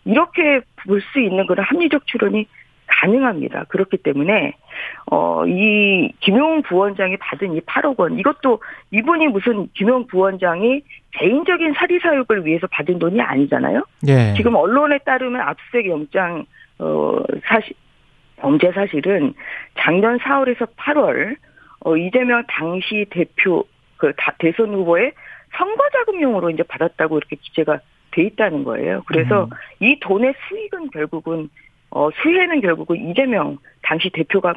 이렇게 0.04 0.60
볼 0.86 1.00
수 1.12 1.20
있는 1.20 1.46
그런 1.46 1.64
합리적 1.64 2.06
추론이 2.06 2.46
가능합니다. 2.86 3.64
그렇기 3.68 3.98
때문에 3.98 4.52
어, 5.10 5.46
이 5.46 6.12
김용 6.20 6.62
부원장이 6.62 7.16
받은 7.18 7.54
이 7.54 7.60
8억 7.60 7.98
원, 7.98 8.18
이것도 8.18 8.60
이분이 8.90 9.28
무슨 9.28 9.68
김용 9.74 10.06
부원장이 10.06 10.82
개인적인 11.12 11.74
사리 11.74 11.98
사욕을 12.00 12.44
위해서 12.44 12.66
받은 12.66 12.98
돈이 12.98 13.20
아니잖아요. 13.20 13.84
예. 14.08 14.34
지금 14.36 14.54
언론에 14.56 14.98
따르면 14.98 15.40
압수수색 15.40 15.88
영장, 15.88 16.44
어, 16.78 17.22
사실, 17.44 17.74
범죄 18.36 18.72
사실은 18.72 19.34
작년 19.78 20.18
4월에서 20.18 20.68
8월, 20.76 21.36
어, 21.84 21.96
이재명 21.96 22.42
당시 22.48 23.06
대표, 23.10 23.64
그, 23.96 24.12
다, 24.16 24.34
대선 24.38 24.72
후보의 24.74 25.12
선거 25.56 25.82
자금용으로 25.92 26.50
이제 26.50 26.62
받았다고 26.62 27.18
이렇게 27.18 27.36
기재가 27.36 27.80
돼 28.12 28.22
있다는 28.22 28.64
거예요. 28.64 29.02
그래서 29.06 29.44
음. 29.44 29.50
이 29.80 29.98
돈의 30.00 30.34
수익은 30.48 30.90
결국은 30.90 31.48
어 31.90 32.08
수혜는 32.22 32.60
결국은 32.60 33.08
이재명 33.10 33.58
당시 33.82 34.10
대표가 34.10 34.54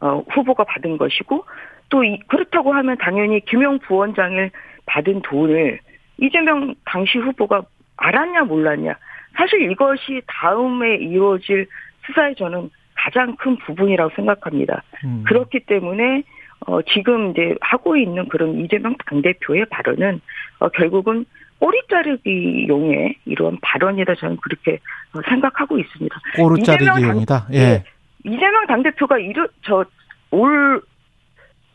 어 0.00 0.22
후보가 0.30 0.64
받은 0.64 0.96
것이고 0.96 1.44
또 1.90 2.04
이, 2.04 2.18
그렇다고 2.28 2.72
하면 2.72 2.96
당연히 2.98 3.40
김용 3.44 3.78
부원장을 3.80 4.50
받은 4.86 5.22
돈을 5.22 5.80
이재명 6.18 6.74
당시 6.84 7.18
후보가 7.18 7.62
알았냐 7.96 8.44
몰랐냐 8.44 8.94
사실 9.36 9.70
이것이 9.70 10.22
다음에 10.26 10.96
이루어질 10.96 11.66
수사에 12.06 12.34
저는 12.34 12.70
가장 12.94 13.36
큰 13.36 13.56
부분이라고 13.58 14.12
생각합니다. 14.16 14.82
음. 15.04 15.24
그렇기 15.26 15.60
때문에 15.60 16.22
어 16.66 16.82
지금 16.82 17.30
이제 17.30 17.54
하고 17.60 17.96
있는 17.96 18.28
그런 18.28 18.58
이재명 18.58 18.96
당대표의 19.06 19.66
발언은 19.66 20.20
어 20.58 20.68
결국은 20.70 21.24
꼬리 21.58 21.80
자르기 21.90 22.66
용의 22.68 23.16
이런 23.24 23.58
발언이다 23.60 24.14
저는 24.14 24.36
그렇게 24.38 24.78
어, 25.12 25.20
생각하고 25.28 25.78
있습니다. 25.78 26.16
꼬르 26.36 26.62
자르기 26.62 26.86
용이다. 26.86 27.48
예. 27.52 27.84
이재명 28.24 28.66
당대표가 28.66 29.18
이르 29.18 29.46
저올 29.62 30.82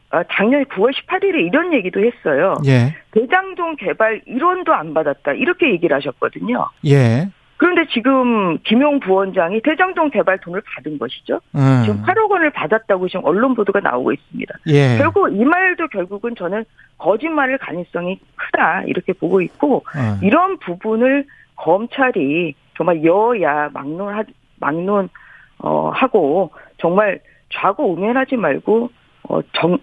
아, 0.10 0.24
작년 0.32 0.64
9월 0.66 0.94
18일에 0.94 1.48
이런 1.48 1.74
얘기도 1.74 2.00
했어요. 2.00 2.54
예. 2.68 2.96
대장동 3.12 3.78
개발 3.78 4.22
1원도 4.28 4.70
안 4.70 4.94
받았다. 4.94 5.34
이렇게 5.34 5.72
얘기를 5.72 5.96
하셨거든요. 5.98 6.70
예. 6.86 7.30
그런데 7.64 7.86
지금 7.94 8.58
김용 8.66 9.00
부원장이 9.00 9.62
대장동 9.62 10.10
개발 10.10 10.38
돈을 10.40 10.62
받은 10.76 11.00
것이죠. 11.00 11.40
음. 11.56 11.84
지금 11.86 12.04
8억 12.04 12.30
원을 12.30 12.50
받았다고 12.50 13.08
지금 13.08 13.24
언론 13.24 13.56
보도가 13.56 13.80
나오고 13.80 14.12
있습니다. 14.12 14.54
예. 14.68 14.98
결국 14.98 15.34
이 15.34 15.46
말도 15.46 15.88
결국은 15.88 16.36
저는 16.36 16.66
거짓말일 16.98 17.58
가능성이 17.60 18.20
크다 18.36 18.84
이렇게 18.84 19.14
보고 19.14 19.40
있고 19.40 19.78
어. 19.78 20.20
이런 20.22 20.58
부분을 20.58 21.26
검찰이 21.56 22.54
정말 22.76 23.02
여야 23.06 23.70
막론 23.72 24.26
막론 24.60 25.08
어 25.60 25.90
하고 25.92 26.52
정말 26.80 27.22
좌고 27.54 27.94
우면하지 27.94 28.36
말고 28.36 28.90
어정 29.30 29.78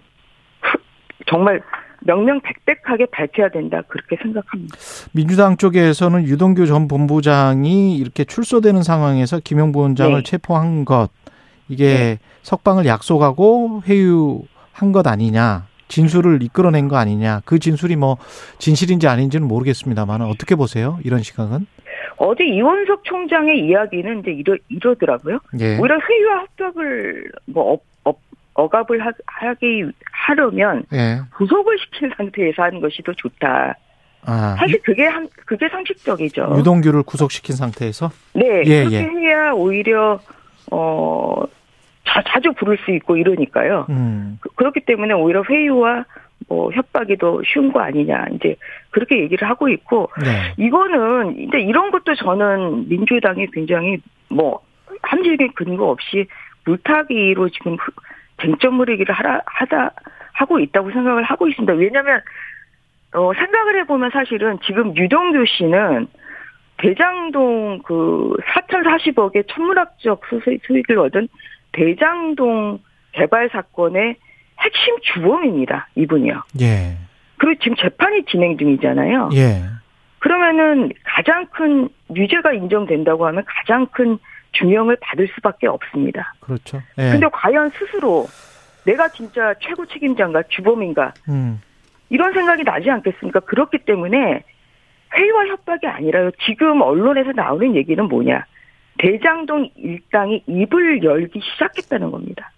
정말 1.25 1.63
명명백백하게 2.01 3.07
밝혀야 3.11 3.49
된다 3.49 3.81
그렇게 3.87 4.17
생각합니다. 4.21 4.75
민주당 5.13 5.57
쪽에서는 5.57 6.23
유동규 6.23 6.65
전 6.65 6.87
본부장이 6.87 7.95
이렇게 7.97 8.23
출소되는 8.23 8.83
상황에서 8.83 9.39
김용 9.43 9.71
부원장을 9.71 10.15
네. 10.15 10.23
체포한 10.23 10.85
것 10.85 11.09
이게 11.67 12.19
석방을 12.41 12.85
약속하고 12.85 13.83
회유한 13.87 14.91
것 14.91 15.07
아니냐 15.07 15.67
진술을 15.87 16.41
이끌어낸 16.43 16.87
거 16.87 16.97
아니냐 16.97 17.41
그 17.45 17.59
진술이 17.59 17.95
뭐 17.95 18.17
진실인지 18.57 19.07
아닌지는 19.07 19.47
모르겠습니다만 19.47 20.21
어떻게 20.21 20.55
보세요 20.55 20.99
이런 21.03 21.21
시각은 21.21 21.67
어제 22.23 22.45
이원석 22.45 23.03
총장의 23.03 23.65
이야기는 23.65 24.19
이제 24.19 24.31
이러, 24.31 24.55
이러더라고요. 24.69 25.39
예. 25.59 25.79
오히려 25.79 25.99
회유와 25.99 26.39
합격을 26.41 27.31
뭐 27.47 27.79
억압을 28.61 29.05
하, 29.05 29.11
하기 29.25 29.85
하려면 30.11 30.83
예. 30.93 31.21
구속을 31.35 31.77
시킨 31.79 32.11
상태에서 32.15 32.63
하는 32.63 32.79
것이 32.81 33.01
더 33.03 33.11
좋다. 33.13 33.75
아 34.23 34.55
사실 34.59 34.79
그게 34.83 35.05
한 35.07 35.27
그게 35.45 35.67
상식적이죠. 35.69 36.53
유동규를 36.57 37.03
구속시킨 37.03 37.55
상태에서 37.55 38.11
네, 38.33 38.61
예, 38.65 38.83
그렇게 38.83 38.95
예. 38.97 39.01
해야 39.01 39.51
오히려 39.51 40.19
어 40.71 41.43
자, 42.07 42.21
자주 42.27 42.51
부를 42.53 42.77
수 42.85 42.91
있고 42.91 43.17
이러니까요. 43.17 43.87
음. 43.89 44.37
그, 44.41 44.49
그렇기 44.55 44.81
때문에 44.81 45.13
오히려 45.13 45.43
회유와 45.49 46.05
뭐 46.47 46.71
협박이 46.71 47.17
더 47.17 47.39
쉬운 47.45 47.71
거 47.71 47.79
아니냐 47.81 48.25
이제 48.33 48.55
그렇게 48.89 49.19
얘기를 49.21 49.47
하고 49.49 49.69
있고 49.69 50.09
네. 50.23 50.53
이거는 50.57 51.39
이제 51.39 51.59
이런 51.59 51.91
것도 51.91 52.15
저는 52.15 52.89
민주당이 52.89 53.47
굉장히 53.51 53.97
뭐 54.29 54.59
함질의 55.03 55.49
근거 55.55 55.89
없이 55.89 56.25
물타기로 56.65 57.49
지금 57.49 57.73
흐- 57.75 57.91
쟁점 58.41 58.75
무리기를 58.75 59.13
하라 59.13 59.41
하다 59.45 59.91
하고 60.33 60.59
있다고 60.59 60.91
생각을 60.91 61.23
하고 61.23 61.47
있습니다. 61.47 61.73
왜냐하면 61.73 62.21
어 63.13 63.31
생각을 63.33 63.79
해보면 63.81 64.11
사실은 64.11 64.57
지금 64.65 64.95
유동규 64.95 65.45
씨는 65.45 66.07
대장동 66.77 67.81
그 67.83 68.35
4,040억의 68.69 69.47
천문학적 69.47 70.21
수익을 70.65 70.99
얻은 70.99 71.27
대장동 71.73 72.79
개발 73.11 73.49
사건의 73.49 74.15
핵심 74.59 74.95
주범입니다. 75.01 75.89
이분이요. 75.95 76.43
예. 76.61 76.97
그리고 77.37 77.59
지금 77.61 77.75
재판이 77.75 78.25
진행 78.25 78.57
중이잖아요. 78.57 79.29
예. 79.33 79.61
그러면은 80.19 80.91
가장 81.03 81.47
큰 81.47 81.89
유죄가 82.15 82.53
인정된다고 82.53 83.25
하면 83.27 83.43
가장 83.45 83.87
큰 83.87 84.19
중형을 84.51 84.97
받을 85.01 85.27
수밖에 85.35 85.67
없습니다. 85.67 86.33
그렇죠. 86.39 86.81
예. 86.97 87.11
근데 87.11 87.27
과연 87.31 87.71
스스로 87.71 88.27
내가 88.85 89.09
진짜 89.09 89.53
최고 89.59 89.85
책임자인가 89.85 90.43
주범인가 90.49 91.13
음. 91.29 91.61
이런 92.09 92.33
생각이 92.33 92.63
나지 92.63 92.89
않겠습니까? 92.89 93.41
그렇기 93.41 93.79
때문에 93.79 94.43
회의와 95.15 95.47
협박이 95.47 95.87
아니라요. 95.87 96.31
지금 96.45 96.81
언론에서 96.81 97.31
나오는 97.31 97.75
얘기는 97.75 98.03
뭐냐? 98.03 98.45
대장동 98.97 99.69
일당이 99.75 100.43
입을 100.47 101.03
열기 101.03 101.39
시작했다는 101.41 102.11
겁니다. 102.11 102.51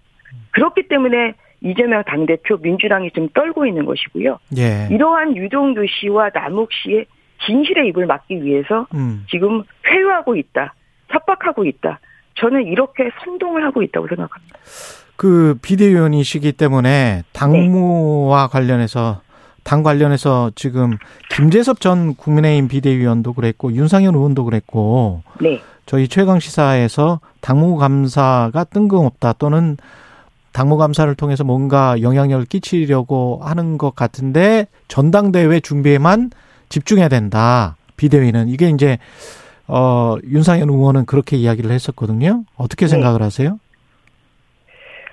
그렇기 0.51 0.87
때문에 0.87 1.33
이재명 1.61 2.03
당대표 2.03 2.57
민주당이 2.57 3.11
좀 3.11 3.29
떨고 3.29 3.65
있는 3.65 3.85
것이고요. 3.85 4.39
예. 4.57 4.87
이러한 4.91 5.37
유동규 5.37 5.85
씨와 5.87 6.31
남욱 6.33 6.69
씨의 6.73 7.05
진실의 7.45 7.87
입을 7.89 8.05
막기 8.05 8.43
위해서 8.43 8.87
음. 8.93 9.25
지금 9.29 9.63
회유하고 9.87 10.35
있다. 10.35 10.73
협박하고 11.13 11.65
있다. 11.65 11.99
저는 12.35 12.65
이렇게 12.65 13.09
선동을 13.23 13.63
하고 13.63 13.81
있다고 13.83 14.07
생각합니다. 14.07 14.57
그 15.15 15.57
비대위원이시기 15.61 16.53
때문에 16.53 17.23
당무와 17.31 18.47
관련해서 18.47 19.21
당 19.63 19.83
관련해서 19.83 20.51
지금 20.55 20.97
김재섭 21.31 21.79
전 21.79 22.15
국민의힘 22.15 22.67
비대위원도 22.67 23.33
그랬고 23.33 23.71
윤상현 23.71 24.13
의원도 24.13 24.43
그랬고 24.45 25.23
네. 25.39 25.61
저희 25.85 26.07
최강 26.07 26.39
시사에서 26.39 27.19
당무 27.41 27.77
감사가 27.77 28.65
뜬금없다 28.65 29.33
또는 29.33 29.77
당무 30.51 30.77
감사를 30.77 31.13
통해서 31.15 31.43
뭔가 31.43 31.99
영향력을 32.01 32.45
끼치려고 32.45 33.41
하는 33.43 33.77
것 33.77 33.95
같은데 33.95 34.67
전당대회 34.87 35.59
준비에만 35.59 36.31
집중해야 36.69 37.07
된다. 37.07 37.75
비대위는 37.97 38.49
이게 38.49 38.69
이제 38.69 38.97
어 39.67 40.17
윤상현 40.23 40.69
의원은 40.69 41.05
그렇게 41.05 41.37
이야기를 41.37 41.71
했었거든요. 41.71 42.43
어떻게 42.57 42.85
네. 42.85 42.89
생각을 42.89 43.21
하세요? 43.21 43.59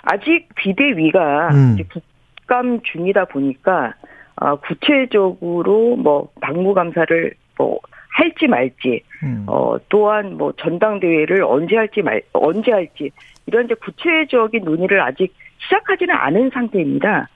아직 0.03 0.49
비대위가 0.57 1.51
음. 1.53 1.77
국감 1.93 2.81
중이다 2.83 3.27
보니까 3.27 3.95
아, 4.37 4.57
구체적으로 4.57 5.97
뭐 5.97 6.29
당무감사를 6.41 7.35
뭐 7.59 7.79
할지 8.09 8.49
말지 8.49 9.03
음. 9.23 9.45
어 9.47 9.77
또한 9.89 10.37
뭐 10.37 10.53
전당대회를 10.53 11.45
언제 11.45 11.77
할지 11.77 12.03
말 12.03 12.23
언제 12.33 12.73
할지 12.73 13.11
이런 13.47 13.67
이제 13.67 13.75
구체적인 13.75 14.65
논의를 14.65 15.01
아직 15.01 15.33
시작하지는 15.59 16.15
않은 16.15 16.51
상태입니다. 16.53 17.29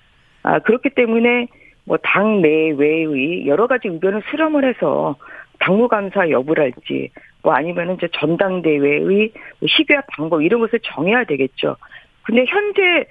아 0.43 0.59
그렇기 0.61 0.91
때문에 0.91 1.47
뭐 1.85 1.99
당 2.03 2.41
내외의 2.41 3.47
여러 3.47 3.67
가지 3.67 3.89
의견을 3.89 4.23
수렴을 4.31 4.69
해서 4.69 5.17
당무감사 5.65 6.29
여부랄지 6.31 7.11
뭐 7.43 7.55
아니면은 7.55 7.95
이제 7.95 8.09
전당대회의 8.13 9.33
뭐 9.61 9.69
시기와 9.69 10.03
방법 10.09 10.43
이런 10.43 10.61
것을 10.61 10.81
정해야 10.83 11.25
되겠죠. 11.25 11.77
근데 12.23 12.45
현재 12.47 13.07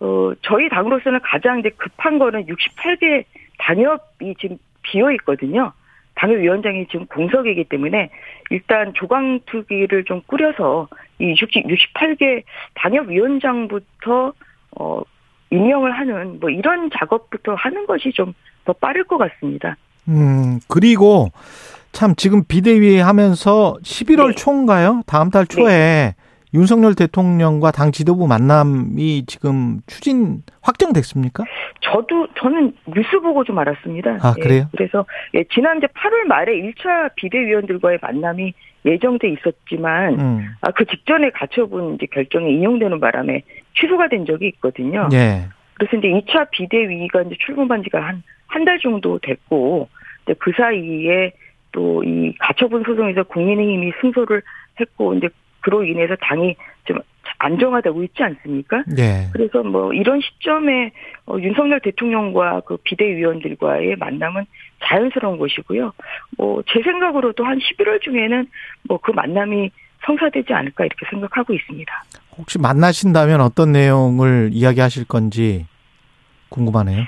어 0.00 0.32
저희 0.42 0.68
당으로서는 0.68 1.20
가장 1.22 1.60
이제 1.60 1.70
급한 1.70 2.18
거는 2.18 2.46
68개 2.46 3.24
당협이 3.58 4.34
지금 4.40 4.58
비어 4.82 5.12
있거든요. 5.12 5.72
당협위원장이 6.16 6.86
지금 6.88 7.06
공석이기 7.06 7.64
때문에 7.64 8.10
일단 8.50 8.92
조강투기를 8.94 10.04
좀 10.04 10.22
꾸려서 10.26 10.88
이 11.18 11.34
68개 11.34 12.42
당협위원장부터 12.74 14.32
어 14.78 15.02
임명을 15.50 15.92
하는 15.92 16.40
뭐 16.40 16.50
이런 16.50 16.90
작업부터 16.90 17.54
하는 17.54 17.86
것이 17.86 18.12
좀 18.12 18.34
더 18.64 18.72
빠를 18.72 19.04
것 19.04 19.18
같습니다. 19.18 19.76
음, 20.08 20.60
그리고 20.68 21.28
참 21.94 22.14
지금 22.16 22.42
비대위 22.46 22.98
하면서 22.98 23.76
11월 23.82 24.28
네. 24.28 24.34
초인가요? 24.34 25.02
다음 25.06 25.30
달 25.30 25.46
초에 25.46 26.14
윤석열 26.52 26.94
대통령과 26.94 27.70
당 27.70 27.90
지도부 27.92 28.26
만남이 28.26 29.24
지금 29.26 29.80
추진 29.86 30.42
확정됐습니까? 30.60 31.44
저도 31.80 32.28
저는 32.38 32.74
뉴스 32.94 33.18
보고 33.20 33.42
좀 33.44 33.58
알았습니다. 33.58 34.18
아, 34.22 34.34
그래요? 34.34 34.62
예, 34.62 34.66
그래서 34.76 35.04
예, 35.34 35.44
지난 35.52 35.78
이제 35.78 35.86
8월 35.88 36.26
말에 36.28 36.52
1차 36.52 37.14
비대위원들과의 37.16 37.98
만남이 38.02 38.52
예정돼 38.84 39.28
있었지만 39.30 40.20
음. 40.20 40.46
아, 40.60 40.70
그 40.72 40.84
직전에 40.84 41.30
가처분 41.30 41.94
이제 41.94 42.06
결정이 42.12 42.52
인용되는 42.54 43.00
바람에 43.00 43.42
취소가 43.80 44.08
된 44.08 44.26
적이 44.26 44.48
있거든요. 44.48 45.08
예. 45.12 45.46
그래서 45.74 45.96
이제 45.96 46.08
2차 46.08 46.50
비대위가 46.50 47.22
이제 47.22 47.36
출범한 47.44 47.82
지가 47.82 48.00
한, 48.00 48.22
한 48.46 48.64
달 48.64 48.78
정도 48.78 49.18
됐고, 49.18 49.88
그 50.38 50.52
사이에 50.56 51.32
또 51.74 52.02
이 52.04 52.32
가처분 52.38 52.84
소송에서 52.84 53.24
국민의힘이 53.24 53.92
승소를 54.00 54.42
했고, 54.80 55.14
이제 55.14 55.28
그로 55.60 55.82
인해서 55.84 56.14
당이 56.20 56.54
좀 56.84 56.98
안정화되고 57.38 58.02
있지 58.04 58.22
않습니까? 58.22 58.84
예. 58.98 59.28
그래서 59.32 59.62
뭐 59.62 59.92
이런 59.92 60.20
시점에 60.20 60.92
어, 61.26 61.36
윤석열 61.40 61.80
대통령과 61.80 62.60
그 62.66 62.76
비대위원들과의 62.84 63.96
만남은 63.96 64.44
자연스러운 64.84 65.38
것이고요. 65.38 65.92
뭐 66.38 66.62
제 66.68 66.80
생각으로도 66.82 67.44
한 67.44 67.58
11월 67.58 68.00
중에는 68.02 68.46
뭐 68.88 68.98
그 68.98 69.10
만남이 69.12 69.70
성사되지 70.06 70.52
않을까 70.52 70.84
이렇게 70.84 71.06
생각하고 71.10 71.54
있습니다. 71.54 72.04
혹시 72.36 72.58
만나신다면 72.58 73.40
어떤 73.40 73.72
내용을 73.72 74.50
이야기하실 74.52 75.06
건지 75.06 75.66
궁금하네요. 76.50 77.04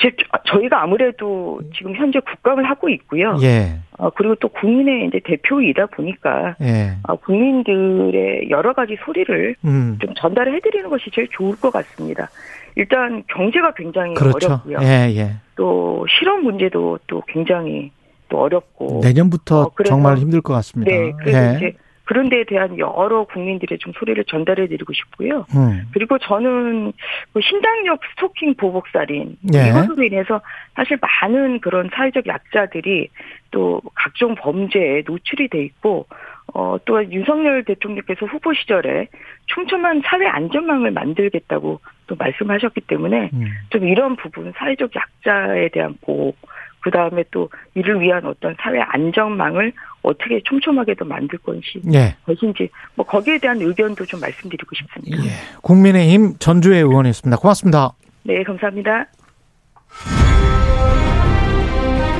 즉, 0.00 0.16
저희가 0.46 0.82
아무래도 0.82 1.60
지금 1.76 1.94
현재 1.94 2.20
국감을 2.20 2.68
하고 2.68 2.88
있고요. 2.88 3.36
예. 3.42 3.78
어, 3.98 4.10
그리고 4.10 4.34
또 4.36 4.48
국민의 4.48 5.08
이제 5.08 5.20
대표이다 5.24 5.86
보니까 5.86 6.54
예. 6.60 6.96
어, 7.02 7.16
국민들의 7.16 8.48
여러 8.50 8.72
가지 8.72 8.96
소리를 9.04 9.56
음. 9.64 9.98
좀 10.00 10.14
전달을 10.14 10.54
해드리는 10.54 10.88
것이 10.88 11.10
제일 11.12 11.28
좋을 11.32 11.56
것 11.56 11.72
같습니다. 11.72 12.30
일단 12.76 13.24
경제가 13.26 13.74
굉장히 13.74 14.14
그렇죠. 14.14 14.46
어렵고요. 14.46 14.78
예, 14.82 15.12
예. 15.16 15.32
또 15.56 16.06
실업 16.08 16.40
문제도 16.42 16.98
또 17.08 17.20
굉장히 17.26 17.90
또 18.28 18.38
어렵고 18.38 19.00
내년부터 19.02 19.62
어, 19.62 19.70
정말 19.84 20.18
힘들 20.18 20.40
것 20.40 20.52
같습니다. 20.54 20.92
네, 20.92 21.12
그래서 21.18 21.38
예. 21.38 21.56
이제 21.56 21.72
그런 22.08 22.30
데에 22.30 22.44
대한 22.44 22.78
여러 22.78 23.24
국민들의 23.24 23.76
좀 23.76 23.92
소리를 23.92 24.24
전달해 24.24 24.66
드리고 24.66 24.94
싶고요. 24.94 25.44
음. 25.54 25.82
그리고 25.92 26.16
저는 26.16 26.94
그 27.34 27.40
신당역 27.42 28.00
스토킹 28.12 28.54
보복살인 28.54 29.36
예. 29.52 29.68
이것으로 29.68 30.02
인해서 30.02 30.40
사실 30.74 30.96
많은 31.02 31.60
그런 31.60 31.90
사회적 31.92 32.26
약자들이 32.26 33.10
또 33.50 33.82
각종 33.94 34.34
범죄에 34.36 35.02
노출이 35.06 35.48
돼 35.48 35.62
있고 35.64 36.06
어, 36.54 36.78
또 36.86 37.04
윤석열 37.12 37.62
대통령께서 37.64 38.24
후보 38.24 38.54
시절에 38.54 39.08
촘촘한 39.48 40.00
사회 40.06 40.26
안전망을 40.28 40.92
만들겠다고 40.92 41.78
또 42.06 42.16
말씀하셨기 42.16 42.80
때문에 42.80 43.28
음. 43.34 43.44
좀 43.68 43.86
이런 43.86 44.16
부분 44.16 44.54
사회적 44.56 44.92
약자에 44.96 45.68
대한 45.68 45.94
보호 46.00 46.32
그 46.80 46.90
다음에 46.90 47.24
또 47.30 47.50
이를 47.74 48.00
위한 48.00 48.24
어떤 48.24 48.54
사회 48.60 48.80
안전망을 48.80 49.72
어떻게 50.02 50.40
촘촘하게 50.44 50.94
더 50.94 51.04
만들 51.04 51.38
건지 51.38 51.82
예. 51.92 52.16
것인지 52.24 52.70
뭐 52.94 53.04
거기에 53.04 53.38
대한 53.38 53.60
의견도 53.60 54.06
좀 54.06 54.20
말씀드리고 54.20 54.74
싶습니다. 54.74 55.16
국민의힘 55.62 56.38
전주의 56.38 56.78
의원이었습니다. 56.80 57.36
고맙습니다. 57.38 57.92
네, 58.22 58.42
감사합니다. 58.42 59.06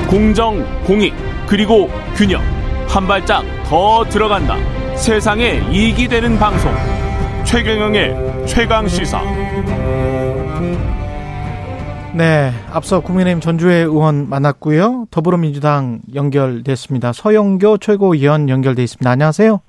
공정, 0.08 0.64
공익, 0.84 1.12
그리고 1.46 1.88
균형. 2.16 2.40
한 2.88 3.06
발짝 3.06 3.44
더 3.64 4.02
들어간다. 4.04 4.56
세상에 4.96 5.60
이익이 5.70 6.08
되는 6.08 6.38
방송. 6.38 6.72
최경영의 7.44 8.46
최강 8.46 8.88
시사. 8.88 9.22
네, 12.14 12.50
앞서 12.72 13.00
국민의힘 13.00 13.40
전주의 13.40 13.84
의원 13.84 14.28
만났고요. 14.28 15.06
더불어민주당 15.10 16.00
연결됐습니다. 16.14 17.12
서영교 17.12 17.78
최고위원 17.78 18.48
연결돼 18.48 18.82
있습니다. 18.82 19.08
안녕하세요. 19.08 19.60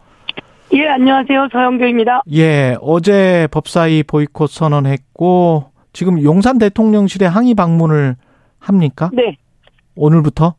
예, 0.73 0.87
안녕하세요. 0.87 1.49
서영교입니다. 1.51 2.21
예, 2.33 2.77
어제 2.81 3.47
법사위 3.51 4.03
보이콧 4.03 4.49
선언했고 4.49 5.65
지금 5.93 6.23
용산 6.23 6.57
대통령실에 6.57 7.25
항의 7.25 7.55
방문을 7.55 8.15
합니까? 8.59 9.09
네. 9.13 9.37
오늘부터? 9.95 10.55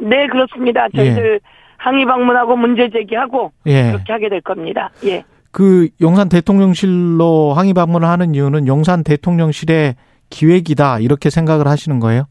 네, 0.00 0.26
그렇습니다. 0.28 0.88
저희들 0.94 1.40
항의 1.76 2.06
방문하고 2.06 2.56
문제 2.56 2.88
제기하고 2.90 3.52
예. 3.66 3.92
그렇게 3.92 4.12
하게 4.12 4.28
될 4.28 4.40
겁니다. 4.40 4.90
예. 5.04 5.24
그 5.50 5.88
용산 6.00 6.28
대통령실로 6.28 7.54
항의 7.54 7.74
방문을 7.74 8.08
하는 8.08 8.34
이유는 8.34 8.66
용산 8.66 9.02
대통령실의 9.02 9.96
기획이다 10.30 11.00
이렇게 11.00 11.28
생각을 11.30 11.66
하시는 11.66 12.00
거예요? 12.00 12.24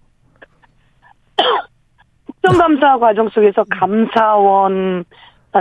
국정감사 2.25 2.97
과정 2.97 3.29
속에서 3.29 3.63
감사원 3.69 5.05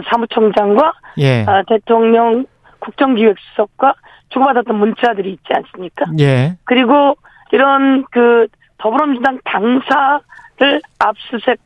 사무총장과 0.08 0.92
예. 1.18 1.44
아, 1.46 1.62
대통령 1.66 2.46
국정기획수석과 2.78 3.94
주고받았던 4.30 4.76
문자들이 4.76 5.32
있지 5.32 5.48
않습니까? 5.50 6.06
예. 6.20 6.56
그리고 6.64 7.16
이런 7.52 8.04
그 8.10 8.46
더불어민주당 8.78 9.38
당사를 9.44 10.80
압수수색 10.98 11.58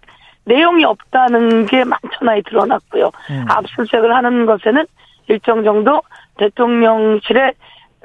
내용이 0.44 0.84
없다는 0.84 1.66
게 1.66 1.84
많잖아요 1.84 2.42
드러났고요. 2.46 3.10
음. 3.30 3.44
압수수색을 3.48 4.14
하는 4.14 4.46
것에는 4.46 4.86
일정 5.28 5.62
정도 5.64 6.02
대통령실에 6.38 7.52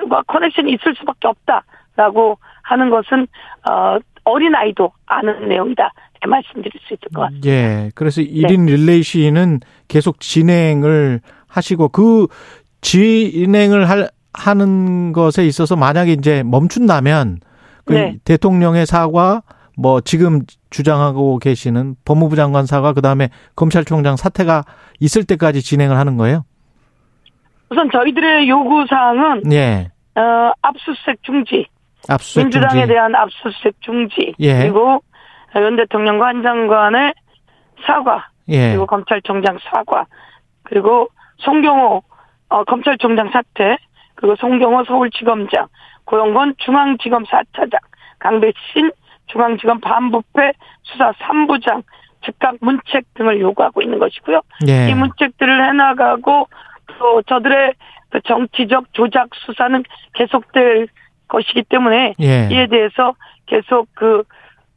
과 0.09 0.21
커넥션이 0.27 0.73
있을 0.73 0.93
수밖에 0.95 1.27
없다라고 1.27 2.37
하는 2.67 2.89
것은 2.89 3.27
어, 3.69 3.97
어린 4.23 4.53
아이도 4.55 4.91
아는 5.05 5.47
내용이다 5.47 5.91
말씀드릴 6.27 6.71
수 6.85 6.93
있을 6.93 7.07
것 7.13 7.21
같습니다. 7.21 7.49
예. 7.49 7.91
그래서 7.95 8.21
1인 8.21 8.65
릴레이 8.65 9.03
시위는 9.03 9.61
계속 9.87 10.19
진행을 10.19 11.21
하시고 11.47 11.89
그 11.89 12.27
진행을 12.81 13.89
할 13.89 14.09
하는 14.33 15.13
것에 15.13 15.45
있어서 15.47 15.75
만약에 15.75 16.11
이제 16.11 16.43
멈춘다면 16.43 17.39
그 17.85 17.93
네. 17.93 18.17
대통령의 18.23 18.85
사과 18.85 19.41
뭐 19.75 20.01
지금 20.01 20.41
주장하고 20.69 21.39
계시는 21.39 21.95
법무부 22.05 22.35
장관 22.35 22.65
사과 22.65 22.93
그다음에 22.93 23.29
검찰총장 23.55 24.15
사퇴가 24.15 24.63
있을 24.99 25.23
때까지 25.23 25.61
진행을 25.61 25.97
하는 25.97 26.17
거예요? 26.17 26.43
우선 27.69 27.89
저희들의 27.91 28.49
요구 28.49 28.85
사항은 28.87 29.51
예. 29.51 29.89
어, 30.15 30.51
압수수색 30.61 31.23
중지, 31.23 31.67
압수수색 32.09 32.45
민주당에 32.45 32.81
중지. 32.81 32.87
대한 32.87 33.15
압수수색 33.15 33.81
중지, 33.81 34.35
예. 34.39 34.59
그리고 34.59 35.01
윤 35.55 35.75
대통령과 35.75 36.27
한 36.27 36.43
장관의 36.43 37.13
사과, 37.85 38.27
예. 38.49 38.69
그리고 38.69 38.85
검찰총장 38.85 39.57
사과, 39.69 40.05
그리고 40.63 41.09
송경호 41.37 42.03
어, 42.49 42.63
검찰총장 42.63 43.29
사퇴, 43.31 43.77
그리고 44.15 44.35
송경호 44.35 44.85
서울지검장, 44.85 45.67
고영건 46.05 46.55
중앙지검 46.57 47.25
4차장, 47.25 47.77
강백신 48.19 48.91
중앙지검 49.27 49.81
반부패 49.81 50.53
수사 50.83 51.11
3부장 51.11 51.83
즉각 52.25 52.55
문책 52.61 53.13
등을 53.13 53.39
요구하고 53.39 53.81
있는 53.81 53.99
것이고요. 53.99 54.41
예. 54.67 54.89
이 54.89 54.93
문책들을 54.93 55.69
해나가고 55.69 56.47
또 56.97 57.21
저들의 57.23 57.73
그 58.09 58.21
정치적 58.21 58.93
조작 58.93 59.29
수사는 59.33 59.83
계속될 60.13 60.87
것이기 61.27 61.63
때문에 61.63 62.15
예. 62.19 62.47
이에 62.51 62.67
대해서 62.67 63.15
계속 63.45 63.87
그 63.93 64.23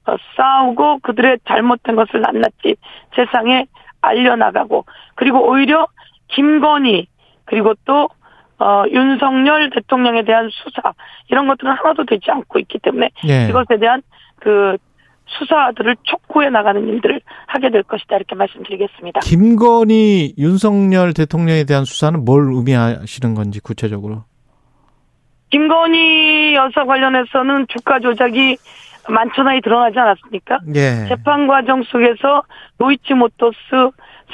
어, 0.07 0.17
싸우고 0.37 1.01
그들의 1.01 1.39
잘못된 1.47 1.97
것을 1.97 2.21
낱낱이 2.21 2.77
세상에 3.15 3.67
알려나가고 4.01 4.85
그리고 5.15 5.49
오히려 5.49 5.87
김건희 6.29 7.07
그리고 7.45 7.75
또 7.85 8.09
어, 8.59 8.85
윤석열 8.91 9.71
대통령에 9.71 10.23
대한 10.23 10.51
수사 10.51 10.93
이런 11.29 11.49
것들은 11.49 11.73
하나도 11.73 12.05
되지 12.05 12.31
않고 12.31 12.59
있기 12.61 12.79
때문에 12.79 13.11
예. 13.27 13.49
이것에 13.49 13.79
대한 13.79 14.03
그 14.39 14.77
수사들을 15.39 15.97
촉구해 16.03 16.51
나가는 16.51 16.87
일들을 16.87 17.21
하게 17.47 17.71
될 17.71 17.83
것이다 17.85 18.17
이렇게 18.17 18.35
말씀드리겠습니다. 18.35 19.21
김건희 19.21 20.35
윤석열 20.39 21.15
대통령에 21.15 21.65
대한 21.65 21.85
수사는 21.85 22.25
뭘 22.25 22.53
의미하시는 22.53 23.35
건지 23.35 23.61
구체적으로? 23.61 24.25
김건희 25.51 26.55
여사 26.55 26.85
관련해서는 26.85 27.67
주가 27.69 27.99
조작이 27.99 28.57
만천하에 29.09 29.61
드러나지 29.61 29.99
않았습니까? 29.99 30.61
예. 30.75 31.09
재판 31.09 31.47
과정 31.47 31.83
속에서 31.83 32.43
노이치 32.79 33.15
모터스 33.15 33.57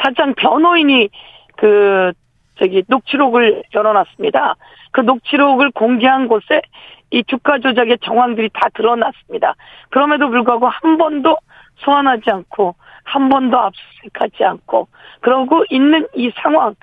사장 0.02 0.34
변호인이 0.34 1.08
그 1.56 2.12
저기 2.58 2.82
녹취록을 2.88 3.62
열어놨습니다. 3.74 4.56
그 4.92 5.00
녹취록을 5.02 5.70
공개한 5.72 6.28
곳에 6.28 6.62
이 7.10 7.22
주가 7.24 7.58
조작의 7.58 7.98
정황들이 8.02 8.50
다 8.52 8.68
드러났습니다. 8.74 9.54
그럼에도 9.90 10.28
불구하고 10.28 10.68
한 10.68 10.98
번도 10.98 11.36
소환하지 11.76 12.30
않고 12.30 12.74
한 13.04 13.28
번도 13.28 13.58
압수수색하지 13.58 14.44
않고 14.44 14.88
그러고 15.20 15.64
있는 15.70 16.06
이 16.14 16.30
상황에 16.42 16.74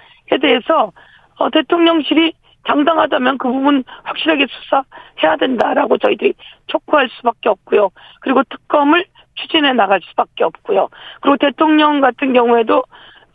대해서 0.41 0.91
어, 1.37 1.49
대통령실이 1.49 2.33
당당하다면 2.65 3.37
그 3.37 3.51
부분 3.51 3.83
확실하게 4.03 4.47
수사해야 4.49 5.37
된다라고 5.37 5.97
저희들이 5.97 6.33
촉구할 6.67 7.09
수밖에 7.09 7.49
없고요. 7.49 7.89
그리고 8.21 8.43
특검을 8.43 9.05
추진해 9.35 9.73
나갈 9.73 9.99
수밖에 10.03 10.43
없고요. 10.43 10.89
그리고 11.21 11.37
대통령 11.37 12.01
같은 12.01 12.33
경우에도 12.33 12.83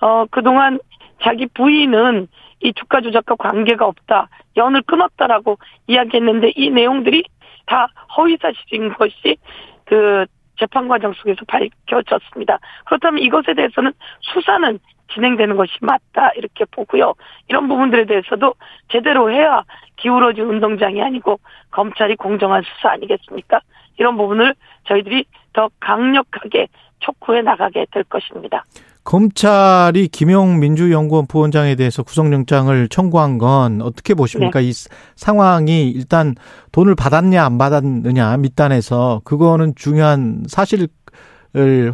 어 0.00 0.26
그동안 0.30 0.78
자기 1.22 1.46
부인은 1.46 2.28
이 2.60 2.72
주가 2.72 3.00
조작과 3.00 3.36
관계가 3.36 3.86
없다. 3.86 4.28
연을 4.56 4.82
끊었다라고 4.82 5.58
이야기했는데 5.86 6.52
이 6.56 6.70
내용들이 6.70 7.24
다 7.66 7.88
허위 8.16 8.36
사실인 8.40 8.92
것이 8.94 9.36
그 9.84 10.26
재판 10.58 10.88
과정 10.88 11.12
속에서 11.12 11.40
밝혀졌습니다. 11.46 12.58
그렇다면 12.86 13.22
이것에 13.22 13.54
대해서는 13.54 13.92
수사는 14.20 14.78
진행되는 15.14 15.56
것이 15.56 15.72
맞다 15.80 16.30
이렇게 16.36 16.64
보고요. 16.70 17.14
이런 17.48 17.68
부분들에 17.68 18.06
대해서도 18.06 18.54
제대로 18.92 19.30
해야 19.30 19.62
기울어진 19.96 20.44
운동장이 20.44 21.02
아니고 21.02 21.38
검찰이 21.70 22.16
공정한 22.16 22.62
수사 22.62 22.90
아니겠습니까? 22.92 23.60
이런 23.98 24.16
부분을 24.16 24.54
저희들이 24.86 25.24
더 25.52 25.68
강력하게 25.80 26.68
촉구해 27.00 27.42
나가게 27.42 27.86
될 27.90 28.04
것입니다. 28.04 28.64
검찰이 29.04 30.08
김용 30.08 30.60
민주연구원 30.60 31.26
부원장에 31.26 31.74
대해서 31.76 32.02
구속영장을 32.02 32.88
청구한 32.88 33.38
건 33.38 33.80
어떻게 33.80 34.12
보십니까? 34.14 34.60
네. 34.60 34.66
이 34.68 34.72
상황이 35.16 35.88
일단 35.90 36.34
돈을 36.72 36.94
받았냐 36.94 37.42
안 37.42 37.56
받았느냐 37.56 38.36
밑단에서 38.36 39.22
그거는 39.24 39.72
중요한 39.76 40.42
사실을 40.46 40.88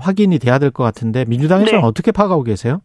확인이 0.00 0.38
돼야 0.40 0.58
될 0.58 0.70
것 0.72 0.82
같은데 0.82 1.24
민주당에서는 1.28 1.80
네. 1.82 1.86
어떻게 1.86 2.10
파악하고 2.10 2.42
계세요? 2.42 2.80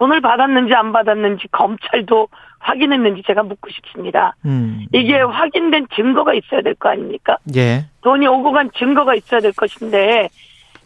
돈을 0.00 0.22
받았는지 0.22 0.74
안 0.74 0.92
받았는지 0.92 1.46
검찰도 1.52 2.28
확인했는지 2.58 3.22
제가 3.26 3.42
묻고 3.42 3.68
싶습니다. 3.70 4.34
음. 4.46 4.86
이게 4.94 5.20
확인된 5.20 5.88
증거가 5.94 6.32
있어야 6.32 6.62
될 6.62 6.74
거 6.74 6.88
아닙니까? 6.88 7.36
예. 7.54 7.84
돈이 8.00 8.26
오고 8.26 8.52
간 8.52 8.70
증거가 8.78 9.14
있어야 9.14 9.40
될 9.40 9.52
것인데 9.52 10.30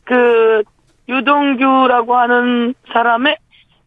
그 0.03 0.65
유동규라고 1.09 2.17
하는 2.17 2.75
사람의 2.93 3.37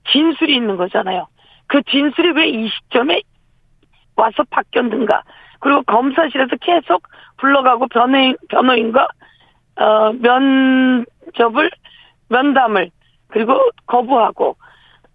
진술이 0.09 0.55
있는 0.55 0.77
거잖아요. 0.77 1.27
그 1.67 1.81
진술이 1.83 2.31
왜 2.31 2.47
이 2.47 2.69
시점에 2.69 3.21
와서 4.15 4.43
바뀌었는가? 4.49 5.23
그리고 5.59 5.81
검사실에서 5.83 6.55
계속 6.61 7.03
불러가고 7.37 7.87
변호인, 7.89 8.37
변호인과 8.49 9.07
어, 9.75 10.13
면접을 10.13 11.69
면담을 12.29 12.89
그리고 13.27 13.59
거부하고 13.87 14.55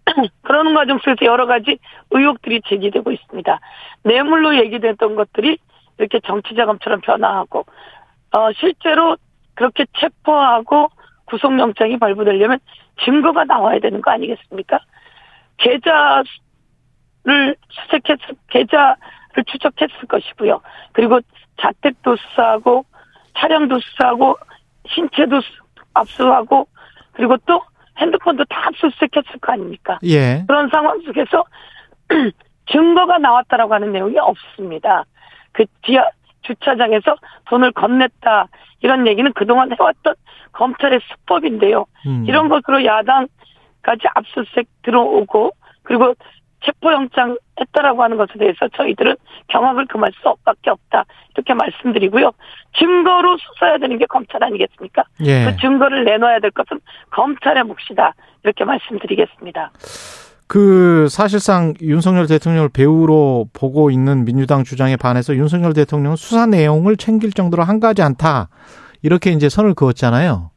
그러는 0.43 0.75
과정 0.75 0.99
속에서 0.99 1.25
여러 1.25 1.47
가지 1.47 1.79
의혹들이 2.11 2.63
제기되고 2.67 3.11
있습니다. 3.11 3.61
뇌물로 4.05 4.57
얘기됐던 4.57 5.15
것들이 5.15 5.59
이렇게 5.99 6.21
정치자금처럼 6.21 7.01
변화하고 7.01 7.65
어 8.35 8.53
실제로 8.55 9.17
그렇게 9.55 9.87
체포하고 9.99 10.89
구속영장이 11.27 11.99
발부되려면 11.99 12.59
증거가 13.05 13.45
나와야 13.45 13.79
되는 13.79 14.01
거 14.01 14.11
아니겠습니까? 14.11 14.81
계좌를 15.59 16.25
수색했 17.71 18.19
계좌를 18.49 19.45
추적했을 19.47 20.09
것이고요. 20.09 20.61
그리고 20.93 21.21
자택도 21.61 22.17
수사하고 22.17 22.85
차량도 23.39 23.79
수사하고 23.81 24.37
신체도 24.89 25.41
압수하고 25.95 26.67
그리고 27.13 27.37
또 27.47 27.63
핸드폰도 27.99 28.45
다 28.47 28.69
압수수색했을 28.69 29.41
거 29.41 29.53
아닙니까? 29.53 29.99
예. 30.05 30.45
그런 30.47 30.69
상황 30.71 31.01
속에서 31.03 31.45
증거가 32.71 33.19
나왔다라고 33.19 33.75
하는 33.75 33.93
내용이 33.93 34.19
없습니다. 34.19 35.05
그 35.53 35.65
지하 35.85 36.09
주차장에서 36.43 37.17
돈을 37.47 37.73
건넸다 37.73 38.49
이런 38.81 39.07
얘기는 39.07 39.31
그동안 39.33 39.71
해왔던 39.73 40.15
검찰의 40.53 41.01
수법인데요. 41.03 41.87
음. 42.07 42.25
이런 42.27 42.49
것으로 42.49 42.85
야당까지 42.85 44.09
압수수색 44.15 44.67
들어오고 44.83 45.53
그리고 45.83 46.15
체포영장 46.65 47.37
했다라고 47.63 48.03
하는 48.03 48.17
것에 48.17 48.35
대해서 48.39 48.69
저희들은 48.77 49.17
경악을 49.49 49.87
금할 49.87 50.13
수 50.21 50.35
밖에 50.45 50.71
없다 50.71 51.05
이렇게 51.35 51.55
말씀드리고요. 51.55 52.33
증거로 52.79 53.37
수사해야 53.39 53.79
되는 53.79 53.99
게 53.99 54.07
검찰 54.07 54.43
아니겠습니까? 54.45 55.05
예. 55.25 55.45
그 55.45 55.57
증거를 55.57 56.05
내놔야 56.05 56.41
될 56.41 56.51
것은 56.51 56.81
검찰의 57.11 57.65
몫이다 57.65 58.15
이렇게 58.45 58.65
말씀드리겠습니다. 58.65 59.73
그 60.47 61.09
사실상 61.09 61.73
윤석열 61.81 62.27
대통령을 62.27 62.69
배우로 62.69 63.49
보고 63.55 63.91
있는 63.91 64.27
민주당 64.27 64.65
주장에 64.65 64.97
반해서 64.97 65.35
윤석열 65.35 65.73
대통령은 65.73 66.17
수사 66.17 66.45
내용을 66.45 66.99
챙길 66.99 67.33
정도로 67.33 67.63
한가하지 67.63 68.03
않다 68.03 68.49
이렇게 69.03 69.31
이제 69.31 69.49
선을 69.49 69.75
그었잖아요. 69.75 70.52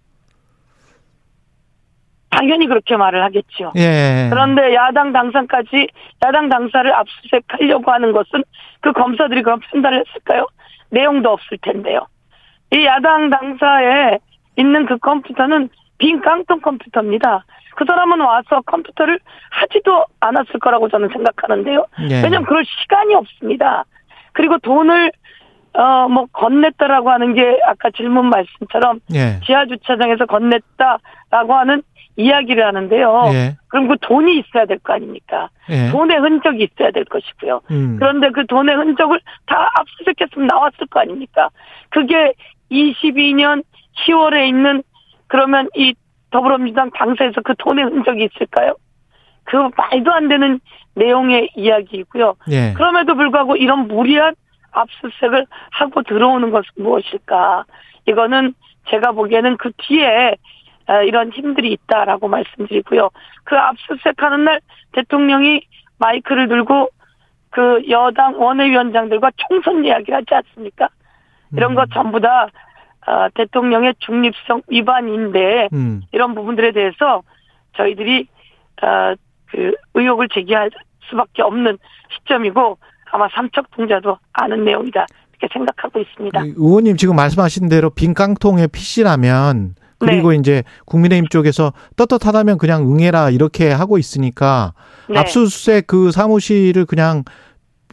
당연히 2.36 2.68
그렇게 2.68 2.98
말을 2.98 3.24
하겠죠. 3.24 3.72
예. 3.78 4.28
그런데 4.30 4.74
야당 4.74 5.14
당사까지 5.14 5.88
야당 6.26 6.50
당사를 6.50 6.94
압수수색하려고 6.94 7.92
하는 7.92 8.12
것은 8.12 8.44
그 8.82 8.92
검사들이 8.92 9.42
그런 9.42 9.60
판단을 9.72 10.04
했을까요? 10.06 10.46
내용도 10.90 11.32
없을 11.32 11.58
텐데요. 11.62 12.08
이 12.72 12.86
야당 12.86 13.30
당사에 13.30 14.20
있는 14.58 14.86
그 14.86 14.98
컴퓨터는 14.98 15.70
빈 15.98 16.22
깡통 16.22 16.60
컴퓨터입니다. 16.60 17.46
그 17.78 17.86
사람은 17.86 18.20
와서 18.20 18.62
컴퓨터를 18.66 19.20
하지도 19.50 20.06
않았을 20.20 20.60
거라고 20.60 20.90
저는 20.90 21.10
생각하는데요. 21.10 21.86
예. 22.10 22.16
왜냐하면 22.16 22.44
그럴 22.44 22.66
시간이 22.66 23.16
없습니다. 23.16 23.86
그리고 24.34 24.58
돈을 24.60 25.12
어 25.74 26.08
뭐 26.08 26.26
건넸다라고 26.28 27.08
하는 27.08 27.34
게 27.34 27.60
아까 27.66 27.90
질문 27.90 28.30
말씀처럼 28.30 29.00
예. 29.14 29.40
지하 29.46 29.66
주차장에서 29.66 30.26
건넸다라고 30.26 31.50
하는 31.50 31.84
이야기를 32.18 32.66
하는데요. 32.66 33.24
예. 33.34 33.55
그럼 33.68 33.88
그 33.88 33.97
돈이 34.01 34.39
있어야 34.39 34.66
될 34.66 34.80
거 34.80 34.93
아닙니까? 34.93 35.49
예. 35.70 35.89
돈의 35.91 36.18
흔적이 36.18 36.70
있어야 36.72 36.91
될 36.91 37.03
것이고요. 37.05 37.61
음. 37.72 37.97
그런데 37.99 38.30
그 38.32 38.45
돈의 38.45 38.76
흔적을 38.76 39.20
다 39.47 39.70
압수수색했으면 39.76 40.47
나왔을 40.47 40.88
거 40.89 41.01
아닙니까? 41.01 41.49
그게 41.89 42.34
22년 42.72 43.63
10월에 44.07 44.47
있는 44.47 44.84
그러면 45.28 45.70
이 45.76 45.93
더불어민주당 46.32 46.91
당사에서 46.91 47.41
그 47.43 47.53
돈의 47.57 47.86
흔적이 47.86 48.30
있을까요? 48.34 48.76
그 49.43 49.70
말도 49.78 50.11
안 50.11 50.28
되는 50.28 50.59
내용의 50.95 51.49
이야기이고요. 51.55 52.36
예. 52.51 52.74
그럼에도 52.74 53.16
불구하고 53.16 53.55
이런 53.57 53.88
무리한 53.88 54.36
압수수색을 54.72 55.45
하고 55.72 56.01
들어오는 56.03 56.49
것은 56.51 56.66
무엇일까? 56.78 57.66
이거는 58.07 58.53
제가 58.89 59.11
보기에는 59.13 59.57
그 59.57 59.72
뒤에 59.78 60.30
어, 60.30 60.34
이런 61.06 61.32
힘들이 61.32 61.72
있다라고 61.74 62.28
말씀드리고요. 62.28 63.10
그 63.44 63.56
압수수색하는 63.58 64.46
날 64.46 64.62
대통령이 64.92 65.62
마이크를 65.98 66.48
들고 66.48 66.90
그 67.50 67.84
여당 67.90 68.40
원외위원장들과 68.42 69.32
총선 69.48 69.86
이야기를 69.86 70.16
하지 70.16 70.34
않습니까? 70.36 70.90
이런 71.54 71.74
것 71.74 71.84
음. 71.84 71.94
전부 71.94 72.20
다 72.20 72.48
어, 73.08 73.28
대통령의 73.34 73.96
중립성 74.00 74.64
위반인데 74.68 75.70
음. 75.74 76.02
이런 76.12 76.36
부분들에 76.36 76.72
대해서 76.72 77.24
저희들이 77.78 78.28
어, 78.82 79.14
그 79.52 79.74
의혹을 79.94 80.28
제기할 80.34 80.70
수밖에 81.10 81.44
없는 81.44 81.78
시점이고 82.18 82.78
아마 83.12 83.30
삼척 83.30 83.72
동자도 83.72 84.18
아는 84.34 84.66
내용이다 84.66 85.06
이렇게 85.30 85.54
생각하고 85.54 86.00
있습니다. 86.00 86.42
의원님 86.58 86.98
지금 86.98 87.16
말씀하신 87.16 87.70
대로 87.70 87.90
빈 87.90 88.14
깡통의 88.14 88.68
PC라면 88.68 89.76
그리고 89.98 90.32
네. 90.32 90.38
이제 90.38 90.64
국민의힘 90.86 91.28
쪽에서 91.28 91.74
떳떳하다면 91.96 92.58
그냥 92.58 92.84
응해라 92.91 93.30
이렇게 93.30 93.72
하고 93.72 93.98
있으니까 93.98 94.74
네. 95.10 95.18
압수수색 95.18 95.88
그 95.88 96.12
사무실을 96.12 96.86
그냥 96.86 97.24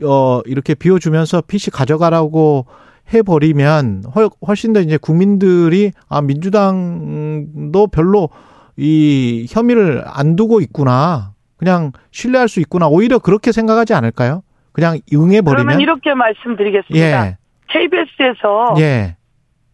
어 0.02 0.40
이렇게 0.46 0.74
비워주면서 0.74 1.42
PC 1.42 1.70
가져가라고 1.70 2.66
해버리면 3.12 4.04
훨씬 4.46 4.72
더 4.72 4.80
이제 4.80 4.96
국민들이 4.96 5.92
아 6.08 6.20
민주당도 6.22 7.86
별로 7.88 8.30
이 8.76 9.46
혐의를 9.50 10.02
안 10.06 10.34
두고 10.34 10.60
있구나 10.60 11.32
그냥 11.56 11.92
신뢰할 12.10 12.48
수 12.48 12.60
있구나 12.60 12.88
오히려 12.88 13.18
그렇게 13.18 13.52
생각하지 13.52 13.94
않을까요? 13.94 14.42
그냥 14.72 14.98
응해버리면 15.12 15.44
그러면 15.44 15.80
이렇게 15.80 16.14
말씀드리겠습니다. 16.14 17.26
예. 17.26 17.36
KBS에서 17.68 18.74
예. 18.78 19.16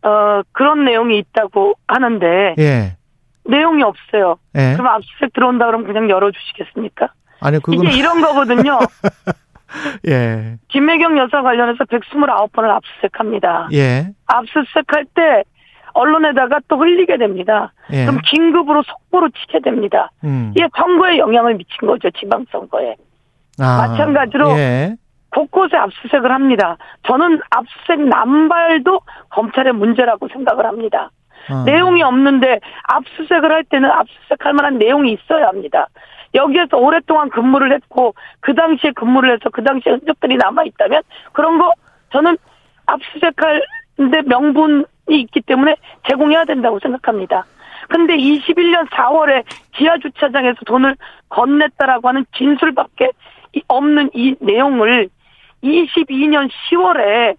어, 0.03 0.43
그런 0.53 0.85
내용이 0.85 1.19
있다고 1.19 1.75
하는데 1.87 2.55
예. 2.59 2.97
내용이 3.45 3.83
없어요. 3.83 4.37
예. 4.57 4.75
그럼 4.75 4.87
압수수색 4.87 5.33
들어온다 5.33 5.67
그러면 5.67 5.87
그냥 5.87 6.11
열어주시겠습니까? 6.11 7.09
아니 7.41 7.59
그건 7.59 7.85
이게 7.85 7.97
이런 7.97 8.21
거거든요. 8.21 8.79
예. 10.09 10.57
김혜경 10.69 11.19
여사 11.19 11.43
관련해서 11.43 11.85
129번을 11.85 12.71
압수수색합니다. 12.71 13.69
예. 13.73 14.09
압수수색할 14.27 15.07
때 15.15 15.45
언론에다가 15.95 16.61
또 16.69 16.79
흘리게 16.79 17.17
됩니다. 17.19 17.73
예. 17.93 18.05
그럼 18.05 18.21
긴급으로 18.25 18.83
속보로 18.83 19.31
치게 19.31 19.61
됩니다. 19.61 20.11
음. 20.25 20.53
이게 20.57 20.69
선거에 20.77 21.19
영향을 21.19 21.55
미친 21.55 21.87
거죠, 21.87 22.11
지방선거에. 22.11 22.97
아, 23.61 23.89
마찬가지로 23.89 24.51
예. 24.59 24.97
곳곳에 25.31 25.77
압수색을 25.77 26.31
합니다. 26.33 26.77
저는 27.07 27.41
압수색 27.51 28.01
남발도 28.01 29.01
검찰의 29.31 29.73
문제라고 29.75 30.29
생각을 30.29 30.65
합니다. 30.67 31.11
어. 31.51 31.63
내용이 31.65 32.03
없는데 32.03 32.61
압수색을 32.89 33.51
할 33.51 33.65
때는 33.65 33.91
압수색할 33.91 34.53
만한 34.55 34.79
내용이 34.79 35.13
있어야 35.13 35.49
합니다. 35.49 35.87
여기에서 36.35 36.77
오랫동안 36.77 37.31
근무를 37.31 37.73
했고 37.73 38.15
그 38.41 38.55
당시에 38.55 38.93
근무를 38.93 39.33
해서 39.33 39.49
그 39.51 39.63
당시에 39.65 39.93
흔적들이 39.93 40.37
남아 40.37 40.65
있다면 40.65 41.03
그런 41.33 41.59
거 41.59 41.73
저는 42.13 42.37
압수색할데 42.87 44.23
명분이 44.27 44.85
있기 45.09 45.41
때문에 45.43 45.77
제공해야 46.09 46.45
된다고 46.45 46.79
생각합니다. 46.81 47.45
근데 47.89 48.17
21년 48.17 48.89
4월에 48.91 49.45
지하 49.77 49.97
주차장에서 49.99 50.59
돈을 50.67 50.97
건넸다라고 51.31 52.05
하는 52.07 52.27
진술밖에 52.37 53.11
이- 53.55 53.63
없는 53.69 54.11
이 54.15 54.35
내용을 54.41 55.09
22년 55.63 56.49
10월에 56.71 57.37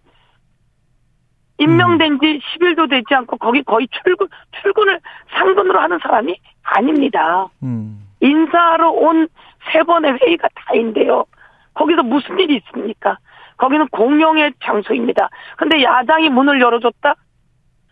임명된 1.57 2.19
지 2.19 2.39
10일도 2.39 2.89
되지 2.89 3.13
않고 3.13 3.37
거기 3.37 3.61
거의 3.63 3.87
출근 4.03 4.27
출근을 4.61 4.99
상근으로 5.31 5.79
하는 5.79 5.99
사람이 5.99 6.37
아닙니다. 6.63 7.47
음. 7.63 8.07
인사하러 8.21 8.91
온 8.91 9.27
세 9.71 9.83
번의 9.83 10.17
회의가 10.21 10.47
다인데요. 10.55 11.25
거기서 11.73 12.03
무슨 12.03 12.39
일이 12.39 12.55
있습니까? 12.57 13.17
거기는 13.57 13.87
공용의 13.89 14.53
장소입니다. 14.63 15.29
근데 15.57 15.83
야당이 15.83 16.29
문을 16.29 16.61
열어줬다? 16.61 17.15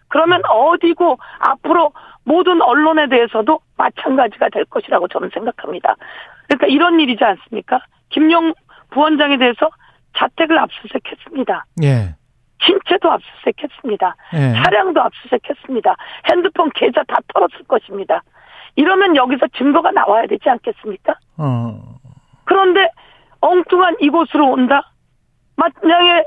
그러면 0.09 0.41
어디고 0.45 1.17
앞으로 1.39 1.91
모든 2.23 2.61
언론에 2.61 3.07
대해서도 3.09 3.59
마찬가지가 3.78 4.49
될 4.49 4.65
것이라고 4.65 5.07
저는 5.09 5.30
생각합니다. 5.34 5.95
그러니까 6.47 6.67
이런 6.67 6.99
일이지 6.99 7.23
않습니까? 7.23 7.80
김용 8.09 8.53
부원장에 8.91 9.38
대해서 9.38 9.69
자택을 10.18 10.57
압수수색했습니다. 10.57 11.65
예. 11.84 12.15
신체도 12.61 13.11
압수수색했습니다. 13.11 14.15
예. 14.34 14.53
차량도 14.63 15.01
압수수색했습니다. 15.01 15.95
핸드폰 16.30 16.70
계좌 16.72 17.03
다 17.07 17.18
털었을 17.28 17.65
것입니다. 17.68 18.24
이러면 18.76 19.15
여기서 19.15 19.47
증거가 19.57 19.91
나와야 19.91 20.28
되지 20.28 20.49
않겠습니까? 20.49 21.15
어. 21.38 21.80
그런데 22.45 22.89
엉뚱한 23.41 23.97
이곳으로 23.99 24.49
온다? 24.49 24.91
만약에 25.55 26.26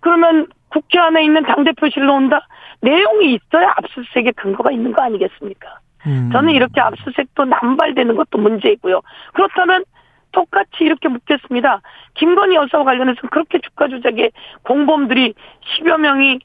그러면 0.00 0.46
국회 0.68 0.98
안에 0.98 1.24
있는 1.24 1.42
당대표실로 1.44 2.14
온다? 2.14 2.46
내용이 2.80 3.34
있어야 3.34 3.74
압수수색에 3.76 4.32
근거가 4.36 4.70
있는 4.70 4.92
거 4.92 5.02
아니겠습니까? 5.02 5.78
음. 6.06 6.30
저는 6.32 6.54
이렇게 6.54 6.80
압수수색도 6.80 7.44
남발되는 7.44 8.16
것도 8.16 8.38
문제이고요. 8.38 9.00
그렇다면 9.34 9.84
똑같이 10.32 10.70
이렇게 10.80 11.08
묻겠습니다. 11.08 11.80
김건희 12.14 12.54
여사와 12.56 12.84
관련해서 12.84 13.20
그렇게 13.30 13.58
주가 13.60 13.88
조작에 13.88 14.30
공범들이 14.62 15.34
10여 15.80 15.98
명이 15.98 16.40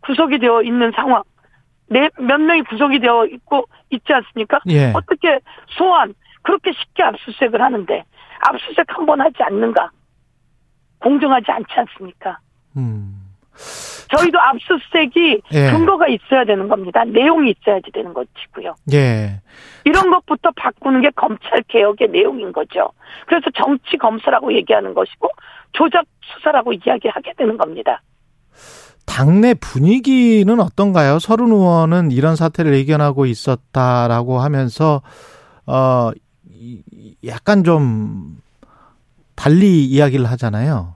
구속이 0.00 0.38
되어 0.38 0.62
있는 0.62 0.90
상황. 0.96 1.22
네, 1.88 2.08
몇 2.18 2.40
명이 2.40 2.62
구속이 2.62 3.00
되어 3.00 3.26
있고 3.26 3.66
있지 3.90 4.12
않습니까? 4.12 4.60
예. 4.68 4.92
어떻게 4.94 5.40
소환 5.76 6.14
그렇게 6.42 6.72
쉽게 6.72 7.02
압수수색을 7.02 7.60
하는데 7.60 8.04
압수수색 8.40 8.86
한 8.88 9.06
번 9.06 9.20
하지 9.20 9.42
않는가? 9.42 9.90
공정하지 11.00 11.50
않지 11.50 11.72
않습니까? 11.74 12.38
음. 12.76 13.16
저희도 14.16 14.40
압수수색이 14.40 15.42
예. 15.52 15.70
근거가 15.70 16.08
있어야 16.08 16.44
되는 16.44 16.68
겁니다. 16.68 17.04
내용이 17.04 17.52
있어야지 17.52 17.90
되는 17.92 18.12
것이고요. 18.12 18.74
예. 18.92 19.40
이런 19.84 20.10
것부터 20.10 20.50
바꾸는 20.56 21.02
게 21.02 21.10
검찰 21.14 21.62
개혁의 21.68 22.08
내용인 22.08 22.52
거죠. 22.52 22.90
그래서 23.26 23.46
정치 23.56 23.96
검사라고 23.96 24.52
얘기하는 24.54 24.94
것이고 24.94 25.28
조작 25.72 26.04
수사라고 26.22 26.72
이야기하게 26.72 27.34
되는 27.36 27.56
겁니다. 27.56 28.02
당내 29.06 29.54
분위기는 29.54 30.60
어떤가요? 30.60 31.18
서른 31.18 31.46
의원은 31.46 32.10
이런 32.12 32.36
사태를 32.36 32.74
예견하고 32.74 33.26
있었다라고 33.26 34.38
하면서 34.38 35.02
어 35.66 36.10
약간 37.26 37.64
좀 37.64 38.38
달리 39.34 39.84
이야기를 39.86 40.26
하잖아요. 40.26 40.94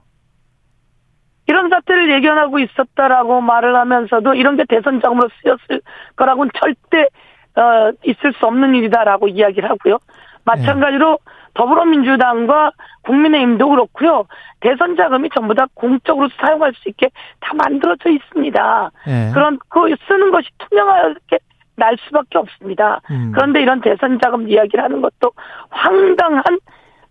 이런 1.47 1.69
사태를 1.69 2.11
예견하고 2.11 2.59
있었다라고 2.59 3.41
말을 3.41 3.75
하면서도 3.75 4.33
이런 4.33 4.57
게 4.57 4.63
대선 4.67 5.01
자금으로 5.01 5.29
쓰였을 5.41 5.81
거라고는 6.15 6.51
절대 6.59 7.07
어, 7.55 7.91
있을 8.03 8.33
수 8.33 8.45
없는 8.45 8.75
일이다라고 8.75 9.27
이야기를 9.27 9.69
하고요. 9.69 9.99
마찬가지로 10.43 11.19
더불어민주당과 11.53 12.71
국민의힘도 13.03 13.69
그렇고요. 13.69 14.25
대선 14.59 14.95
자금이 14.95 15.29
전부 15.33 15.53
다 15.53 15.65
공적으로 15.73 16.29
사용할 16.39 16.73
수 16.73 16.89
있게 16.89 17.09
다 17.39 17.53
만들어져 17.53 18.09
있습니다. 18.09 18.91
예. 19.07 19.31
그런 19.33 19.57
그 19.69 19.95
쓰는 20.07 20.31
것이 20.31 20.49
투명하게 20.57 21.39
날 21.77 21.97
수밖에 21.99 22.37
없습니다. 22.37 23.01
음. 23.11 23.31
그런데 23.33 23.61
이런 23.61 23.81
대선 23.81 24.19
자금 24.21 24.47
이야기를 24.47 24.83
하는 24.83 25.01
것도 25.01 25.31
황당한 25.69 26.43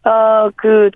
어그 0.05 0.91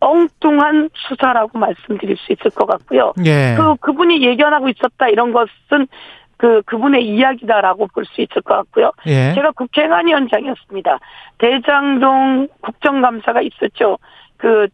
엉뚱한 0.00 0.90
수사라고 0.94 1.58
말씀드릴 1.58 2.16
수 2.18 2.32
있을 2.32 2.50
것 2.50 2.66
같고요. 2.66 3.14
예. 3.24 3.54
그 3.56 3.76
그분이 3.76 4.22
예견하고 4.22 4.68
있었다 4.68 5.08
이런 5.08 5.32
것은 5.32 5.88
그 6.36 6.60
그분의 6.62 7.06
이야기다라고 7.06 7.86
볼 7.88 8.04
수 8.04 8.20
있을 8.20 8.42
것 8.42 8.54
같고요. 8.56 8.92
예. 9.06 9.32
제가 9.34 9.52
국회행안위원장이었습니다. 9.52 10.98
대장동 11.38 12.48
국정감사가 12.60 13.40
있었죠. 13.40 13.98
그 14.36 14.68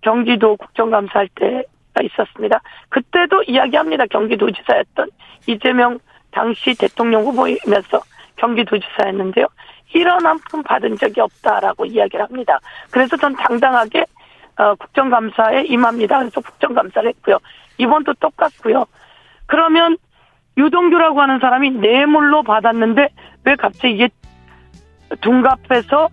경기도 0.00 0.56
국정감사 0.56 1.18
할 1.18 1.28
때가 1.34 2.02
있었습니다. 2.02 2.60
그때도 2.88 3.42
이야기합니다. 3.44 4.06
경기도지사였던 4.06 5.10
이재명 5.46 5.98
당시 6.30 6.74
대통령 6.78 7.22
후보이면서 7.24 8.00
경기도지사였는데요. 8.36 9.46
이런 9.94 10.24
한 10.24 10.38
푼 10.50 10.62
받은 10.62 10.96
적이 10.96 11.22
없다라고 11.22 11.84
이야기를 11.86 12.24
합니다. 12.24 12.58
그래서 12.90 13.16
전 13.16 13.34
당당하게 13.34 14.04
어, 14.58 14.74
국정감사에 14.74 15.64
임합니다. 15.66 16.18
그래서 16.18 16.40
국정감사를 16.40 17.08
했고요. 17.10 17.38
이번도 17.78 18.14
똑같고요. 18.14 18.86
그러면 19.46 19.96
유동규라고 20.56 21.20
하는 21.20 21.38
사람이 21.38 21.70
뇌물로 21.70 22.42
받았는데 22.42 23.08
왜 23.44 23.54
갑자기 23.56 23.94
이게 23.94 24.08
둔갑해서 25.20 26.08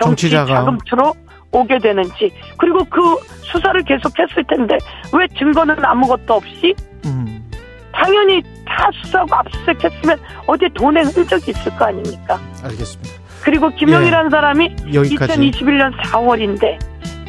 정치. 0.00 0.30
자금투로 0.30 1.14
오게 1.50 1.78
되는지 1.78 2.30
그리고 2.58 2.84
그 2.84 3.00
수사를 3.42 3.82
계속했을 3.82 4.44
텐데 4.44 4.76
왜 5.14 5.26
증거는 5.38 5.82
아무것도 5.82 6.34
없이 6.34 6.74
음. 7.06 7.50
당연히 7.90 8.42
다 8.66 8.90
수사하고 9.02 9.34
압수수색했으면 9.34 10.18
어디에 10.46 10.68
돈의 10.74 11.04
흔적이 11.04 11.50
있을 11.52 11.74
거 11.76 11.86
아닙니까? 11.86 12.38
알겠습니다. 12.62 13.14
그리고 13.42 13.70
김영이라는 13.70 14.28
사람이 14.30 14.76
예. 14.88 14.94
여기까지. 14.94 15.50
2021년 15.50 15.96
4월인데 16.02 16.78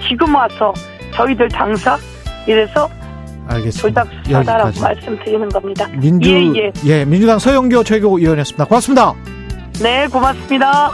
지금 0.07 0.35
와서 0.35 0.73
저희들 1.13 1.49
당사 1.49 1.97
이래서 2.47 2.89
알겠습니다. 3.47 4.03
조작 4.03 4.23
수사다라고 4.25 4.67
여기까지. 4.69 4.81
말씀드리는 4.81 5.49
겁니다. 5.49 5.87
민주 5.87 6.29
예, 6.29 6.71
예. 6.85 7.05
민주당 7.05 7.39
서영교 7.39 7.83
최고위원이었습니다. 7.83 8.65
고맙습니다. 8.65 9.13
네, 9.81 10.07
고맙습니다. 10.07 10.93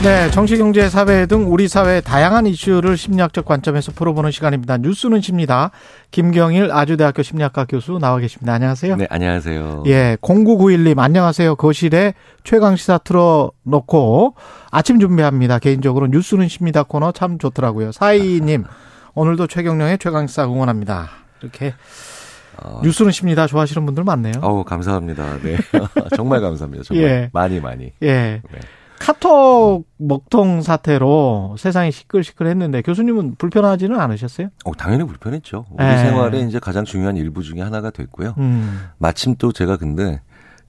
네, 0.00 0.30
정치, 0.30 0.56
경제, 0.56 0.88
사회 0.88 1.26
등 1.26 1.52
우리 1.52 1.66
사회의 1.66 2.00
다양한 2.00 2.46
이슈를 2.46 2.96
심리학적 2.96 3.44
관점에서 3.44 3.90
풀어보는 3.90 4.30
시간입니다. 4.30 4.76
뉴스는 4.76 5.20
십니다. 5.20 5.72
김경일 6.12 6.70
아주대학교 6.70 7.24
심리학과 7.24 7.64
교수 7.64 7.98
나와 7.98 8.20
계십니다. 8.20 8.54
안녕하세요. 8.54 8.94
네, 8.94 9.08
안녕하세요. 9.10 9.82
예, 9.86 10.16
0991님 10.22 11.00
안녕하세요. 11.00 11.56
거실에 11.56 12.14
최강 12.44 12.76
시사 12.76 12.98
틀어놓고 12.98 14.36
아침 14.70 15.00
준비합니다. 15.00 15.58
개인적으로 15.58 16.06
뉴스는 16.06 16.46
십니다 16.46 16.84
코너 16.84 17.10
참 17.10 17.38
좋더라고요. 17.38 17.90
사이님 17.90 18.62
오늘도 19.16 19.48
최경령의 19.48 19.98
최강 19.98 20.28
시사 20.28 20.44
응원합니다. 20.44 21.08
이렇게 21.42 21.74
어... 22.62 22.80
뉴스는 22.84 23.10
십니다. 23.10 23.48
좋아하시는 23.48 23.84
분들 23.84 24.04
많네요. 24.04 24.34
어우, 24.42 24.62
감사합니다. 24.62 25.38
네. 25.42 25.56
정말 26.14 26.40
감사합니다. 26.40 26.84
정말. 26.84 27.04
예. 27.04 27.30
많이, 27.32 27.58
많이. 27.58 27.92
예. 28.02 28.42
네. 28.48 28.60
카톡 29.00 29.84
먹통 29.96 30.62
사태로 30.62 31.56
세상이 31.58 31.92
시끌시끌했는데 31.92 32.82
교수님은 32.82 33.36
불편하지는 33.36 33.98
않으셨어요? 33.98 34.48
어, 34.64 34.72
당연히 34.74 35.04
불편했죠. 35.04 35.66
우리 35.70 35.84
네. 35.84 35.98
생활에 35.98 36.40
이제 36.40 36.58
가장 36.58 36.84
중요한 36.84 37.16
일부 37.16 37.42
중에 37.42 37.60
하나가 37.60 37.90
됐고요. 37.90 38.34
음. 38.38 38.88
마침 38.98 39.36
또 39.36 39.52
제가 39.52 39.76
근데 39.76 40.20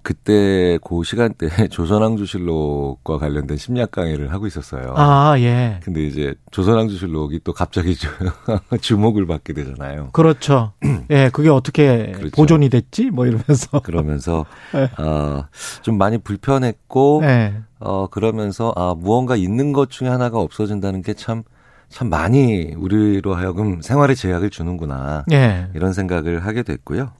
그때 0.01 0.79
그 0.83 1.03
시간대에 1.03 1.49
조선왕조실록과 1.69 3.17
관련된 3.17 3.57
심리학 3.57 3.91
강의를 3.91 4.31
하고 4.31 4.47
있었어요. 4.47 4.93
아, 4.95 5.35
예. 5.39 5.79
근데 5.83 6.03
이제 6.05 6.35
조선왕조실록이 6.51 7.41
또 7.43 7.53
갑자기 7.53 7.95
주목을 8.81 9.27
받게 9.27 9.53
되잖아요. 9.53 10.09
그렇죠. 10.13 10.73
예, 11.11 11.29
그게 11.31 11.49
어떻게 11.49 12.11
그렇죠. 12.13 12.35
보존이 12.35 12.69
됐지? 12.69 13.09
뭐 13.09 13.25
이러면서. 13.25 13.79
그러면서, 13.83 14.45
네. 14.73 14.89
어, 15.03 15.45
좀 15.81 15.97
많이 15.97 16.17
불편했고, 16.17 17.19
네. 17.21 17.61
어, 17.79 18.07
그러면서, 18.07 18.73
아, 18.75 18.95
무언가 18.97 19.35
있는 19.35 19.73
것 19.73 19.89
중에 19.89 20.07
하나가 20.07 20.39
없어진다는 20.39 21.01
게 21.01 21.13
참, 21.13 21.43
참 21.89 22.09
많이 22.09 22.73
우리로 22.77 23.35
하여금 23.35 23.81
생활에 23.81 24.15
제약을 24.15 24.49
주는구나. 24.49 25.25
예. 25.31 25.67
이런 25.73 25.91
생각을 25.91 26.45
하게 26.45 26.63
됐고요. 26.63 27.11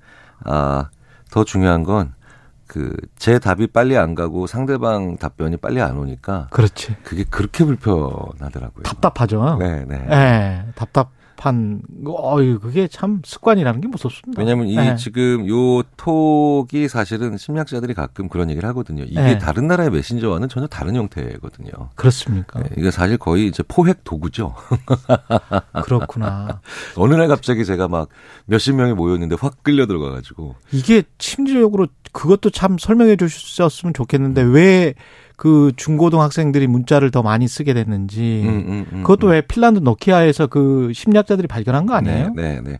아, 0.46 0.90
더 1.32 1.44
중요한 1.44 1.84
건 1.84 2.14
그 2.70 2.96
제 3.18 3.38
답이 3.40 3.68
빨리 3.68 3.98
안 3.98 4.16
가고 4.16 4.48
상대방 4.48 5.18
답변이 5.18 5.58
빨리 5.58 5.82
안 5.82 5.98
오니까 5.98 6.48
그렇지. 6.52 6.96
그게 7.04 7.26
그렇게 7.26 7.66
불편하더라고요. 7.66 8.84
답답하죠. 8.84 9.58
네, 9.60 9.84
네. 9.86 9.98
네, 10.08 10.66
답답 10.76 11.12
판, 11.40 11.82
어유 12.06 12.60
그게 12.60 12.90
참 12.90 13.22
습관이라는 13.24 13.80
게 13.80 13.88
무섭습니다. 13.88 14.42
왜냐하면 14.42 14.68
이 14.68 14.76
네. 14.76 14.98
지금 14.98 15.48
요 15.48 15.84
톡이 15.96 16.90
사실은 16.90 17.38
심리학자들이 17.38 17.94
가끔 17.94 18.28
그런 18.28 18.50
얘기를 18.50 18.68
하거든요. 18.68 19.04
이게 19.04 19.22
네. 19.22 19.38
다른 19.38 19.66
나라의 19.68 19.90
메신저와는 19.90 20.50
전혀 20.50 20.68
다른 20.68 20.98
형태거든요. 20.98 21.72
그렇습니까? 21.96 22.60
네, 22.60 22.70
이게 22.78 22.92
사실 22.92 23.18
거의 23.18 23.48
이제 23.48 23.64
포획 23.66 24.04
도구죠. 24.04 24.54
그렇구나. 25.86 26.60
어느 26.98 27.14
날 27.14 27.30
갑자기 27.30 27.64
제가 27.64 27.88
막 27.88 28.10
몇십 28.46 28.76
명이 28.76 28.92
모였는데 28.96 29.38
확 29.40 29.64
끌려 29.64 29.86
들어가가지고 29.86 30.56
이게 30.74 31.04
심리적으로 31.20 31.88
그것도 32.12 32.50
참 32.50 32.78
설명해 32.78 33.16
주셨으면 33.16 33.94
좋겠는데 33.94 34.42
왜 34.42 34.94
그 35.40 35.72
중고등 35.78 36.20
학생들이 36.20 36.68
문자를 36.68 37.12
더 37.12 37.24
많이 37.24 37.48
쓰게 37.48 37.74
됐는지 37.74 38.44
음, 38.44 38.50
음, 38.50 38.86
음, 38.92 39.04
그것도 39.04 39.28
음. 39.28 39.32
왜 39.32 39.42
핀란드 39.42 39.80
노키아에서 39.80 40.48
그 40.48 40.92
심리학자들이 40.94 41.48
발견한 41.48 41.86
거 41.86 41.94
아니에요? 41.94 42.34
네, 42.36 42.56
네. 42.56 42.62
네. 42.62 42.80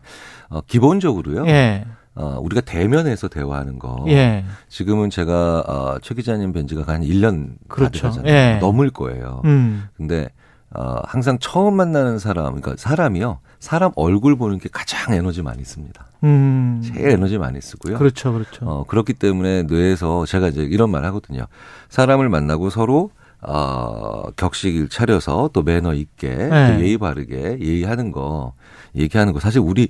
어, 0.50 0.60
기본적으로요. 0.66 1.46
예. 1.46 1.86
어, 2.14 2.38
우리가 2.38 2.60
대면에서 2.60 3.28
대화하는 3.28 3.78
거. 3.78 4.04
예. 4.08 4.44
지금은 4.68 5.08
제가 5.08 5.60
어, 5.66 5.98
최 6.02 6.14
기자님 6.14 6.52
뵌 6.52 6.66
지가 6.66 6.84
한 6.86 7.00
1년 7.00 7.54
그렇죠. 7.66 8.10
다 8.10 8.22
예. 8.26 8.58
넘을 8.60 8.90
거예요. 8.90 9.40
음. 9.46 9.84
근데 9.96 10.28
어, 10.74 10.96
항상 11.04 11.38
처음 11.38 11.76
만나는 11.76 12.18
사람, 12.18 12.60
그러니까 12.60 12.74
사람이요. 12.76 13.38
사람 13.58 13.90
얼굴 13.96 14.36
보는 14.36 14.58
게 14.58 14.68
가장 14.70 15.14
에너지 15.14 15.40
많이 15.40 15.64
씁니다. 15.64 16.09
음. 16.24 16.82
제일 16.84 17.10
에너지 17.10 17.38
많이 17.38 17.60
쓰고요. 17.60 17.98
그렇죠, 17.98 18.32
그렇죠. 18.32 18.66
어, 18.66 18.84
그렇기 18.86 19.14
때문에 19.14 19.64
뇌에서 19.64 20.26
제가 20.26 20.48
이제 20.48 20.62
이런 20.62 20.90
말 20.90 21.04
하거든요. 21.06 21.46
사람을 21.88 22.28
만나고 22.28 22.70
서로 22.70 23.10
어, 23.42 24.30
격식을 24.36 24.88
차려서 24.90 25.50
또 25.52 25.62
매너 25.62 25.94
있게 25.94 26.28
네. 26.28 26.74
또 26.76 26.84
예의 26.84 26.98
바르게 26.98 27.58
예의하는 27.60 28.12
거 28.12 28.52
얘기하는 28.94 29.32
거 29.32 29.40
사실 29.40 29.60
우리 29.60 29.88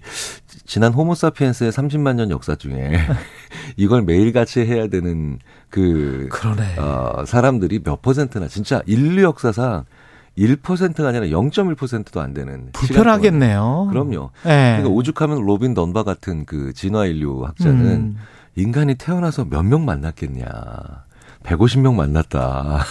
지난 0.66 0.92
호모사피엔스의 0.92 1.72
30만 1.72 2.14
년 2.14 2.30
역사 2.30 2.54
중에 2.54 2.92
이걸 3.76 4.02
매일같이 4.02 4.60
해야 4.60 4.86
되는 4.86 5.38
그 5.68 6.28
그러네. 6.30 6.76
어, 6.78 7.24
사람들이 7.26 7.80
몇 7.82 8.02
퍼센트나 8.02 8.46
진짜 8.46 8.82
인류 8.86 9.22
역사상 9.22 9.84
1%가 10.38 11.08
아니라 11.08 11.26
0.1%도 11.26 12.20
안 12.20 12.32
되는 12.32 12.70
불편하겠네요. 12.72 13.88
그럼요. 13.90 14.30
네. 14.44 14.76
그러니까 14.78 14.88
오죽하면 14.88 15.44
로빈 15.44 15.74
던바 15.74 16.02
같은 16.04 16.44
그 16.46 16.72
진화 16.72 17.06
인류 17.06 17.44
학자는 17.44 17.86
음. 17.86 18.16
인간이 18.56 18.94
태어나서 18.94 19.44
몇 19.44 19.62
명 19.64 19.84
만났겠냐. 19.84 20.46
150명 21.44 21.94
만났다. 21.94 22.84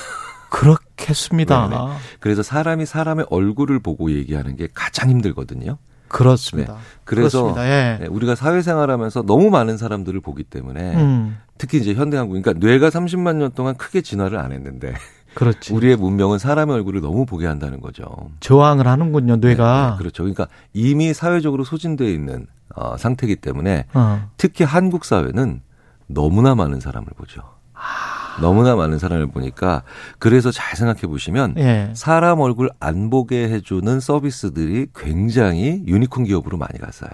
그렇겠습니다. 0.50 1.68
네네. 1.70 1.82
그래서 2.20 2.44
사람이 2.44 2.86
사람의 2.86 3.28
얼굴을 3.30 3.80
보고 3.80 4.12
얘기하는 4.12 4.56
게 4.56 4.68
가장 4.74 5.10
힘들거든요. 5.10 5.78
그렇습니다. 6.08 6.74
네. 6.74 6.80
그래서 7.04 7.44
그렇습니다. 7.44 7.70
예. 7.70 7.98
네, 8.02 8.08
우리가 8.08 8.34
사회생활하면서 8.34 9.24
너무 9.24 9.52
많은 9.52 9.78
사람들을 9.78 10.20
보기 10.22 10.44
때문에 10.44 10.96
음. 10.96 11.38
특히 11.60 11.78
이제 11.78 11.94
현대한국 11.94 12.42
그러니까 12.42 12.54
뇌가 12.66 12.90
30만 12.90 13.36
년 13.36 13.52
동안 13.54 13.76
크게 13.76 14.02
진화를 14.02 14.40
안 14.40 14.52
했는데 14.52 14.96
그렇지. 15.34 15.74
우리의 15.74 15.96
문명은 15.96 16.40
사람의 16.40 16.76
얼굴을 16.76 17.02
너무 17.02 17.26
보게 17.26 17.46
한다는 17.46 17.80
거죠. 17.82 18.06
저항을 18.40 18.88
하는군요, 18.88 19.38
뇌가. 19.38 19.86
네, 19.86 19.92
네, 19.92 19.98
그렇죠. 19.98 20.24
그러니까 20.24 20.48
이미 20.74 21.14
사회적으로 21.14 21.64
소진되어 21.64 22.08
있는 22.08 22.48
어, 22.76 22.98
상태이기 22.98 23.38
때문에 23.38 23.86
어. 23.94 24.30
특히 24.38 24.64
한국 24.64 25.06
사회는 25.06 25.62
너무나 26.08 26.56
많은 26.56 26.80
사람을 26.80 27.08
보죠. 27.16 27.42
아. 27.74 28.42
너무나 28.42 28.76
많은 28.76 29.00
사람을 29.00 29.28
보니까 29.28 29.84
그래서 30.18 30.52
잘 30.52 30.76
생각해 30.76 31.02
보시면 31.02 31.56
예. 31.58 31.92
사람 31.94 32.40
얼굴 32.40 32.70
안 32.80 33.10
보게 33.10 33.50
해주는 33.50 34.00
서비스들이 34.00 34.88
굉장히 34.96 35.84
유니콘 35.86 36.24
기업으로 36.24 36.58
많이 36.58 36.80
갔어요. 36.80 37.10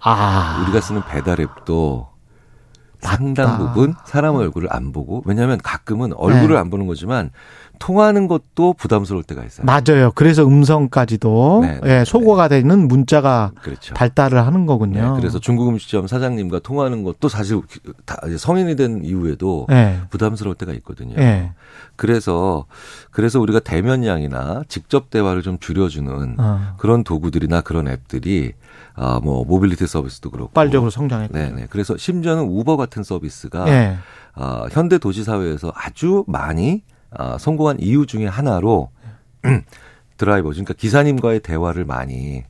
아. 0.00 0.62
우리가 0.62 0.80
쓰는 0.80 1.02
배달 1.08 1.40
앱도 1.40 2.08
상당 3.00 3.58
부분 3.58 3.94
사람 4.04 4.36
얼굴을 4.36 4.68
안 4.72 4.92
보고 4.92 5.22
왜냐하면 5.26 5.58
가끔은 5.62 6.12
얼굴을 6.14 6.54
네. 6.54 6.56
안 6.56 6.70
보는 6.70 6.86
거지만 6.86 7.30
통하는 7.78 8.26
것도 8.26 8.72
부담스러울 8.74 9.22
때가 9.22 9.44
있어요. 9.44 9.66
맞아요. 9.66 10.10
그래서 10.14 10.46
음성까지도 10.46 11.60
네, 11.62 11.80
네, 11.82 12.00
예, 12.00 12.04
소거가 12.04 12.48
되는 12.48 12.88
문자가 12.88 13.52
그렇죠. 13.62 13.94
발달을 13.94 14.46
하는 14.46 14.66
거군요. 14.66 15.14
네, 15.14 15.20
그래서 15.20 15.38
중국 15.38 15.68
음식점 15.68 16.06
사장님과 16.06 16.60
통화하는 16.60 17.02
것도 17.02 17.28
사실 17.28 17.60
다 18.04 18.16
성인이 18.36 18.76
된 18.76 19.04
이후에도 19.04 19.66
네. 19.68 20.00
부담스러울 20.10 20.56
때가 20.56 20.72
있거든요. 20.74 21.16
네. 21.16 21.52
그래서 21.96 22.64
그래서 23.10 23.40
우리가 23.40 23.60
대면양이나 23.60 24.62
직접 24.68 25.10
대화를 25.10 25.42
좀 25.42 25.58
줄여주는 25.58 26.36
어. 26.38 26.74
그런 26.78 27.04
도구들이나 27.04 27.60
그런 27.60 27.88
앱들이 27.88 28.52
아, 28.96 29.20
뭐, 29.22 29.44
모빌리티 29.44 29.86
서비스도 29.86 30.30
그렇고. 30.30 30.52
빨적으로 30.52 30.90
성장했고. 30.90 31.36
네 31.36 31.50
네. 31.50 31.66
그래서 31.68 31.96
심지어는 31.96 32.44
우버 32.44 32.76
같은 32.76 33.02
서비스가, 33.02 33.66
네. 33.66 33.96
아, 34.34 34.66
현대 34.72 34.98
도시 34.98 35.22
사회에서 35.22 35.70
아주 35.74 36.24
많이, 36.26 36.82
아, 37.10 37.36
성공한 37.38 37.78
이유 37.78 38.06
중에 38.06 38.26
하나로, 38.26 38.90
드라이버, 40.16 40.48
그러니까 40.48 40.72
기사님과의 40.72 41.40
대화를 41.40 41.84
많이 41.84 42.44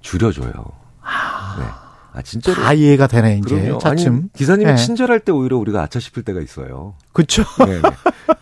줄여줘요. 0.00 0.52
아. 1.00 1.56
네. 1.60 1.83
아, 2.14 2.22
진짜로. 2.22 2.62
다 2.62 2.72
이해가 2.72 3.08
되네, 3.08 3.38
이제. 3.38 3.60
그럼요. 3.60 3.78
차츰. 3.78 4.14
아니, 4.14 4.32
기사님이 4.32 4.70
네. 4.70 4.76
친절할 4.76 5.20
때 5.20 5.32
오히려 5.32 5.56
우리가 5.58 5.82
아차 5.82 5.98
싶을 5.98 6.22
때가 6.22 6.40
있어요. 6.40 6.94
그쵸. 7.12 7.42
네, 7.66 7.80
네. 7.80 7.82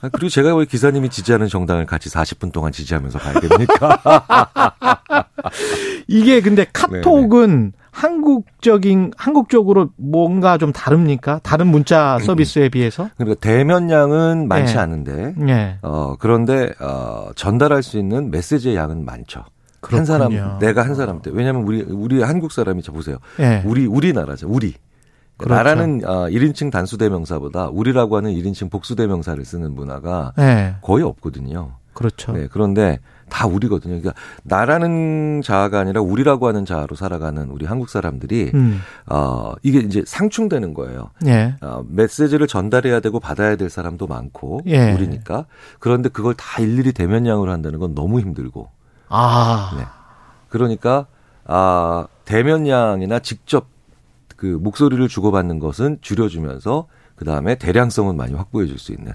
아, 0.03 0.09
그리고 0.11 0.29
제가 0.29 0.55
왜 0.55 0.67
기사님이 0.67 1.09
지지하는 1.09 1.49
정당을 1.49 1.87
같이 1.87 2.11
40분 2.11 2.53
동안 2.53 2.71
지지하면서 2.71 3.19
가야 3.19 3.41
됩니까? 3.41 3.99
이게 6.07 6.43
근데 6.43 6.67
카톡은 6.71 7.49
네네. 7.49 7.71
한국적인, 7.93 9.13
한국적으로 9.17 9.91
뭔가 9.97 10.59
좀 10.59 10.73
다릅니까? 10.73 11.41
다른 11.43 11.67
문자 11.69 12.19
서비스에 12.21 12.69
비해서? 12.71 13.09
그러니까 13.17 13.39
대면량은 13.41 14.49
많지 14.49 14.75
네. 14.75 14.79
않은데, 14.81 15.35
네. 15.37 15.79
어, 15.83 16.17
그런데, 16.19 16.73
어, 16.81 17.31
전달할 17.37 17.83
수 17.83 17.99
있는 17.99 18.31
메시지의 18.31 18.77
양은 18.77 19.05
많죠. 19.05 19.45
그렇군요. 19.83 19.99
한 19.99 20.05
사람 20.07 20.59
내가 20.61 20.83
한 20.85 20.95
사람 20.95 21.21
때 21.21 21.31
왜냐하면 21.33 21.65
우리 21.65 21.83
우리 21.83 22.23
한국 22.23 22.53
사람이 22.53 22.83
저 22.83 22.93
보세요. 22.93 23.19
네. 23.37 23.63
우리 23.67 23.85
우리나라죠. 23.85 24.49
우리 24.49 24.75
그렇죠. 25.37 25.55
나라는 25.55 26.03
어, 26.05 26.29
1인칭 26.29 26.71
단수 26.71 26.99
대명사보다 26.99 27.69
우리라고 27.69 28.17
하는 28.17 28.33
1인칭 28.33 28.71
복수 28.71 28.95
대명사를 28.97 29.45
쓰는 29.45 29.75
문화가 29.75 30.33
네. 30.37 30.77
거의 30.83 31.05
없거든요. 31.05 31.73
그렇죠. 31.95 32.33
네, 32.33 32.49
그런데 32.51 33.01
다 33.29 33.47
우리거든요. 33.47 33.99
그러니까 34.01 34.15
나라는 34.45 35.43
자아가 35.43 35.81
아니라 35.81 36.01
우리라고 36.01 36.47
하는 36.47 36.65
자아로 36.65 36.97
살아가는 36.97 37.49
우리 37.51 37.67
한국 37.67 37.89
사람들이 37.89 38.53
음. 38.55 38.81
어 39.07 39.53
이게 39.63 39.81
이제 39.81 40.03
상충되는 40.07 40.75
거예요. 40.75 41.11
예. 41.27 41.55
어, 41.61 41.85
메시지를 41.89 42.47
전달해야 42.47 43.01
되고 43.01 43.21
받아야 43.21 43.57
될 43.57 43.69
사람도 43.69 44.07
많고 44.07 44.63
예. 44.67 44.93
우리니까 44.93 45.47
그런데 45.81 46.09
그걸 46.09 46.35
다 46.35 46.63
일일이 46.63 46.93
대면양으로 46.93 47.51
한다는 47.51 47.79
건 47.79 47.95
너무 47.95 48.21
힘들고. 48.21 48.69
아. 49.13 49.71
네. 49.77 49.85
그러니까 50.49 51.07
아 51.45 52.07
대면양이나 52.25 53.19
직접 53.21 53.67
그 54.37 54.47
목소리를 54.47 55.07
주고받는 55.09 55.59
것은 55.59 55.99
줄여주면서 56.01 56.87
그 57.15 57.25
다음에 57.25 57.55
대량성은 57.55 58.17
많이 58.17 58.35
확보해 58.35 58.67
줄 58.67 58.79
수 58.79 58.93
있는. 58.93 59.13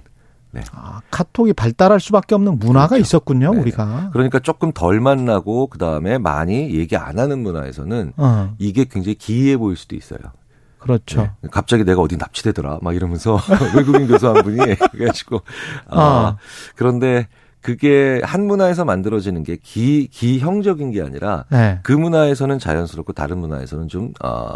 네. 0.52 0.62
아, 0.72 1.02
카톡이 1.12 1.52
발달할 1.54 2.00
수밖에 2.00 2.34
없는 2.36 2.58
문화가 2.60 2.90
그렇죠. 2.90 3.02
있었군요, 3.02 3.54
네 3.54 3.60
우리가. 3.60 4.12
그러니까 4.14 4.40
조금 4.40 4.72
덜 4.72 5.02
만나고 5.02 5.68
그 5.68 5.78
다음에 5.78 6.18
많이 6.18 6.74
얘기 6.74 6.96
안 6.96 7.20
하는 7.20 7.40
문화에서는 7.40 8.14
어. 8.16 8.56
이게 8.58 8.86
굉장히 8.86 9.16
기이해 9.16 9.58
보일 9.58 9.76
수도 9.76 9.96
있어요. 9.96 10.20
그렇죠. 10.80 11.30
네. 11.42 11.50
갑자기 11.52 11.84
내가 11.84 12.02
어디 12.02 12.16
납치되더라, 12.16 12.80
막 12.82 12.96
이러면서 12.96 13.38
외국인 13.76 14.08
교수 14.08 14.30
한 14.30 14.42
분이 14.42 14.58
해가지고 14.96 15.42
아, 15.90 16.00
어. 16.00 16.38
그런데 16.76 17.28
그게 17.68 18.22
한 18.24 18.48
문화에서 18.48 18.86
만들어지는 18.86 19.44
게 19.44 19.58
기, 19.62 20.08
기형적인 20.08 20.92
게 20.92 21.02
아니라 21.02 21.44
네. 21.50 21.82
그 21.84 21.92
문화에서는 21.92 22.60
자연스럽고 22.60 23.12
다른 23.12 23.40
문화에서는 23.40 23.90
좀, 23.90 24.14
어, 24.24 24.56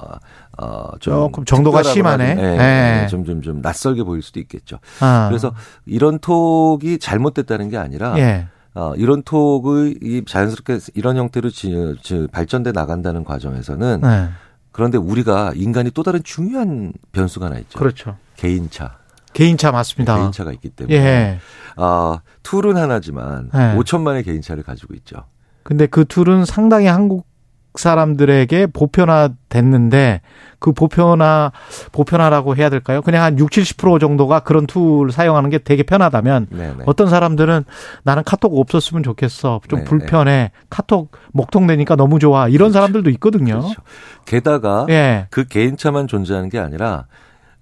어, 0.57 0.97
좀. 1.01 1.13
조금 1.13 1.43
정도가 1.43 1.83
심하네. 1.83 2.35
네, 2.35 2.57
네. 2.57 3.07
좀, 3.07 3.25
좀, 3.25 3.41
좀 3.41 3.59
낯설게 3.59 4.03
보일 4.03 4.21
수도 4.21 4.39
있겠죠. 4.39 4.79
아. 5.01 5.27
그래서 5.27 5.53
이런 5.85 6.19
톡이 6.19 6.99
잘못됐다는 6.99 7.67
게 7.67 7.75
아니라 7.75 8.17
예. 8.17 8.47
어, 8.75 8.93
이런 8.95 9.23
톡의 9.23 9.97
이 10.01 10.23
자연스럽게 10.25 10.79
이런 10.93 11.17
형태로 11.17 11.49
지, 11.49 11.97
지, 12.01 12.29
발전돼 12.31 12.71
나간다는 12.71 13.25
과정에서는 13.25 13.99
네. 14.03 14.29
그런데 14.71 14.97
우리가 14.97 15.51
인간이 15.55 15.91
또 15.91 16.01
다른 16.01 16.23
중요한 16.23 16.93
변수가 17.11 17.47
하나 17.47 17.57
있죠. 17.57 17.77
그렇죠. 17.77 18.15
개인차. 18.37 19.00
개인차 19.33 19.71
맞습니다. 19.71 20.17
개인차가 20.17 20.51
있기 20.53 20.69
때문에. 20.69 20.95
예. 20.95 21.39
아, 21.77 22.19
tool은 22.43 22.77
하나지만 22.77 23.49
예. 23.53 23.77
5천만의 23.77 24.25
개인차를 24.25 24.63
가지고 24.63 24.93
있죠. 24.95 25.17
근데 25.63 25.85
그 25.85 26.05
tool은 26.05 26.45
상당히 26.45 26.87
한국 26.87 27.27
사람들에게 27.75 28.67
보편화됐는데 28.67 30.19
그 30.59 30.73
보편화 30.73 31.53
보편화라고 31.93 32.57
해야 32.57 32.69
될까요? 32.69 33.01
그냥 33.01 33.23
한 33.23 33.39
6, 33.39 33.49
70% 33.49 33.99
정도가 33.99 34.41
그런 34.41 34.67
tool 34.67 35.09
사용하는 35.11 35.49
게 35.49 35.57
되게 35.57 35.81
편하다면 35.83 36.47
네네. 36.49 36.83
어떤 36.85 37.09
사람들은 37.09 37.63
나는 38.03 38.23
카톡 38.25 38.59
없었으면 38.59 39.03
좋겠어. 39.03 39.61
좀 39.69 39.79
네네. 39.79 39.89
불편해. 39.89 40.51
카톡 40.69 41.11
먹통 41.31 41.65
되니까 41.65 41.95
너무 41.95 42.19
좋아. 42.19 42.49
이런 42.49 42.71
그렇죠. 42.71 42.73
사람들도 42.73 43.09
있거든요. 43.11 43.61
그렇죠. 43.61 43.81
게다가 44.25 44.85
예. 44.89 45.27
그 45.29 45.45
개인차만 45.45 46.07
존재하는 46.07 46.49
게 46.49 46.59
아니라 46.59 47.05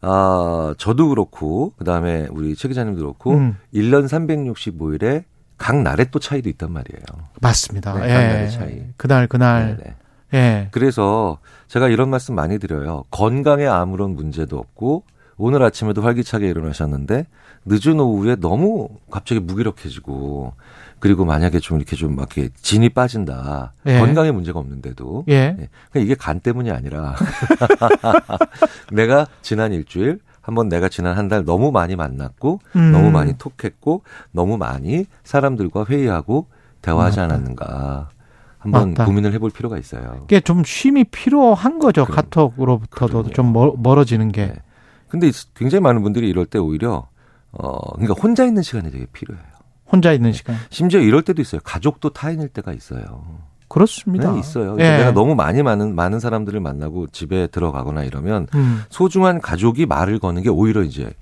아, 0.02 0.74
저도 0.78 1.10
그렇고, 1.10 1.74
그 1.78 1.84
다음에 1.84 2.28
우리 2.32 2.56
최 2.56 2.68
기자님도 2.68 3.02
그렇고, 3.02 3.34
음. 3.34 3.58
1년 3.74 4.06
365일에 4.08 5.26
각 5.58 5.82
날에 5.82 6.06
또 6.06 6.20
차이도 6.20 6.48
있단 6.50 6.72
말이에요. 6.72 7.04
맞습니다. 7.42 7.94
네, 7.94 8.00
각 8.00 8.08
예. 8.08 8.14
날의 8.14 8.52
차이. 8.52 8.84
그날, 8.96 9.28
그날. 9.28 9.78
네네. 9.78 9.78
네. 9.84 9.96
예. 10.38 10.68
그래서 10.72 11.40
제가 11.68 11.90
이런 11.90 12.10
말씀 12.10 12.34
많이 12.36 12.60
드려요. 12.60 13.04
건강에 13.12 13.66
아무런 13.66 14.16
문제도 14.16 14.58
없고, 14.58 15.04
오늘 15.38 15.64
아침에도 15.64 16.02
활기차게 16.02 16.48
일어나셨는데, 16.48 17.26
늦은 17.66 18.00
오후에 18.00 18.38
너무 18.38 18.90
갑자기 19.12 19.42
무기력해지고, 19.42 20.54
그리고 21.00 21.26
만약에 21.26 21.60
좀 21.60 21.78
이렇게 21.78 21.96
좀 21.96 22.16
막 22.16 22.36
이렇게 22.38 22.54
진이 22.62 22.90
빠진다. 22.90 23.74
예. 23.86 24.00
건강에 24.00 24.32
문제가 24.32 24.60
없는데도. 24.60 25.26
예. 25.30 25.34
예. 25.34 25.54
그러니까 25.56 26.00
이게 26.00 26.16
간 26.16 26.40
때문이 26.40 26.72
아니라 26.72 27.16
내가 28.92 29.28
지난 29.42 29.72
일주일 29.74 30.20
한번 30.42 30.68
내가 30.70 30.90
지난 30.90 31.18
한 31.18 31.30
달 31.30 31.46
너무 31.46 31.72
많이 31.72 31.96
만났고 31.96 32.60
음. 32.76 32.92
너무 32.92 33.12
많이 33.12 33.34
톡했고 33.38 34.02
너무 34.32 34.58
많이 34.58 35.06
사람들과 35.24 35.86
회의하고 35.86 36.48
대화하지 36.82 37.20
맞다. 37.20 37.34
않았는가. 37.36 38.10
한번 38.58 38.90
맞다. 38.90 39.06
고민을 39.06 39.32
해볼 39.34 39.52
필요가 39.52 39.78
있어요. 39.78 40.22
이게 40.26 40.40
좀 40.42 40.64
쉼이 40.66 41.04
필요한 41.06 41.78
거죠. 41.80 42.04
그럼, 42.06 42.16
카톡으로부터도 42.16 43.24
그럼요. 43.24 43.30
좀 43.32 43.54
멀 43.54 44.00
어지는 44.00 44.32
게. 44.32 44.48
네. 44.48 44.54
근데 45.08 45.32
굉장히 45.56 45.82
많은 45.82 46.02
분들이 46.04 46.28
이럴 46.30 46.46
때 46.46 46.58
오히려 46.60 47.08
어 47.52 47.92
그러니까 47.96 48.16
혼자 48.22 48.44
있는 48.46 48.62
시간이 48.64 48.92
되게 48.92 49.06
필요해요. 49.14 49.44
혼자 49.92 50.14
있는 50.14 50.32
시간. 50.32 50.56
심지어 50.70 51.00
이럴 51.00 51.22
때도 51.22 51.42
있어요. 51.42 51.62
가족도 51.64 52.10
타인일 52.12 52.50
때가 52.50 52.74
있어요. 52.74 53.24
그렇습니다. 53.68 54.34
네, 54.34 54.40
있어요. 54.40 54.76
예. 54.80 54.98
내가 54.98 55.12
너무 55.12 55.36
많이 55.36 55.62
많은 55.62 55.96
많은 55.96 56.20
사람들을 56.20 56.60
만나고 56.60 57.08
집에 57.08 57.48
들어가거나 57.48 58.04
이러면 58.04 58.48
음. 58.56 58.84
소중한 58.90 59.40
가족이 59.40 59.86
말을 59.86 60.20
거는 60.20 60.42
게 60.42 60.50
오히려 60.50 60.82
이제 60.84 61.14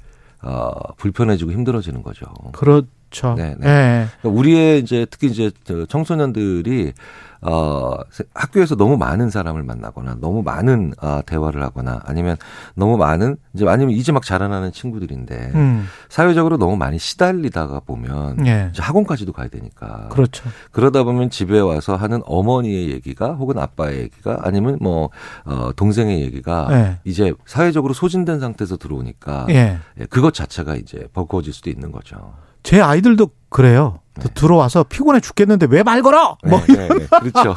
어, 0.41 0.71
불편해지고 0.95 1.51
힘들어지는 1.51 2.03
거죠. 2.03 2.25
그렇 2.53 2.83
죠. 3.09 3.35
네, 3.35 3.55
네. 3.57 3.67
예. 3.67 4.07
그러니까 4.21 4.39
우리의 4.39 4.79
이제 4.79 5.05
특히 5.09 5.27
이제 5.27 5.51
청소년들이 5.87 6.93
어, 7.41 7.95
학교에서 8.33 8.75
너무 8.75 8.97
많은 8.97 9.29
사람을 9.29 9.63
만나거나 9.63 10.17
너무 10.19 10.41
많은 10.41 10.93
어, 11.01 11.21
대화를 11.25 11.61
하거나 11.61 12.01
아니면 12.05 12.35
너무 12.75 12.97
많은 12.97 13.37
이제 13.53 13.67
아니면 13.67 13.93
이제 13.93 14.11
막 14.11 14.25
자라나는 14.25 14.71
친구들인데 14.71 15.51
음. 15.53 15.85
사회적으로 16.09 16.57
너무 16.57 16.77
많이 16.77 16.97
시달리다가 16.97 17.81
보면 17.81 18.45
예. 18.47 18.69
이제 18.73 18.81
학원까지도 18.81 19.33
가야 19.33 19.49
되니까 19.49 20.09
그렇죠. 20.09 20.49
그러다 20.71 21.03
보면 21.03 21.29
집에 21.29 21.59
와서 21.59 21.95
하는 21.95 22.21
어머니의 22.25 22.89
얘기가 22.89 23.33
혹은 23.33 23.59
아빠의 23.59 23.99
얘기가 23.99 24.39
아니면 24.41 24.77
뭐 24.81 25.09
어, 25.45 25.71
동생의 25.75 26.21
얘기가 26.21 26.67
예. 26.71 26.99
이제 27.03 27.33
사회적으로 27.45 27.93
소진된 27.93 28.39
상태에서 28.39 28.77
들어오니까 28.77 29.47
예. 29.49 29.77
예 29.99 30.05
그것 30.05 30.33
자체가 30.33 30.75
이제 30.75 31.07
버거워질 31.13 31.53
수도 31.53 31.69
있는 31.69 31.91
거죠. 31.91 32.33
제 32.63 32.81
아이들도 32.81 33.29
그래요. 33.49 33.99
네. 34.15 34.25
들어와서 34.33 34.83
피곤해 34.83 35.19
죽겠는데 35.19 35.67
왜 35.69 35.83
말 35.83 36.01
걸어? 36.01 36.37
뭐 36.43 36.59
네, 36.67 36.87
네, 36.87 37.07
그렇죠. 37.19 37.55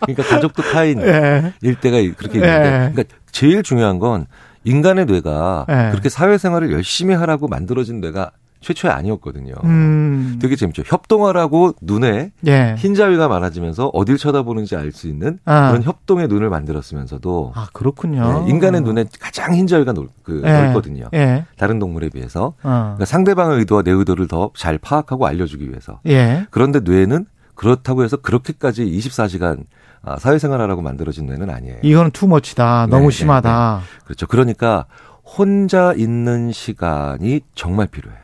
그러니까 0.00 0.22
가족도 0.24 0.62
타인일 0.62 1.06
네. 1.06 1.74
때가 1.80 1.96
그렇게 2.16 2.38
있는데, 2.38 2.90
그러니까 2.92 3.16
제일 3.30 3.62
중요한 3.62 3.98
건 4.00 4.26
인간의 4.64 5.06
뇌가 5.06 5.66
그렇게 5.92 6.08
사회생활을 6.08 6.72
열심히 6.72 7.14
하라고 7.14 7.46
만들어진 7.48 8.00
뇌가 8.00 8.32
최초에 8.62 8.90
아니었거든요. 8.90 9.54
음. 9.64 10.38
되게 10.40 10.56
재밌죠. 10.56 10.82
협동하라고 10.86 11.74
눈에 11.82 12.32
예. 12.46 12.74
흰자위가 12.78 13.28
많아지면서 13.28 13.88
어딜 13.92 14.16
쳐다보는지 14.16 14.76
알 14.76 14.92
수 14.92 15.08
있는 15.08 15.38
아. 15.46 15.68
그런 15.68 15.82
협동의 15.82 16.28
눈을 16.28 16.50
만들었으면서도 16.50 17.52
아 17.54 17.66
그렇군요. 17.72 18.44
네, 18.44 18.50
인간의 18.50 18.82
눈에 18.82 19.04
가장 19.18 19.54
흰자위가 19.54 19.92
넓, 19.94 20.08
그, 20.22 20.42
예. 20.44 20.50
넓거든요. 20.52 21.06
예. 21.14 21.44
다른 21.56 21.78
동물에 21.78 22.10
비해서 22.10 22.54
어. 22.62 22.92
그러니까 22.94 23.04
상대방의 23.06 23.58
의도와 23.58 23.82
내 23.82 23.90
의도를 23.90 24.28
더 24.28 24.50
잘 24.54 24.78
파악하고 24.78 25.26
알려주기 25.26 25.68
위해서. 25.70 26.00
예. 26.06 26.46
그런데 26.50 26.80
뇌는 26.80 27.26
그렇다고 27.54 28.04
해서 28.04 28.16
그렇게까지 28.16 28.84
24시간 28.84 29.64
아, 30.04 30.18
사회생활하라고 30.18 30.82
만들어진 30.82 31.26
뇌는 31.26 31.48
아니에요. 31.50 31.78
이거는 31.82 32.10
투머치다. 32.10 32.88
너무 32.90 33.02
네, 33.04 33.06
네 33.08 33.10
심하다. 33.12 33.80
네, 33.82 33.86
네. 33.98 34.04
그렇죠. 34.04 34.26
그러니까 34.26 34.86
혼자 35.24 35.92
있는 35.96 36.52
시간이 36.52 37.40
정말 37.54 37.86
필요해요. 37.86 38.20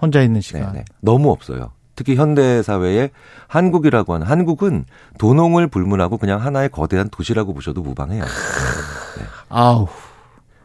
혼자 0.00 0.22
있는 0.22 0.40
시간. 0.40 0.72
네네. 0.72 0.84
너무 1.00 1.30
없어요. 1.30 1.72
특히 1.94 2.16
현대 2.16 2.62
사회에 2.62 3.10
한국이라고 3.46 4.14
하는 4.14 4.26
한국은 4.26 4.86
도농을 5.18 5.66
불문하고 5.66 6.16
그냥 6.16 6.40
하나의 6.40 6.70
거대한 6.70 7.10
도시라고 7.10 7.52
보셔도 7.52 7.82
무방해요. 7.82 8.24
네. 8.24 9.24
아우. 9.50 9.86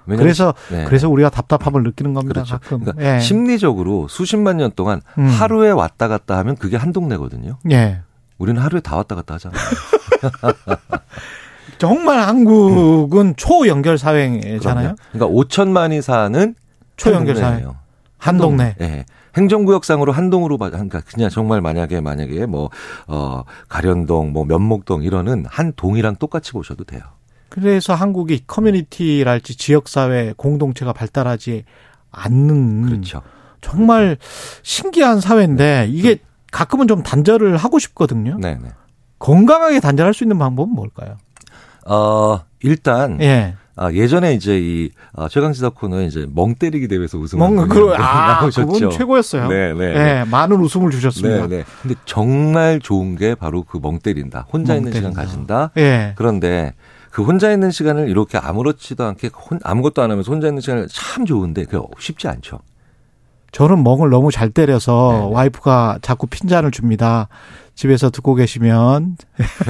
그래서 0.05 0.53
네. 0.71 0.85
그래서 0.85 1.09
우리가 1.09 1.29
답답함을 1.29 1.83
느끼는 1.83 2.13
겁니다. 2.13 2.43
그렇죠. 2.43 2.59
가끔. 2.59 2.79
그러니까 2.81 3.15
예. 3.15 3.19
심리적으로 3.19 4.07
수십만 4.07 4.57
년 4.57 4.71
동안 4.75 5.01
음. 5.17 5.27
하루에 5.27 5.71
왔다 5.71 6.07
갔다 6.07 6.37
하면 6.37 6.55
그게 6.55 6.77
한 6.77 6.93
동네거든요. 6.93 7.57
예. 7.71 8.01
우리는 8.37 8.61
하루에 8.61 8.81
다 8.81 8.97
왔다 8.97 9.15
갔다 9.15 9.35
하잖아요. 9.35 9.59
정말 11.79 12.19
한국은 12.19 13.27
음. 13.27 13.33
초연결 13.35 13.97
사회잖아요. 13.97 14.95
그러니까 15.11 15.35
5천만이 15.35 16.01
사는 16.01 16.55
초연결 16.97 17.35
사회. 17.35 17.65
한 18.17 18.37
동네. 18.37 18.75
예. 18.81 19.05
행정구역상으로 19.35 20.11
한동으로 20.11 20.57
봐, 20.57 20.69
그러니까 20.69 21.01
그냥 21.01 21.29
정말 21.29 21.61
만약에 21.61 22.01
만약에 22.01 22.45
뭐, 22.45 22.69
어, 23.07 23.43
가련동, 23.67 24.31
뭐 24.31 24.45
면목동 24.45 25.03
이러는 25.03 25.45
한 25.47 25.73
동이랑 25.75 26.15
똑같이 26.17 26.51
보셔도 26.51 26.83
돼요. 26.83 27.01
그래서 27.49 27.93
한국이 27.93 28.43
커뮤니티랄지 28.47 29.55
지역사회 29.57 30.33
공동체가 30.35 30.93
발달하지 30.93 31.63
않는. 32.11 32.85
그렇죠. 32.85 33.21
정말 33.61 34.17
신기한 34.61 35.19
사회인데 35.19 35.87
이게 35.89 36.19
가끔은 36.51 36.87
좀 36.87 37.01
단절을 37.03 37.57
하고 37.57 37.79
싶거든요. 37.79 38.37
네 38.39 38.57
네. 38.61 38.69
건강하게 39.19 39.79
단절할 39.79 40.13
수 40.13 40.23
있는 40.23 40.37
방법은 40.37 40.73
뭘까요? 40.73 41.17
어, 41.85 42.41
일단. 42.61 43.21
예. 43.21 43.55
아, 43.77 43.91
예전에 43.91 44.33
이제 44.33 44.57
이 44.57 44.89
아, 45.13 45.27
최강지사 45.27 45.69
코너에 45.69 46.05
이제 46.05 46.25
멍 46.33 46.55
때리기 46.55 46.87
대회에서 46.87 47.17
우승한 47.17 47.55
멍, 47.55 47.67
그, 47.67 47.93
아, 47.93 48.39
나오셨죠. 48.41 48.67
그분 48.67 48.89
최고였어요. 48.91 49.47
네, 49.49 49.73
네, 49.73 49.93
네. 49.93 50.23
많은 50.25 50.57
웃음을 50.61 50.91
주셨습니다. 50.91 51.47
네, 51.47 51.57
네. 51.57 51.63
근데 51.81 51.95
정말 52.05 52.79
좋은 52.79 53.15
게 53.17 53.35
바로 53.35 53.63
그 53.63 53.79
멍 53.81 53.99
때린다. 53.99 54.47
혼자 54.51 54.73
멍 54.73 54.77
있는 54.79 54.93
때린다. 54.93 55.09
시간 55.09 55.25
가진다. 55.25 55.71
예. 55.77 56.13
그런데 56.15 56.73
그 57.11 57.23
혼자 57.23 57.51
있는 57.51 57.69
시간을 57.71 58.07
이렇게 58.09 58.37
아무렇지도 58.37 59.03
않게 59.03 59.29
혼, 59.33 59.59
아무것도 59.63 60.01
안 60.01 60.11
하면서 60.11 60.31
혼자 60.31 60.47
있는 60.47 60.61
시간을 60.61 60.87
참 60.89 61.25
좋은데 61.25 61.65
그게 61.65 61.85
쉽지 61.99 62.27
않죠. 62.29 62.59
저는 63.51 63.83
멍을 63.83 64.09
너무 64.09 64.31
잘 64.31 64.49
때려서 64.49 65.11
네네. 65.13 65.33
와이프가 65.33 65.99
자꾸 66.01 66.27
핀잔을 66.27 66.71
줍니다. 66.71 67.27
집에서 67.73 68.09
듣고 68.09 68.35
계시면 68.35 69.15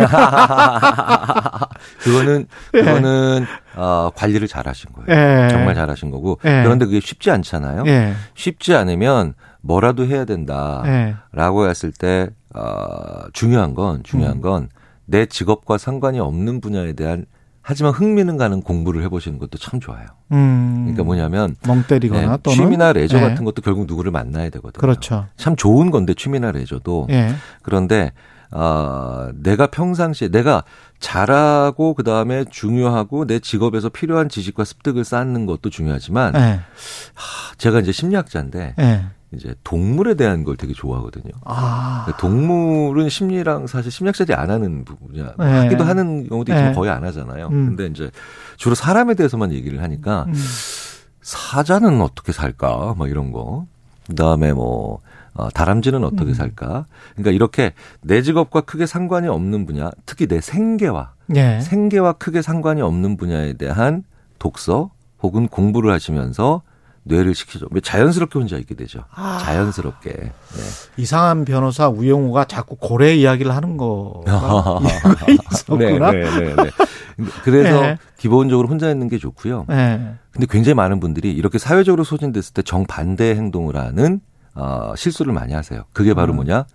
그거는 2.00 2.48
예. 2.74 2.80
그거는 2.80 3.46
예. 3.48 3.65
어, 3.76 4.12
관리를 4.16 4.48
잘하신 4.48 4.92
거예요. 4.94 5.08
예. 5.10 5.48
정말 5.50 5.76
잘하신 5.76 6.12
거고 6.12 6.40
예. 6.46 6.64
그런데 6.64 6.86
그게 6.86 7.00
쉽지 7.00 7.32
않잖아요. 7.32 7.84
예. 7.88 8.14
쉽지 8.34 8.76
않으면 8.76 9.34
뭐라도 9.62 10.06
해야 10.06 10.26
된다라고 10.26 11.66
예. 11.66 11.70
했을 11.70 11.92
때 11.92 12.30
어, 12.54 13.28
중요한 13.34 13.74
건 13.74 14.02
중요한 14.04 14.38
음. 14.38 14.68
건내 15.10 15.26
직업과 15.28 15.78
상관이 15.78 16.20
없는 16.20 16.62
분야에 16.62 16.94
대한 16.94 17.26
하지만 17.68 17.94
흥미는 17.94 18.38
가는 18.38 18.62
공부를 18.62 19.02
해보시는 19.06 19.40
것도 19.40 19.58
참 19.58 19.80
좋아요. 19.80 20.06
음. 20.32 20.82
그러니까 20.84 21.04
뭐냐면 21.04 21.56
멍 21.66 21.82
때리거나 21.82 22.32
네, 22.34 22.38
또는 22.44 22.56
취미나 22.56 22.94
레저 22.94 23.18
네. 23.18 23.28
같은 23.28 23.44
것도 23.44 23.64
결국 23.64 23.88
누구를 23.88 24.12
만나야 24.12 24.52
되거든요. 24.52 24.80
그렇죠. 24.80 25.26
참 25.36 25.56
좋은 25.56 25.90
건데 25.90 26.14
취미나 26.14 26.52
레저도 26.52 27.08
예. 27.10 27.34
그런데 27.64 28.12
어, 28.58 29.32
내가 29.36 29.68
평상시에 29.68 30.30
내가 30.30 30.64
잘하고 31.00 31.94
그 31.94 32.04
다음에 32.04 32.46
중요하고 32.50 33.28
내 33.28 33.40
직업에서 33.40 33.90
필요한 33.90 34.30
지식과 34.30 34.64
습득을 34.64 35.04
쌓는 35.04 35.46
것도 35.46 35.70
중요하지만 35.70 36.34
예. 36.36 36.40
하, 36.40 37.56
제가 37.58 37.82
이제 37.82 37.92
심리학자인데 37.92 38.76
예. 38.80 39.06
이제 39.34 39.56
동물에 39.66 40.14
대한 40.14 40.46
걸 40.46 40.56
되게 40.56 40.74
좋아하거든요. 40.74 41.34
아. 41.44 42.04
그러니까 42.06 42.18
동물은 42.22 43.10
심리랑 43.10 43.68
사실 43.68 43.92
심리학자들이 43.92 44.34
안 44.38 44.50
하는 44.50 44.86
부분이야. 44.86 45.34
뭐 45.36 45.46
네. 45.46 45.52
하기도 45.60 45.84
하는 45.84 46.30
경우도 46.30 46.54
있지만 46.54 46.72
네. 46.72 46.76
거의 46.76 46.92
안 46.92 47.04
하잖아요. 47.04 47.48
음. 47.48 47.76
근데 47.76 47.88
이제 47.88 48.10
주로 48.56 48.74
사람에 48.74 49.16
대해서만 49.16 49.52
얘기를 49.52 49.84
하니까 49.84 50.28
음. 50.30 50.34
사자는 51.22 52.00
어떻게 52.00 52.32
살까? 52.32 52.94
뭐 52.96 53.10
이런 53.10 53.34
거. 53.34 53.66
그 54.08 54.16
다음에 54.16 54.54
뭐 54.54 55.02
어, 55.36 55.50
다람쥐는 55.50 56.04
어떻게 56.04 56.32
음. 56.32 56.34
살까? 56.34 56.86
그러니까 57.14 57.32
이렇게 57.32 57.74
내 58.02 58.22
직업과 58.22 58.62
크게 58.62 58.86
상관이 58.86 59.28
없는 59.28 59.66
분야, 59.66 59.92
특히 60.06 60.28
내 60.28 60.40
생계와 60.42 61.12
네. 61.28 61.60
생계와 61.62 62.14
크게 62.14 62.42
상관이 62.42 62.82
없는 62.82 63.18
분야에 63.18 63.54
대한 63.54 64.04
독서 64.40 64.92
혹은 65.22 65.48
공부를 65.48 65.92
하시면서 65.92 66.62
뇌를 67.04 67.36
시키죠. 67.36 67.68
자연스럽게 67.84 68.40
혼자 68.40 68.58
있게 68.58 68.74
되죠. 68.76 69.04
아. 69.14 69.38
자연스럽게. 69.44 70.10
네. 70.12 70.32
이상한 70.98 71.46
변호사 71.46 71.88
우영우가 71.88 72.46
자꾸 72.46 72.76
고래 72.78 73.14
이야기를 73.14 73.56
하는 73.56 73.78
거가 73.78 74.80
있었구나. 75.52 76.12
네, 76.12 76.24
네, 76.24 76.40
네, 76.40 76.56
네. 76.56 76.70
그래서 77.44 77.82
네. 77.82 77.98
기본적으로 78.18 78.68
혼자 78.68 78.90
있는 78.90 79.08
게 79.08 79.18
좋고요. 79.20 79.66
네. 79.70 80.16
근데 80.32 80.48
굉장히 80.50 80.74
많은 80.74 81.00
분들이 81.00 81.32
이렇게 81.32 81.60
사회적으로 81.60 82.04
소진됐을 82.04 82.54
때 82.54 82.62
정반대 82.64 83.36
행동을 83.36 83.76
하는 83.76 84.20
어, 84.56 84.94
실수를 84.96 85.34
많이 85.34 85.54
하세요. 85.54 85.84
그게 85.94 86.14
바로 86.14 86.34
음. 86.34 86.38
뭐냐? 86.38 86.66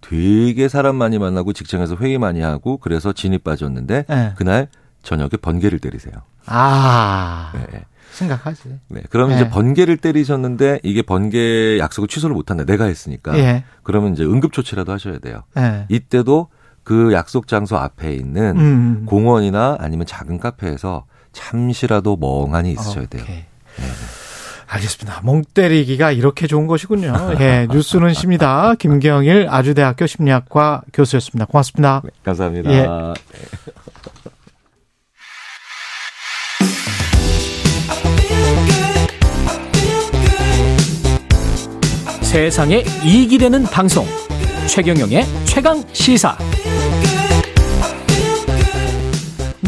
되게 0.00 0.68
사람 0.68 0.96
많이 0.96 1.18
만나고 1.18 1.52
직장에서 1.52 1.96
회의 1.96 2.18
많이 2.18 2.40
하고 2.40 2.78
그래서 2.78 3.12
진이 3.12 3.38
빠졌는데 3.38 4.04
네. 4.08 4.32
그날 4.36 4.68
저녁에 5.02 5.30
번개를 5.40 5.78
때리세요. 5.78 6.14
아. 6.46 7.52
네. 7.54 7.84
생각하지. 8.12 8.78
네. 8.88 9.02
그럼 9.10 9.30
네. 9.30 9.36
이제 9.36 9.48
번개를 9.48 9.96
때리셨는데 9.98 10.80
이게 10.82 11.02
번개 11.02 11.78
약속을 11.78 12.08
취소를 12.08 12.34
못 12.34 12.50
한다. 12.50 12.64
내가 12.64 12.84
했으니까. 12.86 13.36
예. 13.38 13.64
그러면 13.82 14.12
이제 14.12 14.24
응급 14.24 14.52
조치라도 14.52 14.92
하셔야 14.92 15.18
돼요. 15.18 15.44
예. 15.56 15.86
이때도 15.88 16.48
그 16.82 17.12
약속 17.12 17.46
장소 17.46 17.76
앞에 17.76 18.14
있는 18.14 18.56
음. 18.56 18.60
음. 18.60 19.06
공원이나 19.06 19.76
아니면 19.80 20.06
작은 20.06 20.38
카페에서 20.38 21.04
잠시라도 21.32 22.16
멍하니 22.16 22.72
있으셔야 22.72 23.06
돼요. 23.06 23.24
네. 23.26 23.46
알겠습니다. 24.70 25.20
멍 25.24 25.42
때리기가 25.42 26.12
이렇게 26.12 26.46
좋은 26.46 26.68
것이군요. 26.68 27.12
예, 27.40 27.66
뉴스는 27.70 28.14
십니다. 28.14 28.74
김경일 28.78 29.48
아주대학교 29.50 30.06
심리학과 30.06 30.82
교수였습니다. 30.92 31.46
고맙습니다. 31.46 32.02
네, 32.04 32.10
감사합니다. 32.22 32.70
예. 32.70 32.86
세상에 42.22 42.84
이익이 43.04 43.38
되는 43.38 43.64
방송 43.64 44.06
최경영의 44.68 45.24
최강 45.46 45.82
시사 45.92 46.38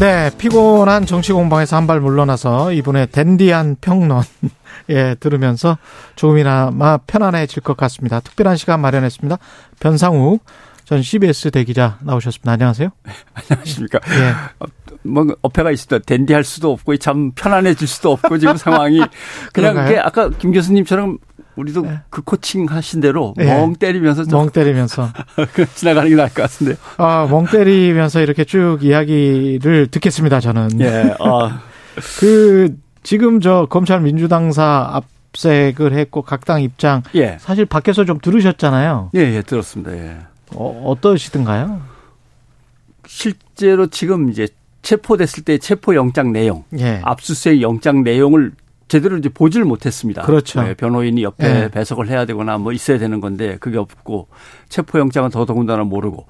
네 0.03 0.29
피곤한 0.37 1.05
정치 1.05 1.31
공방에서 1.31 1.77
한 1.77 1.87
발 1.87 2.01
물러나서 2.01 2.73
이분의 2.73 3.07
댄디한 3.07 3.77
평론 3.79 4.21
예 4.89 5.15
들으면서 5.17 5.77
조금이나마 6.17 6.97
편안해질 6.97 7.63
것 7.63 7.77
같습니다 7.77 8.19
특별한 8.19 8.57
시간 8.57 8.81
마련했습니다 8.81 9.37
변상욱 9.79 10.43
전 10.83 11.01
CBS 11.01 11.51
대기자 11.51 11.97
나오셨습니다. 12.01 12.51
안녕하세요. 12.51 12.89
안녕하십니까. 13.33 13.99
예. 14.19 14.67
뭐 15.03 15.25
어폐가 15.41 15.71
때 15.87 15.99
댄디할 15.99 16.43
수도 16.43 16.71
없고 16.73 16.97
참 16.97 17.31
편안해질 17.31 17.87
수도 17.87 18.11
없고 18.11 18.37
지금 18.37 18.57
상황이 18.57 18.99
그냥 19.53 19.75
그게 19.75 19.97
아까 19.97 20.29
김 20.29 20.51
교수님처럼 20.51 21.19
우리도 21.55 21.81
네. 21.81 21.99
그 22.09 22.21
코칭 22.21 22.65
하신 22.65 23.01
대로 23.01 23.33
네. 23.37 23.45
멍 23.45 23.75
때리면서 23.75 24.23
멍 24.31 24.49
때리면서 24.49 25.09
지나가는 25.75 26.09
게 26.09 26.15
나을 26.15 26.29
것 26.29 26.41
같은데요. 26.43 26.75
아, 26.97 27.27
멍 27.29 27.45
때리면서 27.45 28.21
이렇게 28.21 28.43
쭉 28.43 28.79
이야기를 28.81 29.87
듣겠습니다, 29.87 30.39
저는. 30.39 30.81
예. 30.81 31.13
아. 31.19 31.61
그 32.19 32.75
지금 33.03 33.39
저 33.39 33.67
검찰 33.69 34.01
민주당사 34.01 35.01
압색을 35.33 35.93
했고 35.93 36.21
각 36.23 36.45
당 36.45 36.61
입장 36.61 37.03
예. 37.15 37.37
사실 37.39 37.65
밖에서 37.65 38.03
좀 38.05 38.19
들으셨잖아요. 38.19 39.11
예, 39.15 39.19
예, 39.19 39.41
들었습니다. 39.41 39.93
예. 39.93 40.17
어, 40.55 40.83
어떠시던가요? 40.87 41.81
실제로 43.05 43.87
지금 43.87 44.29
이제 44.29 44.47
체포됐을 44.81 45.43
때 45.43 45.57
체포 45.57 45.95
영장 45.95 46.31
내용, 46.33 46.63
예. 46.79 46.99
압수수색 47.03 47.61
영장 47.61 48.03
내용을 48.03 48.51
제대로 48.93 49.17
이제 49.17 49.27
보지를 49.27 49.65
못했습니다. 49.65 50.21
그렇죠. 50.21 50.61
네, 50.61 50.75
변호인이 50.75 51.23
옆에 51.23 51.51
네. 51.51 51.67
배석을 51.69 52.09
해야 52.09 52.25
되거나 52.27 52.59
뭐 52.59 52.71
있어야 52.73 52.99
되는 52.99 53.19
건데 53.21 53.57
그게 53.59 53.79
없고 53.79 54.27
체포영장은 54.69 55.31
더더군다나 55.31 55.83
모르고 55.83 56.27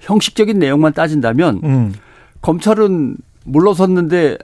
형식적인 0.00 0.58
내용만 0.58 0.92
따진다면 0.92 1.60
음. 1.64 1.94
검찰은 2.42 3.16
물러섰는데 3.46 4.36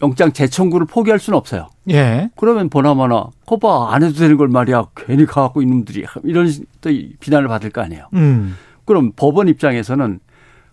영장 0.00 0.32
재청구를 0.32 0.86
포기할 0.86 1.18
수는 1.18 1.36
없어요. 1.36 1.70
예. 1.90 2.30
그러면 2.36 2.68
보나마나 2.68 3.26
거봐 3.46 3.92
안 3.92 4.04
해도 4.04 4.14
되는 4.14 4.36
걸 4.36 4.46
말이야 4.46 4.84
괜히 4.94 5.26
가갖고 5.26 5.60
이놈들이 5.62 6.04
이런 6.22 6.48
또 6.82 6.90
비난을 7.18 7.48
받을 7.48 7.70
거 7.70 7.80
아니에요. 7.80 8.04
음. 8.14 8.56
그럼 8.84 9.10
법원 9.16 9.48
입장에서는 9.48 10.20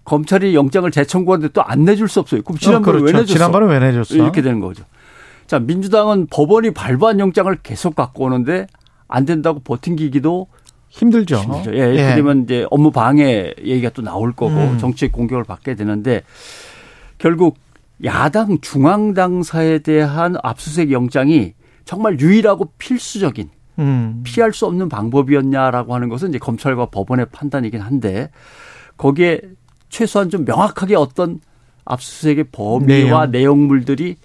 검찰이 0.05 0.53
영장을 0.53 0.91
재청구하는데 0.91 1.53
또 1.53 1.63
안 1.65 1.85
내줄 1.85 2.07
수 2.07 2.19
없어요. 2.19 2.43
그럼 2.43 2.59
지난번에 2.59 2.97
어, 2.97 3.01
그렇죠. 3.01 3.05
왜 3.05 3.21
내줬어? 3.21 3.33
지난번에 3.33 3.65
왜 3.67 3.79
내줬어? 3.79 4.13
이렇게 4.15 4.43
되는 4.43 4.59
거죠. 4.59 4.83
자, 5.53 5.59
민주당은 5.59 6.25
법원이 6.31 6.71
발부한 6.71 7.19
영장을 7.19 7.55
계속 7.61 7.93
갖고 7.93 8.23
오는데 8.23 8.65
안 9.07 9.23
된다고 9.23 9.59
버팅기기도 9.59 10.47
힘들죠. 10.89 11.35
힘들죠. 11.37 11.75
예, 11.75 11.95
예. 11.95 12.13
그러면 12.15 12.41
이제 12.41 12.65
업무 12.71 12.89
방해 12.89 13.53
얘기가 13.59 13.91
또 13.91 14.01
나올 14.01 14.31
거고 14.31 14.55
음. 14.55 14.79
정치적 14.79 15.11
공격을 15.11 15.43
받게 15.43 15.75
되는데 15.75 16.23
결국 17.19 17.59
야당 18.03 18.61
중앙 18.61 19.13
당사에 19.13 19.77
대한 19.77 20.37
압수수색 20.41 20.91
영장이 20.91 21.53
정말 21.85 22.19
유일하고 22.19 22.71
필수적인 22.79 23.51
음. 23.77 24.21
피할 24.23 24.53
수 24.53 24.65
없는 24.65 24.89
방법이었냐라고 24.89 25.93
하는 25.93 26.09
것은 26.09 26.29
이제 26.29 26.39
검찰과 26.39 26.87
법원의 26.87 27.27
판단이긴 27.31 27.79
한데 27.79 28.31
거기에 28.97 29.39
최소한 29.89 30.31
좀 30.31 30.45
명확하게 30.45 30.95
어떤 30.95 31.41
압수수색의 31.85 32.45
범위와 32.45 33.27
내용. 33.27 33.31
내용물들이 33.31 34.15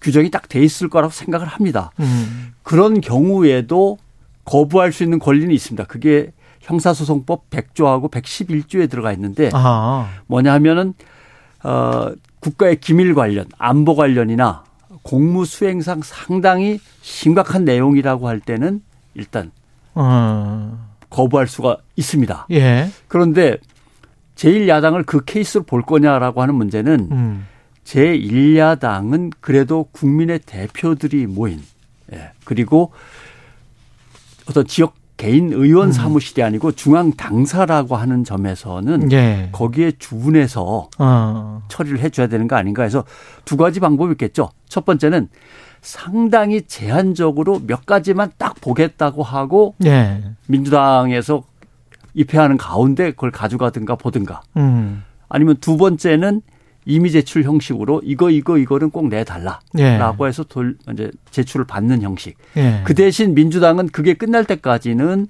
규정이 0.00 0.30
딱 0.30 0.48
돼 0.48 0.60
있을 0.62 0.88
거라고 0.88 1.12
생각을 1.12 1.46
합니다. 1.46 1.90
음. 2.00 2.52
그런 2.62 3.00
경우에도 3.00 3.98
거부할 4.44 4.92
수 4.92 5.02
있는 5.02 5.18
권리는 5.18 5.52
있습니다. 5.52 5.84
그게 5.84 6.32
형사소송법 6.60 7.50
100조하고 7.50 8.10
111조에 8.10 8.88
들어가 8.90 9.12
있는데 9.12 9.50
아. 9.52 10.08
뭐냐 10.26 10.52
하면은 10.54 10.94
어 11.62 12.12
국가의 12.40 12.76
기밀 12.76 13.14
관련, 13.14 13.46
안보 13.58 13.96
관련이나 13.96 14.64
공무 15.02 15.44
수행상 15.44 16.02
상당히 16.02 16.80
심각한 17.02 17.64
내용이라고 17.64 18.28
할 18.28 18.40
때는 18.40 18.82
일단 19.14 19.50
어. 19.94 20.88
거부할 21.10 21.46
수가 21.46 21.78
있습니다. 21.96 22.46
예. 22.50 22.88
그런데 23.08 23.56
제1야당을 24.36 25.06
그 25.06 25.24
케이스로 25.24 25.64
볼 25.64 25.82
거냐라고 25.82 26.42
하는 26.42 26.54
문제는 26.54 27.08
음. 27.10 27.46
제1야당은 27.86 29.32
그래도 29.40 29.84
국민의 29.92 30.40
대표들이 30.40 31.26
모인 31.26 31.62
예. 32.12 32.32
그리고 32.44 32.92
어떤 34.48 34.66
지역 34.66 34.94
개인 35.16 35.52
의원 35.52 35.88
음. 35.88 35.92
사무실이 35.92 36.42
아니고 36.42 36.72
중앙 36.72 37.12
당사라고 37.12 37.96
하는 37.96 38.22
점에서는 38.22 39.12
예. 39.12 39.48
거기에 39.50 39.92
주분해서 39.98 40.90
어. 40.98 41.62
처리를 41.68 42.00
해줘야 42.00 42.26
되는 42.26 42.46
거 42.46 42.56
아닌가 42.56 42.82
해서 42.82 43.04
두 43.46 43.56
가지 43.56 43.80
방법이 43.80 44.12
있겠죠. 44.12 44.50
첫 44.68 44.84
번째는 44.84 45.28
상당히 45.80 46.62
제한적으로 46.62 47.62
몇 47.66 47.86
가지만 47.86 48.30
딱 48.36 48.60
보겠다고 48.60 49.22
하고 49.22 49.74
예. 49.84 50.22
민주당에서 50.48 51.44
입회하는 52.12 52.58
가운데 52.58 53.12
그걸 53.12 53.30
가져가든가 53.30 53.94
보든가. 53.96 54.42
음. 54.58 55.02
아니면 55.28 55.56
두 55.60 55.76
번째는 55.76 56.42
이미 56.86 57.10
제출 57.10 57.42
형식으로 57.42 58.00
이거 58.04 58.30
이거 58.30 58.56
이거는 58.56 58.90
꼭 58.90 59.08
내달라라고 59.08 60.24
예. 60.24 60.28
해서 60.28 60.44
돌 60.44 60.78
이제 60.92 61.10
제출을 61.30 61.66
받는 61.66 62.00
형식. 62.02 62.36
예. 62.56 62.80
그 62.84 62.94
대신 62.94 63.34
민주당은 63.34 63.88
그게 63.88 64.14
끝날 64.14 64.44
때까지는 64.44 65.26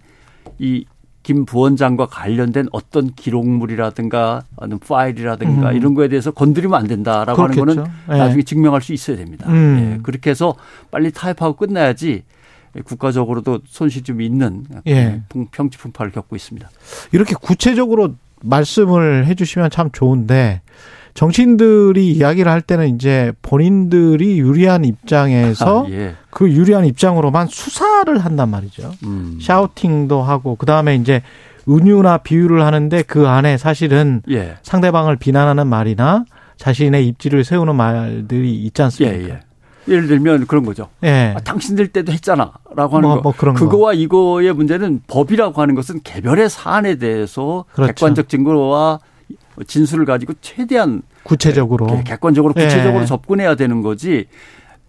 이 0.60 0.84
김 1.26 1.44
부원장과 1.44 2.06
관련된 2.06 2.68
어떤 2.70 3.12
기록물이라든가 3.12 4.44
아니면 4.58 4.78
파일이라든가 4.78 5.70
음. 5.70 5.76
이런 5.76 5.94
거에 5.94 6.06
대해서 6.06 6.30
건드리면 6.30 6.78
안 6.78 6.86
된다라고 6.86 7.34
그렇겠죠. 7.48 7.62
하는 7.62 7.74
거는 7.74 7.90
예. 8.12 8.16
나중에 8.16 8.42
증명할 8.44 8.80
수 8.80 8.92
있어야 8.92 9.16
됩니다. 9.16 9.50
음. 9.50 9.96
예. 9.98 10.02
그렇게 10.04 10.30
해서 10.30 10.54
빨리 10.92 11.10
타협하고 11.10 11.56
끝나야지 11.56 12.22
국가적으로도 12.84 13.58
손실 13.66 14.04
좀 14.04 14.20
있는 14.20 14.66
예. 14.86 15.22
평지풍파를 15.50 16.12
겪고 16.12 16.36
있습니다. 16.36 16.70
이렇게 17.10 17.34
구체적으로 17.34 18.14
말씀을 18.44 19.26
해주시면 19.26 19.70
참 19.70 19.90
좋은데 19.92 20.62
정치인들이 21.16 22.12
이야기를 22.12 22.52
할 22.52 22.60
때는 22.60 22.94
이제 22.94 23.32
본인들이 23.42 24.38
유리한 24.38 24.84
입장에서 24.84 25.86
아, 25.86 25.88
예. 25.90 26.14
그 26.30 26.48
유리한 26.50 26.84
입장으로만 26.84 27.48
수사를 27.48 28.16
한단 28.18 28.50
말이죠. 28.50 28.92
음. 29.04 29.38
샤우팅도 29.40 30.22
하고 30.22 30.56
그 30.56 30.66
다음에 30.66 30.94
이제 30.94 31.22
은유나 31.68 32.18
비유를 32.18 32.64
하는데 32.64 33.02
그 33.02 33.26
안에 33.26 33.56
사실은 33.56 34.22
예. 34.30 34.56
상대방을 34.62 35.16
비난하는 35.16 35.66
말이나 35.66 36.24
자신의 36.58 37.08
입지를 37.08 37.44
세우는 37.44 37.74
말들이 37.74 38.54
있지 38.54 38.82
않습니까? 38.82 39.18
예, 39.18 39.28
예. 39.30 39.40
예를 39.88 40.08
들면 40.08 40.46
그런 40.46 40.64
거죠. 40.66 40.88
예. 41.02 41.32
아, 41.34 41.40
당신들 41.40 41.88
때도 41.88 42.12
했잖아라고 42.12 42.96
하는 42.96 43.08
뭐, 43.08 43.16
거. 43.16 43.22
뭐 43.22 43.32
그런 43.36 43.54
그거와 43.54 43.92
거. 43.92 43.94
이거의 43.94 44.52
문제는 44.52 45.00
법이라고 45.06 45.62
하는 45.62 45.74
것은 45.74 46.00
개별의 46.04 46.50
사안에 46.50 46.96
대해서 46.96 47.64
그렇죠. 47.72 47.92
객관적 47.94 48.28
증거와 48.28 48.98
진술을 49.64 50.04
가지고 50.04 50.34
최대한 50.40 51.02
구체적으로 51.22 51.86
객관적으로 52.04 52.54
구체적으로 52.54 53.02
예. 53.02 53.06
접근해야 53.06 53.54
되는 53.54 53.82
거지. 53.82 54.26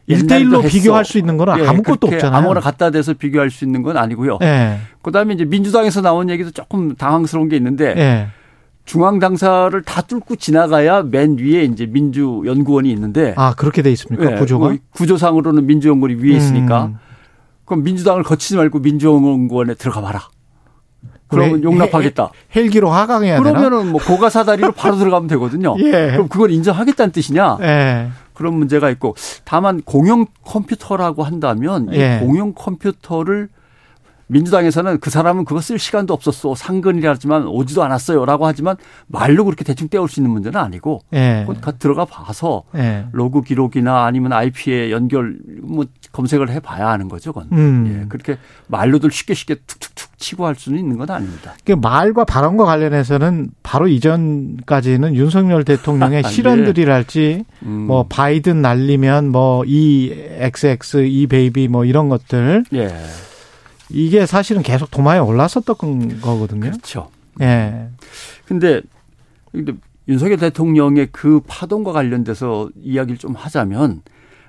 일대일로 0.08 0.62
비교할 0.62 1.04
수 1.04 1.18
있는 1.18 1.36
건 1.38 1.60
예, 1.60 1.68
아무것도 1.68 2.08
없잖아요. 2.08 2.38
아무나 2.38 2.60
갖다 2.62 2.92
대서 2.92 3.14
비교할 3.14 3.50
수 3.50 3.66
있는 3.66 3.84
건 3.84 3.98
아니고요. 3.98 4.40
예. 4.42 4.80
그다음에 5.02 5.34
이제 5.34 5.44
민주당에서 5.44 6.02
나온 6.02 6.30
얘기도 6.30 6.52
조금 6.52 6.96
당황스러운 6.96 7.50
게 7.50 7.58
있는데 7.58 7.94
예. 7.98 8.28
중앙 8.86 9.20
당사를 9.20 9.80
다 9.84 10.02
뚫고 10.02 10.38
지나가야 10.38 11.04
맨 11.04 11.38
위에 11.38 11.66
이제 11.66 11.86
민주연구원이 11.86 12.90
있는데 12.94 13.34
아 13.36 13.54
그렇게 13.54 13.82
돼 13.82 13.92
있습니까 13.92 14.32
예, 14.32 14.36
구조가 14.38 14.70
뭐 14.70 14.78
구조상으로는 14.92 15.68
민주연구원이 15.68 16.24
위에 16.24 16.38
있으니까 16.38 16.86
음. 16.86 16.98
그럼 17.66 17.84
민주당을 17.84 18.24
거치지 18.24 18.56
말고 18.56 18.80
민주연구원에 18.80 19.74
들어가 19.74 20.00
봐라. 20.00 20.30
그러면 21.28 21.64
용납하겠다. 21.64 22.32
헬기로 22.56 22.90
하강해야 22.90 23.40
그러면은 23.40 23.80
되나? 23.80 23.92
뭐 23.92 24.02
고가 24.02 24.30
사다리로 24.30 24.72
바로 24.72 24.96
들어가면 24.98 25.28
되거든요. 25.30 25.76
예. 25.84 26.12
그럼 26.12 26.28
그걸 26.28 26.52
인정하겠다는 26.52 27.12
뜻이냐? 27.12 27.58
예. 27.62 28.10
그런 28.34 28.54
문제가 28.54 28.90
있고 28.92 29.16
다만 29.44 29.82
공용 29.82 30.28
컴퓨터라고 30.46 31.24
한다면 31.24 31.90
예. 31.94 32.18
이 32.18 32.26
공용 32.26 32.54
컴퓨터를 32.54 33.50
민주당에서는 34.28 35.00
그 35.00 35.10
사람은 35.10 35.46
그거 35.46 35.62
쓸 35.62 35.80
시간도 35.80 36.14
없었어. 36.14 36.54
상근이라지만 36.54 37.48
오지도 37.48 37.84
않았어요라고 37.84 38.46
하지만 38.46 38.76
말로 39.08 39.46
그렇게 39.46 39.64
대충 39.64 39.88
떼올 39.88 40.10
수 40.10 40.20
있는 40.20 40.32
문제는 40.32 40.60
아니고 40.60 41.02
예. 41.14 41.48
들어가 41.80 42.06
봐서 42.06 42.64
예. 42.76 43.06
로그 43.14 43.42
기록이나 43.42 44.06
아니면 44.06 44.34
IP에 44.34 44.92
연결 44.92 45.38
뭐 45.62 45.86
검색을 46.12 46.50
해 46.50 46.60
봐야 46.60 46.90
하는 46.90 47.08
거죠. 47.08 47.32
그건. 47.32 47.50
음. 47.54 48.02
예. 48.04 48.10
그렇게 48.10 48.38
말로들 48.68 49.12
쉽게 49.12 49.34
쉽게 49.34 49.56
툭툭툭 49.66 49.97
치고 50.18 50.46
할 50.46 50.56
수는 50.56 50.80
있는 50.80 50.98
건 50.98 51.10
아닙니다. 51.12 51.54
그 51.64 51.74
말과 51.74 52.26
발언과 52.26 52.66
관련해서는 52.66 53.52
바로 53.64 53.88
이전까지는 53.88 55.16
윤석열 55.16 55.64
대통령의 55.64 56.24
아, 56.26 56.28
실언들이랄지 56.28 57.46
음. 57.64 57.70
뭐 57.70 58.06
바이든 58.08 58.62
날리면 58.62 59.32
뭐이 59.32 60.12
XX 60.40 61.06
이 61.08 61.28
베이비 61.28 61.68
뭐 61.68 61.86
이런 61.86 62.10
것들 62.10 62.66
예. 62.74 62.96
이게 63.90 64.26
사실은 64.26 64.64
계속 64.64 64.92
도마에 64.92 65.20
올랐었던 65.20 66.22
거거든요. 66.22 66.72
그렇죠. 66.72 67.10
예. 67.42 67.90
근데 68.46 68.82
근데 69.52 69.74
윤석열 70.08 70.38
대통령의 70.38 71.10
그 71.12 71.42
파동과 71.48 71.92
관련돼서 71.92 72.70
이야기를 72.82 73.18
좀 73.18 73.36
하자면 73.36 74.02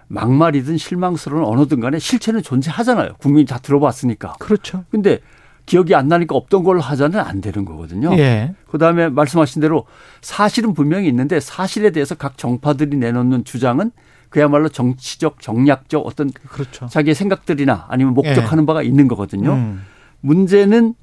막말이든 0.08 0.78
실망스러운 0.78 1.44
언어든 1.44 1.80
간에 1.80 1.98
실체는 1.98 2.42
존재하잖아요. 2.42 3.14
국민이 3.18 3.44
다 3.44 3.58
들어봤으니까. 3.58 4.36
그렇죠. 4.38 4.84
근데 4.90 5.20
기억이 5.68 5.94
안 5.94 6.08
나니까 6.08 6.34
없던 6.34 6.64
걸로 6.64 6.80
하자는 6.80 7.20
안 7.20 7.42
되는 7.42 7.66
거거든요. 7.66 8.16
예. 8.16 8.54
그다음에 8.70 9.10
말씀하신 9.10 9.60
대로 9.60 9.84
사실은 10.22 10.72
분명히 10.72 11.08
있는데 11.08 11.40
사실에 11.40 11.90
대해서 11.90 12.14
각 12.14 12.38
정파들이 12.38 12.96
내놓는 12.96 13.44
주장은 13.44 13.90
그야말로 14.30 14.70
정치적 14.70 15.42
정략적 15.42 16.06
어떤 16.06 16.30
그렇죠. 16.30 16.86
자기의 16.86 17.14
생각들이나 17.14 17.84
아니면 17.88 18.14
목적하는 18.14 18.62
예. 18.62 18.66
바가 18.66 18.82
있는 18.82 19.08
거거든요. 19.08 19.52
음. 19.52 19.82
문제는 20.20 20.94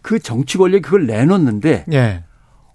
그 0.00 0.18
정치 0.18 0.56
권력이 0.56 0.80
그걸 0.80 1.06
내놓는데 1.06 1.84
예. 1.92 2.24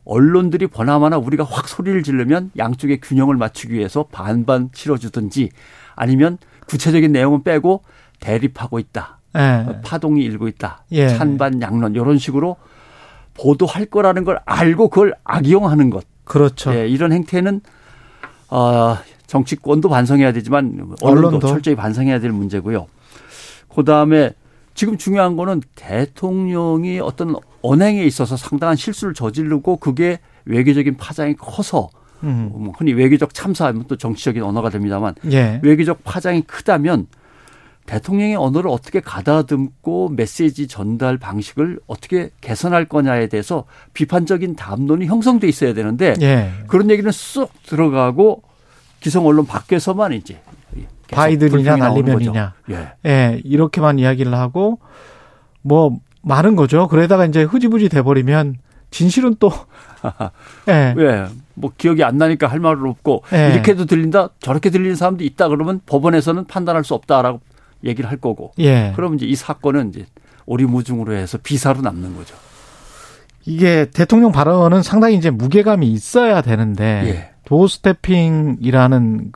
언론들이 0.05 0.67
보나마나 0.67 1.17
우리가 1.17 1.43
확 1.43 1.67
소리를 1.67 2.03
지르면 2.03 2.51
양쪽의 2.55 2.99
균형을 3.01 3.35
맞추기 3.35 3.73
위해서 3.73 4.05
반반 4.11 4.69
치러주든지 4.73 5.49
아니면 5.95 6.37
구체적인 6.67 7.11
내용은 7.11 7.43
빼고 7.43 7.83
대립하고 8.19 8.77
있다. 8.77 9.21
예. 9.35 9.81
파동이 9.83 10.23
일고 10.23 10.47
있다. 10.47 10.83
예. 10.91 11.09
찬반 11.09 11.61
양론 11.61 11.93
이런 11.93 12.17
식으로 12.17 12.57
보도할 13.33 13.85
거라는 13.85 14.23
걸 14.23 14.39
알고 14.45 14.89
그걸 14.89 15.13
악용하는 15.23 15.89
것. 15.89 16.05
그렇죠. 16.23 16.73
예, 16.73 16.87
이런 16.87 17.11
행태는 17.11 17.61
어, 18.49 18.97
정치권도 19.27 19.89
반성해야 19.89 20.31
되지만 20.31 20.95
언론도, 21.01 21.27
언론도. 21.27 21.47
철저히 21.47 21.75
반성해야 21.75 22.19
될 22.19 22.31
문제고요. 22.31 22.87
그 23.73 23.83
다음에 23.83 24.31
지금 24.73 24.97
중요한 24.97 25.35
거는 25.35 25.61
대통령이 25.75 26.99
어떤 26.99 27.35
언행에 27.61 28.03
있어서 28.03 28.37
상당한 28.37 28.75
실수를 28.75 29.13
저지르고 29.13 29.77
그게 29.77 30.19
외교적인 30.45 30.97
파장이 30.97 31.35
커서 31.35 31.89
음. 32.23 32.51
뭐 32.53 32.73
흔히 32.77 32.93
외교적 32.93 33.33
참사하면 33.33 33.85
또 33.87 33.97
정치적인 33.97 34.43
언어가 34.43 34.69
됩니다만 34.69 35.15
예. 35.31 35.59
외교적 35.63 36.03
파장이 36.03 36.41
크다면 36.41 37.07
대통령의 37.85 38.35
언어를 38.35 38.69
어떻게 38.69 38.99
가다듬고 38.99 40.09
메시지 40.09 40.67
전달 40.67 41.17
방식을 41.17 41.79
어떻게 41.87 42.31
개선할 42.41 42.85
거냐에 42.85 43.27
대해서 43.27 43.65
비판적인 43.93 44.55
담론이 44.55 45.05
형성돼 45.05 45.47
있어야 45.47 45.73
되는데 45.73 46.15
예. 46.21 46.51
그런 46.67 46.89
얘기는 46.89 47.09
쑥 47.11 47.51
들어가고 47.63 48.41
기성 48.99 49.27
언론 49.27 49.45
밖에서만 49.45 50.13
이제 50.13 50.41
바이든이냐 51.11 51.77
날리면이냐. 51.77 52.53
예. 52.71 52.93
예. 53.05 53.41
이렇게만 53.43 53.99
이야기를 53.99 54.33
하고 54.33 54.79
뭐 55.61 55.99
많은 56.23 56.55
거죠. 56.55 56.87
그러다가 56.87 57.25
이제 57.25 57.43
흐지부지 57.43 57.89
돼 57.89 58.01
버리면 58.01 58.55
진실은 58.89 59.35
또 59.39 59.51
예. 60.69 60.95
예. 60.97 61.25
뭐 61.53 61.71
기억이 61.77 62.03
안 62.03 62.17
나니까 62.17 62.47
할 62.47 62.59
말은 62.59 62.87
없고 62.87 63.23
예. 63.33 63.53
이렇게도 63.53 63.85
들린다 63.85 64.29
저렇게 64.39 64.71
들리는 64.71 64.95
사람도 64.95 65.23
있다 65.23 65.49
그러면 65.49 65.81
법원에서는 65.85 66.45
판단할 66.45 66.83
수 66.83 66.95
없다라고 66.95 67.41
얘기를 67.85 68.09
할 68.09 68.17
거고. 68.17 68.51
예. 68.59 68.91
그러면 68.95 69.17
이제 69.17 69.25
이 69.25 69.35
사건은 69.35 69.89
이제 69.89 70.05
오리무중으로 70.45 71.13
해서 71.13 71.37
비사로 71.41 71.81
남는 71.81 72.15
거죠. 72.15 72.35
이게 73.45 73.85
대통령 73.91 74.31
발언은 74.31 74.81
상당히 74.81 75.15
이제 75.15 75.29
무게감이 75.29 75.87
있어야 75.87 76.41
되는데 76.41 76.83
예. 77.05 77.29
도스태핑이라는 77.45 79.31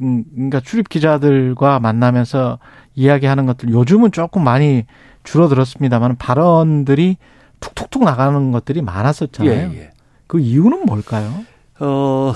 음, 0.00 0.24
그러니까 0.32 0.60
출입 0.60 0.88
기자들과 0.88 1.80
만나면서 1.80 2.58
이야기하는 2.94 3.46
것들 3.46 3.70
요즘은 3.70 4.12
조금 4.12 4.44
많이 4.44 4.86
줄어들었습니다만 5.24 6.16
발언들이 6.16 7.16
툭툭툭 7.60 8.04
나가는 8.04 8.52
것들이 8.52 8.82
많았었잖아요. 8.82 9.72
예, 9.72 9.78
예. 9.78 9.90
그 10.28 10.38
이유는 10.38 10.86
뭘까요? 10.86 11.32
어, 11.80 12.32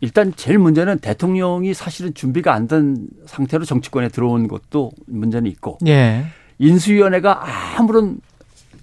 일단 0.00 0.32
제일 0.34 0.58
문제는 0.58 0.98
대통령이 0.98 1.74
사실은 1.74 2.14
준비가 2.14 2.54
안 2.54 2.68
된 2.68 3.08
상태로 3.26 3.64
정치권에 3.64 4.08
들어온 4.08 4.46
것도 4.46 4.92
문제는 5.06 5.50
있고 5.50 5.78
예. 5.86 6.26
인수위원회가 6.58 7.78
아무런 7.78 8.20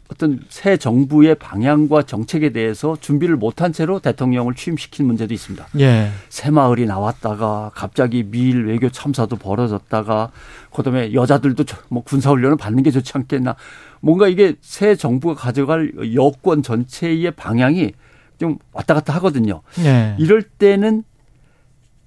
어떤 0.10 0.40
새 0.50 0.78
정부의 0.78 1.36
방향과 1.36 2.04
정책에 2.04 2.52
대해서 2.52 2.98
준비를 3.00 3.36
못한 3.36 3.74
채로 3.74 4.00
대통령을 4.00 4.56
취임시킨 4.56 5.06
문제도 5.06 5.34
있습니다. 5.34 5.68
예. 5.80 6.10
새마을이 6.30 6.86
나왔다가 6.86 7.72
갑자기 7.74 8.24
미일 8.24 8.66
외교 8.66 8.90
참사도 8.90 9.36
벌어졌다가 9.36 10.32
그다음에 10.74 11.14
여자들도 11.14 11.64
뭐 11.90 12.04
군사 12.04 12.30
훈련을 12.32 12.58
받는 12.58 12.84
게 12.84 12.92
좋지 12.92 13.14
않겠나. 13.16 13.56
뭔가 14.00 14.28
이게 14.28 14.56
새 14.62 14.96
정부가 14.96 15.36
가져갈 15.36 15.92
여권 16.16 16.64
전체의 16.64 17.32
방향이 17.32 17.92
좀 18.40 18.58
왔다 18.74 18.94
갔다 18.94 19.14
하거든요. 19.16 19.62
예. 19.80 20.16
이럴 20.20 20.42
때는 20.44 21.04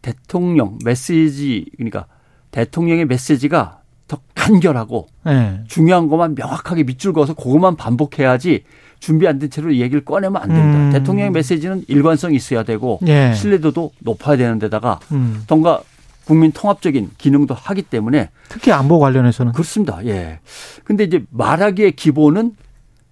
대통령 0.03 0.79
메시지 0.85 1.67
그러니까 1.77 2.07
대통령의 2.51 3.05
메시지가 3.07 3.81
더 4.09 4.19
간결하고 4.35 5.07
예. 5.29 5.61
중요한 5.69 6.09
것만 6.09 6.35
명확하게 6.35 6.85
밑줄 6.85 7.13
그어서 7.13 7.35
그것만 7.35 7.77
반복해야지 7.77 8.65
준비 8.99 9.27
안 9.27 9.39
된 9.39 9.49
채로 9.51 9.75
얘기를 9.77 10.05
꺼내면 10.05 10.43
안 10.43 10.49
됩니다. 10.49 10.79
음. 10.79 10.91
대통령의 10.93 11.31
메시지는 11.31 11.85
일관성이 11.89 12.37
있어야 12.37 12.63
되고 12.65 12.99
예. 13.07 13.33
신뢰도도 13.35 13.93
높아야 14.01 14.37
되는 14.37 14.59
데다가 14.59 15.01
음. 15.13 15.45
뭔가 15.49 15.81
국민 16.25 16.53
통합적인 16.53 17.11
기능도 17.19 17.55
하기 17.55 17.83
때문에 17.83 18.31
특히 18.49 18.73
안보 18.73 18.99
관련해서는 18.99 19.53
그렇습니다. 19.53 20.05
예. 20.05 20.41
근데 20.85 21.05
이제 21.05 21.25
말하기의 21.31 21.93
기본은 21.93 22.55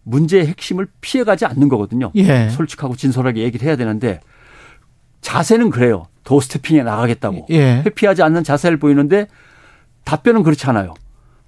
문제의 0.08 0.46
핵심을 0.46 0.88
피해가지 1.00 1.44
않는 1.46 1.68
거거든요. 1.68 2.10
예. 2.16 2.48
솔직하고 2.48 2.96
진솔하게 2.96 3.42
얘기를 3.42 3.66
해야 3.66 3.76
되는데 3.76 4.20
자세는 5.20 5.70
그래요. 5.70 6.06
도스태핑에 6.24 6.82
나가겠다고. 6.82 7.46
예. 7.50 7.82
회피하지 7.84 8.22
않는 8.22 8.44
자세를 8.44 8.78
보이는데 8.78 9.26
답변은 10.04 10.42
그렇지 10.42 10.66
않아요. 10.66 10.94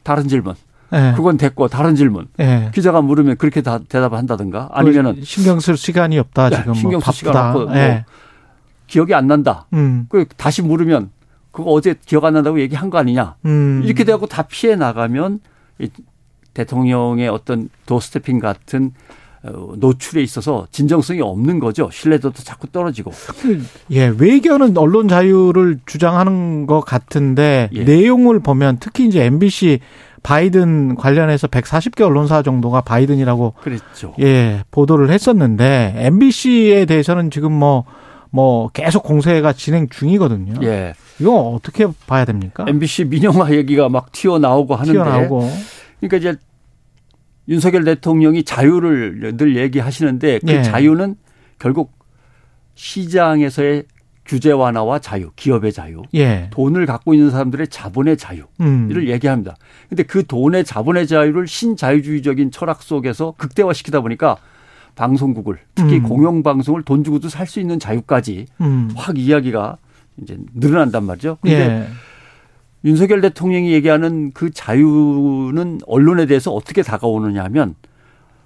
다른 0.03 0.29
질문. 0.29 0.55
예. 0.93 1.13
그건 1.17 1.37
됐고 1.37 1.69
다른 1.69 1.95
질문. 1.95 2.29
예. 2.41 2.71
기자가 2.75 3.01
물으면 3.01 3.37
그렇게 3.37 3.63
다 3.63 3.79
대답을 3.79 4.19
한다든가 4.19 4.69
아니면은 4.73 5.23
신경 5.23 5.61
쓸 5.61 5.77
시간이 5.77 6.19
없다 6.19 6.51
네, 6.51 6.57
지금 6.57 6.75
신경 6.75 7.01
뭐쓸 7.01 7.13
시간. 7.15 7.37
없고 7.49 7.67
뭐 7.67 7.77
예. 7.77 8.05
기억이 8.87 9.15
안 9.15 9.27
난다. 9.27 9.67
음. 9.73 10.07
그 10.09 10.27
다시 10.37 10.63
물으면 10.63 11.11
그거 11.53 11.71
어제 11.71 11.95
기억 12.05 12.25
안 12.25 12.35
난다고 12.35 12.61
얘기한 12.61 12.91
거 12.91 12.99
아니냐. 12.99 13.37
음. 13.47 13.83
이렇게 13.85 14.05
돼갖고 14.05 14.27
다 14.27 14.43
피해 14.43 14.77
나가면 14.77 15.41
이 15.79 15.89
대통령의 16.55 17.29
어떤 17.29 17.69
도스태핑 17.87 18.39
같은 18.39 18.93
어, 19.43 19.73
노출에 19.77 20.23
있어서 20.23 20.67
진정성이 20.71 21.23
없는 21.23 21.61
거죠. 21.61 21.89
신뢰도도 21.91 22.43
자꾸 22.43 22.67
떨어지고. 22.67 23.11
예, 23.91 24.13
외교는 24.19 24.77
언론 24.77 25.09
자유를 25.09 25.81
주장하는 25.87 26.67
것 26.67 26.81
같은데 26.81 27.71
예. 27.73 27.85
내용을 27.85 28.41
보면 28.41 28.77
특히 28.81 29.07
이제 29.07 29.25
MBC 29.25 29.81
바이든 30.23 30.97
관련해서 30.97 31.47
140개 31.47 32.03
언론사 32.03 32.43
정도가 32.43 32.83
바이든이라고 32.83 33.55
그랬죠. 33.63 34.15
예, 34.21 34.63
보도를 34.71 35.11
했었는데 35.11 35.95
MBC에 35.97 36.85
대해서는 36.85 37.31
지금 37.31 37.53
뭐뭐 37.53 38.69
계속 38.75 39.03
공세가 39.03 39.55
진행 39.55 39.89
중이거든요. 39.89 40.55
예. 40.63 40.93
이거 41.19 41.33
어떻게 41.35 41.87
봐야 42.07 42.27
됩니까? 42.27 42.67
MBC 42.69 43.07
민영화 43.07 43.51
얘기가 43.53 43.89
막 43.89 44.13
튀어나오고 44.13 44.75
하는데. 44.75 44.93
튀어나오고. 44.93 45.51
그러니까 46.01 46.17
이제 46.17 46.37
윤석열 47.49 47.85
대통령이 47.85 48.45
자유를 48.45 49.37
늘 49.37 49.57
얘기하시는데 49.57 50.41
그 50.41 50.53
예. 50.53 50.63
자유는 50.63 51.17
결국 51.59 51.93
시장에서의 52.75 53.85
규제 54.25 54.53
완화와 54.53 55.01
자유, 55.01 55.31
기업의 55.35 55.73
자유, 55.73 56.03
예. 56.15 56.49
돈을 56.53 56.87
갖고 56.87 57.15
있는 57.15 57.31
사람들의 57.31 57.67
자본의 57.69 58.17
자유. 58.17 58.45
음. 58.61 58.87
이를 58.89 59.09
얘기합니다. 59.09 59.57
근데 59.89 60.05
그 60.05 60.25
돈의 60.25 60.65
자본의 60.65 61.09
자유를 61.09 61.49
신자유주의적인 61.49 62.53
철학 62.53 62.83
속에서 62.83 63.35
극대화시키다 63.37 64.01
보니까 64.01 64.37
방송국을 64.95 65.59
특히 65.75 65.97
음. 65.97 66.03
공영 66.05 66.43
방송을 66.45 66.83
돈 66.85 67.03
주고도 67.03 67.29
살 67.29 67.47
수 67.47 67.59
있는 67.59 67.81
자유까지 67.81 68.47
음. 68.61 68.91
확 68.95 69.19
이야기가 69.19 69.79
이제 70.23 70.39
늘어난단 70.55 71.05
말이죠. 71.05 71.39
근데 71.41 71.59
예. 71.59 71.87
윤석열 72.85 73.21
대통령이 73.21 73.73
얘기하는 73.73 74.33
그 74.33 74.51
자유는 74.51 75.81
언론에 75.87 76.27
대해서 76.27 76.53
어떻게 76.53 76.83
다가오느냐 76.83 77.45
하면 77.45 77.75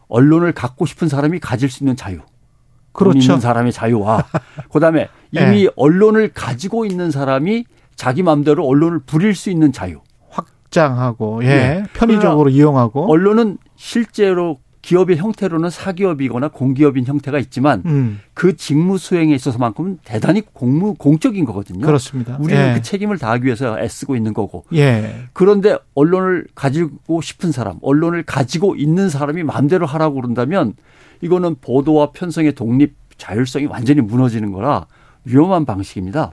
언론을 0.08 0.52
갖고 0.52 0.86
싶은 0.86 1.08
사람이 1.08 1.38
가질 1.40 1.70
수 1.70 1.82
있는 1.82 1.96
자유. 1.96 2.16
돈 2.16 3.10
그렇죠. 3.10 3.18
있는 3.18 3.40
사람의 3.40 3.72
자유와 3.72 4.24
그다음에 4.72 5.08
이미 5.32 5.64
예. 5.64 5.70
언론을 5.76 6.32
가지고 6.32 6.84
있는 6.84 7.10
사람이 7.10 7.64
자기 7.96 8.22
마음대로 8.22 8.66
언론을 8.66 9.00
부릴 9.00 9.34
수 9.34 9.50
있는 9.50 9.72
자유. 9.72 10.00
확장하고 10.30 11.44
예. 11.44 11.48
예. 11.48 11.84
편의적으로 11.92 12.50
이용하고 12.50 13.10
언론은 13.10 13.58
실제로 13.76 14.58
기업의 14.84 15.16
형태로는 15.16 15.70
사기업이거나 15.70 16.48
공기업인 16.48 17.06
형태가 17.06 17.38
있지만 17.38 17.82
음. 17.86 18.20
그 18.34 18.54
직무 18.54 18.98
수행에 18.98 19.34
있어서만큼은 19.34 20.00
대단히 20.04 20.42
공무 20.42 20.92
공적인 20.94 21.46
거거든요. 21.46 21.86
그렇습니다. 21.86 22.36
우리는 22.38 22.70
예. 22.70 22.74
그 22.74 22.82
책임을 22.82 23.16
다하기 23.16 23.46
위해서 23.46 23.80
애쓰고 23.80 24.14
있는 24.14 24.34
거고. 24.34 24.66
예. 24.74 25.24
그런데 25.32 25.78
언론을 25.94 26.48
가지고 26.54 27.22
싶은 27.22 27.50
사람, 27.50 27.78
언론을 27.80 28.24
가지고 28.24 28.76
있는 28.76 29.08
사람이 29.08 29.42
마음대로 29.42 29.86
하라고 29.86 30.16
그런다면 30.16 30.74
이거는 31.22 31.56
보도와 31.62 32.10
편성의 32.12 32.54
독립 32.54 32.94
자율성이 33.16 33.64
완전히 33.64 34.02
무너지는 34.02 34.52
거라 34.52 34.86
위험한 35.24 35.64
방식입니다. 35.64 36.32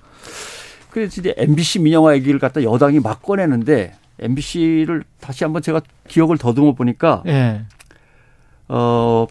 그래서 0.90 1.22
이제 1.22 1.34
MBC 1.38 1.80
민영화 1.80 2.16
얘기를 2.16 2.38
갖다 2.38 2.62
여당이 2.62 3.00
막 3.00 3.22
꺼내는데 3.22 3.94
MBC를 4.20 5.06
다시 5.22 5.46
한번 5.46 5.62
제가 5.62 5.80
기억을 6.10 6.38
더듬어 6.38 6.74
보니까 6.74 7.24
예. 7.28 7.62
어 8.74 9.28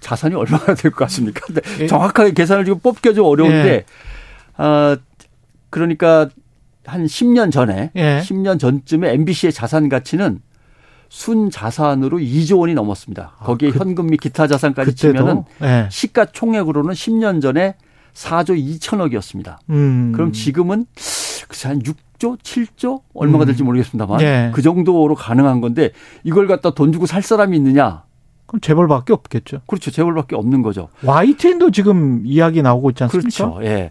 자산이 0.00 0.34
얼마나 0.34 0.74
될 0.74 0.90
것 0.90 1.04
같습니까? 1.04 1.40
근데 1.46 1.60
예. 1.80 1.86
정확하게 1.86 2.32
계산을 2.32 2.64
지금 2.64 2.78
뽑기가 2.80 3.14
좀 3.14 3.26
어려운데 3.26 3.68
예. 3.68 3.84
아 4.56 4.96
그러니까 5.68 6.28
한 6.86 7.04
10년 7.04 7.52
전에 7.52 7.90
예. 7.94 8.20
10년 8.24 8.58
전쯤에 8.58 9.12
MBC의 9.12 9.52
자산 9.52 9.88
가치는 9.90 10.40
순 11.10 11.50
자산으로 11.50 12.18
2조 12.18 12.60
원이 12.60 12.74
넘었습니다. 12.74 13.32
거기에 13.40 13.70
현금 13.70 14.06
및 14.06 14.18
기타 14.20 14.46
자산까지 14.46 14.90
아, 14.90 14.94
그때도? 14.94 15.18
치면은 15.18 15.44
예. 15.62 15.88
시가 15.90 16.26
총액으로는 16.26 16.94
10년 16.94 17.42
전에 17.42 17.74
4조 18.14 18.56
2천억이었습니다. 18.80 19.58
음. 19.70 20.12
그럼 20.12 20.32
지금은 20.32 20.86
글쎄 21.48 21.68
한 21.68 21.82
6 21.84 21.96
조, 22.20 22.36
7조 22.36 23.00
얼마가 23.14 23.44
음. 23.44 23.46
될지 23.46 23.62
모르겠습니다만 23.64 24.20
예. 24.20 24.50
그 24.54 24.60
정도로 24.60 25.14
가능한 25.14 25.60
건데 25.62 25.90
이걸 26.22 26.46
갖다 26.46 26.70
돈 26.70 26.92
주고 26.92 27.06
살 27.06 27.22
사람이 27.22 27.56
있느냐? 27.56 28.04
그럼 28.46 28.60
재벌밖에 28.60 29.14
없겠죠. 29.14 29.62
그렇죠. 29.66 29.90
재벌밖에 29.90 30.36
없는 30.36 30.60
거죠. 30.62 30.88
YTN도 31.02 31.70
지금 31.70 32.22
이야기 32.26 32.60
나오고 32.62 32.90
있지 32.90 33.04
않습니까? 33.04 33.28
그렇죠. 33.28 33.64
예. 33.64 33.90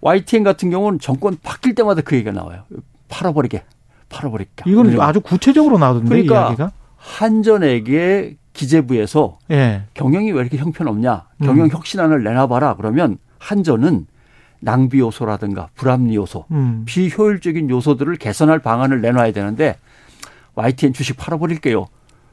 YTN 0.00 0.42
같은 0.42 0.70
경우는 0.70 0.98
정권 0.98 1.36
바뀔 1.40 1.76
때마다 1.76 2.02
그 2.02 2.16
얘기가 2.16 2.32
나와요. 2.32 2.64
팔아버리게. 3.08 3.62
팔아버릴까. 4.08 4.64
이건 4.66 5.00
아주 5.00 5.20
구체적으로 5.20 5.78
나오던데 5.78 6.08
그러니까 6.08 6.40
이야기가. 6.48 6.72
한전에게 6.96 8.36
기재부에서 8.54 9.38
예. 9.52 9.84
경영이 9.94 10.32
왜 10.32 10.40
이렇게 10.40 10.56
형편없냐. 10.58 11.26
경영 11.44 11.66
음. 11.66 11.70
혁신안을 11.70 12.24
내놔봐라. 12.24 12.74
그러면 12.76 13.18
한전은 13.38 14.06
낭비 14.62 15.00
요소라든가 15.00 15.68
불합리 15.74 16.14
요소, 16.14 16.46
음. 16.52 16.82
비효율적인 16.86 17.68
요소들을 17.68 18.16
개선할 18.16 18.60
방안을 18.60 19.00
내놔야 19.00 19.32
되는데 19.32 19.76
YTN 20.54 20.92
주식 20.92 21.16
팔아버릴게요. 21.16 21.86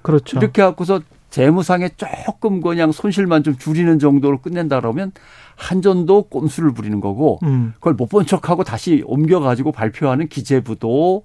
그렇죠. 0.03 0.37
이렇게 0.37 0.61
갖고서 0.61 1.01
재무상에 1.31 1.89
조금 1.97 2.61
그냥 2.61 2.91
손실만 2.91 3.43
좀 3.43 3.57
줄이는 3.57 3.99
정도로 3.99 4.39
끝낸다 4.41 4.79
그러면 4.79 5.11
한전도 5.55 6.23
꼼수를 6.23 6.71
부리는 6.73 6.99
거고 7.01 7.39
음. 7.43 7.73
그걸 7.75 7.93
못 7.93 8.09
본 8.09 8.25
척하고 8.25 8.63
다시 8.63 9.03
옮겨가지고 9.05 9.71
발표하는 9.71 10.27
기재부도 10.27 11.23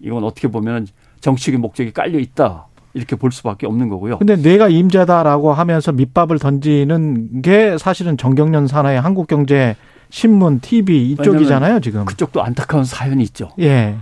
이건 0.00 0.24
어떻게 0.24 0.48
보면 0.48 0.86
정치적인 1.20 1.60
목적이 1.60 1.92
깔려 1.92 2.18
있다 2.18 2.66
이렇게 2.94 3.16
볼 3.16 3.32
수밖에 3.32 3.66
없는 3.66 3.88
거고요. 3.88 4.18
근데 4.18 4.36
내가 4.36 4.68
임자다라고 4.68 5.52
하면서 5.52 5.90
밑밥을 5.92 6.38
던지는 6.38 7.42
게 7.42 7.76
사실은 7.78 8.16
정경련 8.16 8.66
산하의 8.66 9.00
한국 9.00 9.26
경제 9.26 9.76
신문, 10.14 10.60
TV 10.60 11.10
이쪽이잖아요, 11.10 11.80
지금. 11.80 12.04
그쪽도 12.04 12.40
안타까운 12.40 12.84
사연이 12.84 13.24
있죠. 13.24 13.50
예. 13.58 13.96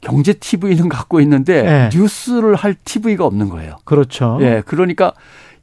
경제 0.00 0.32
TV는 0.32 0.88
갖고 0.88 1.20
있는데 1.20 1.66
예. 1.66 1.90
뉴스를 1.94 2.54
할 2.54 2.74
TV가 2.74 3.26
없는 3.26 3.50
거예요. 3.50 3.76
그렇죠. 3.84 4.38
예, 4.40 4.62
그러니까 4.64 5.12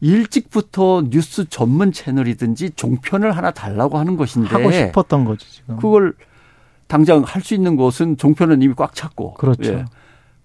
일찍부터 0.02 1.06
뉴스 1.10 1.50
전문 1.50 1.92
채널이든지 1.92 2.74
종편을 2.76 3.36
하나 3.36 3.50
달라고 3.50 3.98
하는 3.98 4.18
것인데 4.18 4.50
하고 4.50 4.72
싶었던 4.72 5.26
거지, 5.26 5.52
지금. 5.52 5.78
그걸 5.78 6.14
당장 6.86 7.24
할 7.26 7.42
수 7.42 7.56
있는 7.56 7.76
곳은 7.76 8.18
종편은 8.18 8.62
이미 8.62 8.76
꽉 8.78 8.94
찼고. 8.94 9.34
그렇죠. 9.34 9.74
예. 9.74 9.86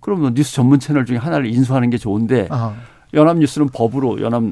그러면 0.00 0.32
뉴스 0.32 0.54
전문 0.54 0.80
채널 0.80 1.04
중에 1.04 1.18
하나를 1.18 1.44
인수하는 1.44 1.90
게 1.90 1.98
좋은데 1.98 2.48
아. 2.50 2.74
연합뉴스는 3.12 3.68
법으로 3.68 4.22
연합 4.22 4.44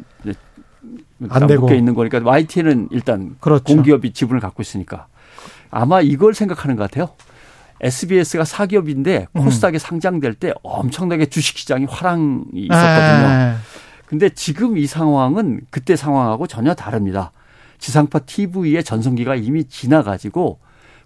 안 1.29 1.47
되고. 1.47 1.63
묶여 1.63 1.75
있는 1.75 1.95
거니까 1.95 2.21
YTN은 2.23 2.89
일단 2.91 3.37
그렇죠. 3.41 3.65
공기업이 3.65 4.13
지분을 4.13 4.41
갖고 4.41 4.63
있으니까 4.63 5.07
아마 5.71 6.01
이걸 6.01 6.35
생각하는 6.35 6.77
것 6.77 6.91
같아요. 6.91 7.11
SBS가 7.81 8.45
사기업인데 8.45 9.27
코스닥에 9.33 9.77
음. 9.77 9.79
상장될 9.79 10.35
때 10.35 10.53
엄청나게 10.63 11.27
주식시장이 11.27 11.87
화랑이 11.87 12.45
있었거든요. 12.55 13.29
에. 13.29 13.55
근데 14.07 14.29
지금 14.29 14.77
이 14.79 14.87
상황은 14.87 15.63
그때 15.71 15.97
상황하고 15.97 16.47
전혀 16.47 16.75
다릅니다. 16.75 17.33
지상파 17.79 18.21
TV의 18.21 18.85
전성기가 18.85 19.35
이미 19.35 19.65
지나가지고 19.65 20.61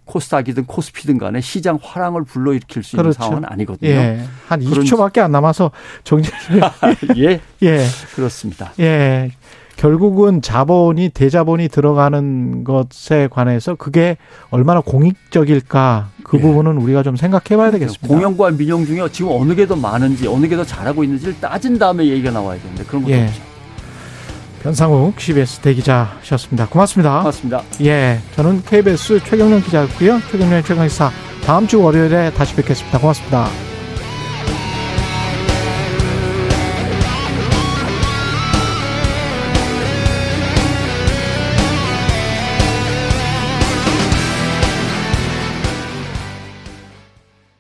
코스닥이든 0.05 0.67
코스피든 0.67 1.19
간에 1.19 1.41
시장 1.41 1.79
화랑을 1.83 2.25
불러일으킬 2.25 2.83
수 2.83 2.97
있는 2.97 3.05
그렇죠. 3.05 3.19
상황은 3.23 3.45
아니거든요. 3.47 3.91
예. 3.91 4.25
한 4.47 4.61
20초밖에 4.61 5.19
안 5.19 5.33
남아서 5.33 5.71
정리를 6.05 6.33
예. 7.17 7.41
예. 7.63 7.87
그렇습니다. 8.15 8.73
예. 8.81 9.31
결국은 9.77 10.41
자본이 10.43 11.11
대자본이 11.11 11.69
들어가는 11.69 12.65
것에 12.65 13.29
관해서 13.31 13.75
그게 13.75 14.17
얼마나 14.51 14.81
공익적일까 14.81 16.09
그 16.25 16.39
예. 16.39 16.41
부분은 16.41 16.79
우리가 16.79 17.03
좀 17.03 17.17
생각해 17.17 17.57
봐야 17.57 17.71
되겠습니다. 17.71 18.09
공영과 18.09 18.51
민영 18.51 18.85
중에 18.87 19.07
지금 19.13 19.33
어느 19.33 19.55
게 19.55 19.67
더 19.67 19.77
많은지 19.77 20.27
어느 20.29 20.49
게 20.49 20.57
더 20.57 20.65
잘하고 20.65 21.05
있는지를 21.05 21.39
따진 21.41 21.79
다음에 21.79 22.07
얘기가 22.07 22.31
나와야 22.31 22.59
되는데 22.61 22.85
그런 22.85 23.03
것도 23.03 23.13
예. 23.13 23.25
없죠. 23.27 23.43
변상욱 24.63 25.21
CBS 25.21 25.61
대기자셨습니다. 25.61 26.67
고맙습니다. 26.69 27.19
고맙습니다. 27.19 27.63
예, 27.83 28.19
저는 28.35 28.63
KBS 28.65 29.21
최경련 29.25 29.61
기자였고요. 29.63 30.21
최경련 30.31 30.65
최강기사 30.65 31.11
다음 31.45 31.67
주 31.69 31.81
월요일에 31.83 32.33
다시 32.33 32.57
뵙겠습니다. 32.57 32.99
고맙습니다. 32.99 33.76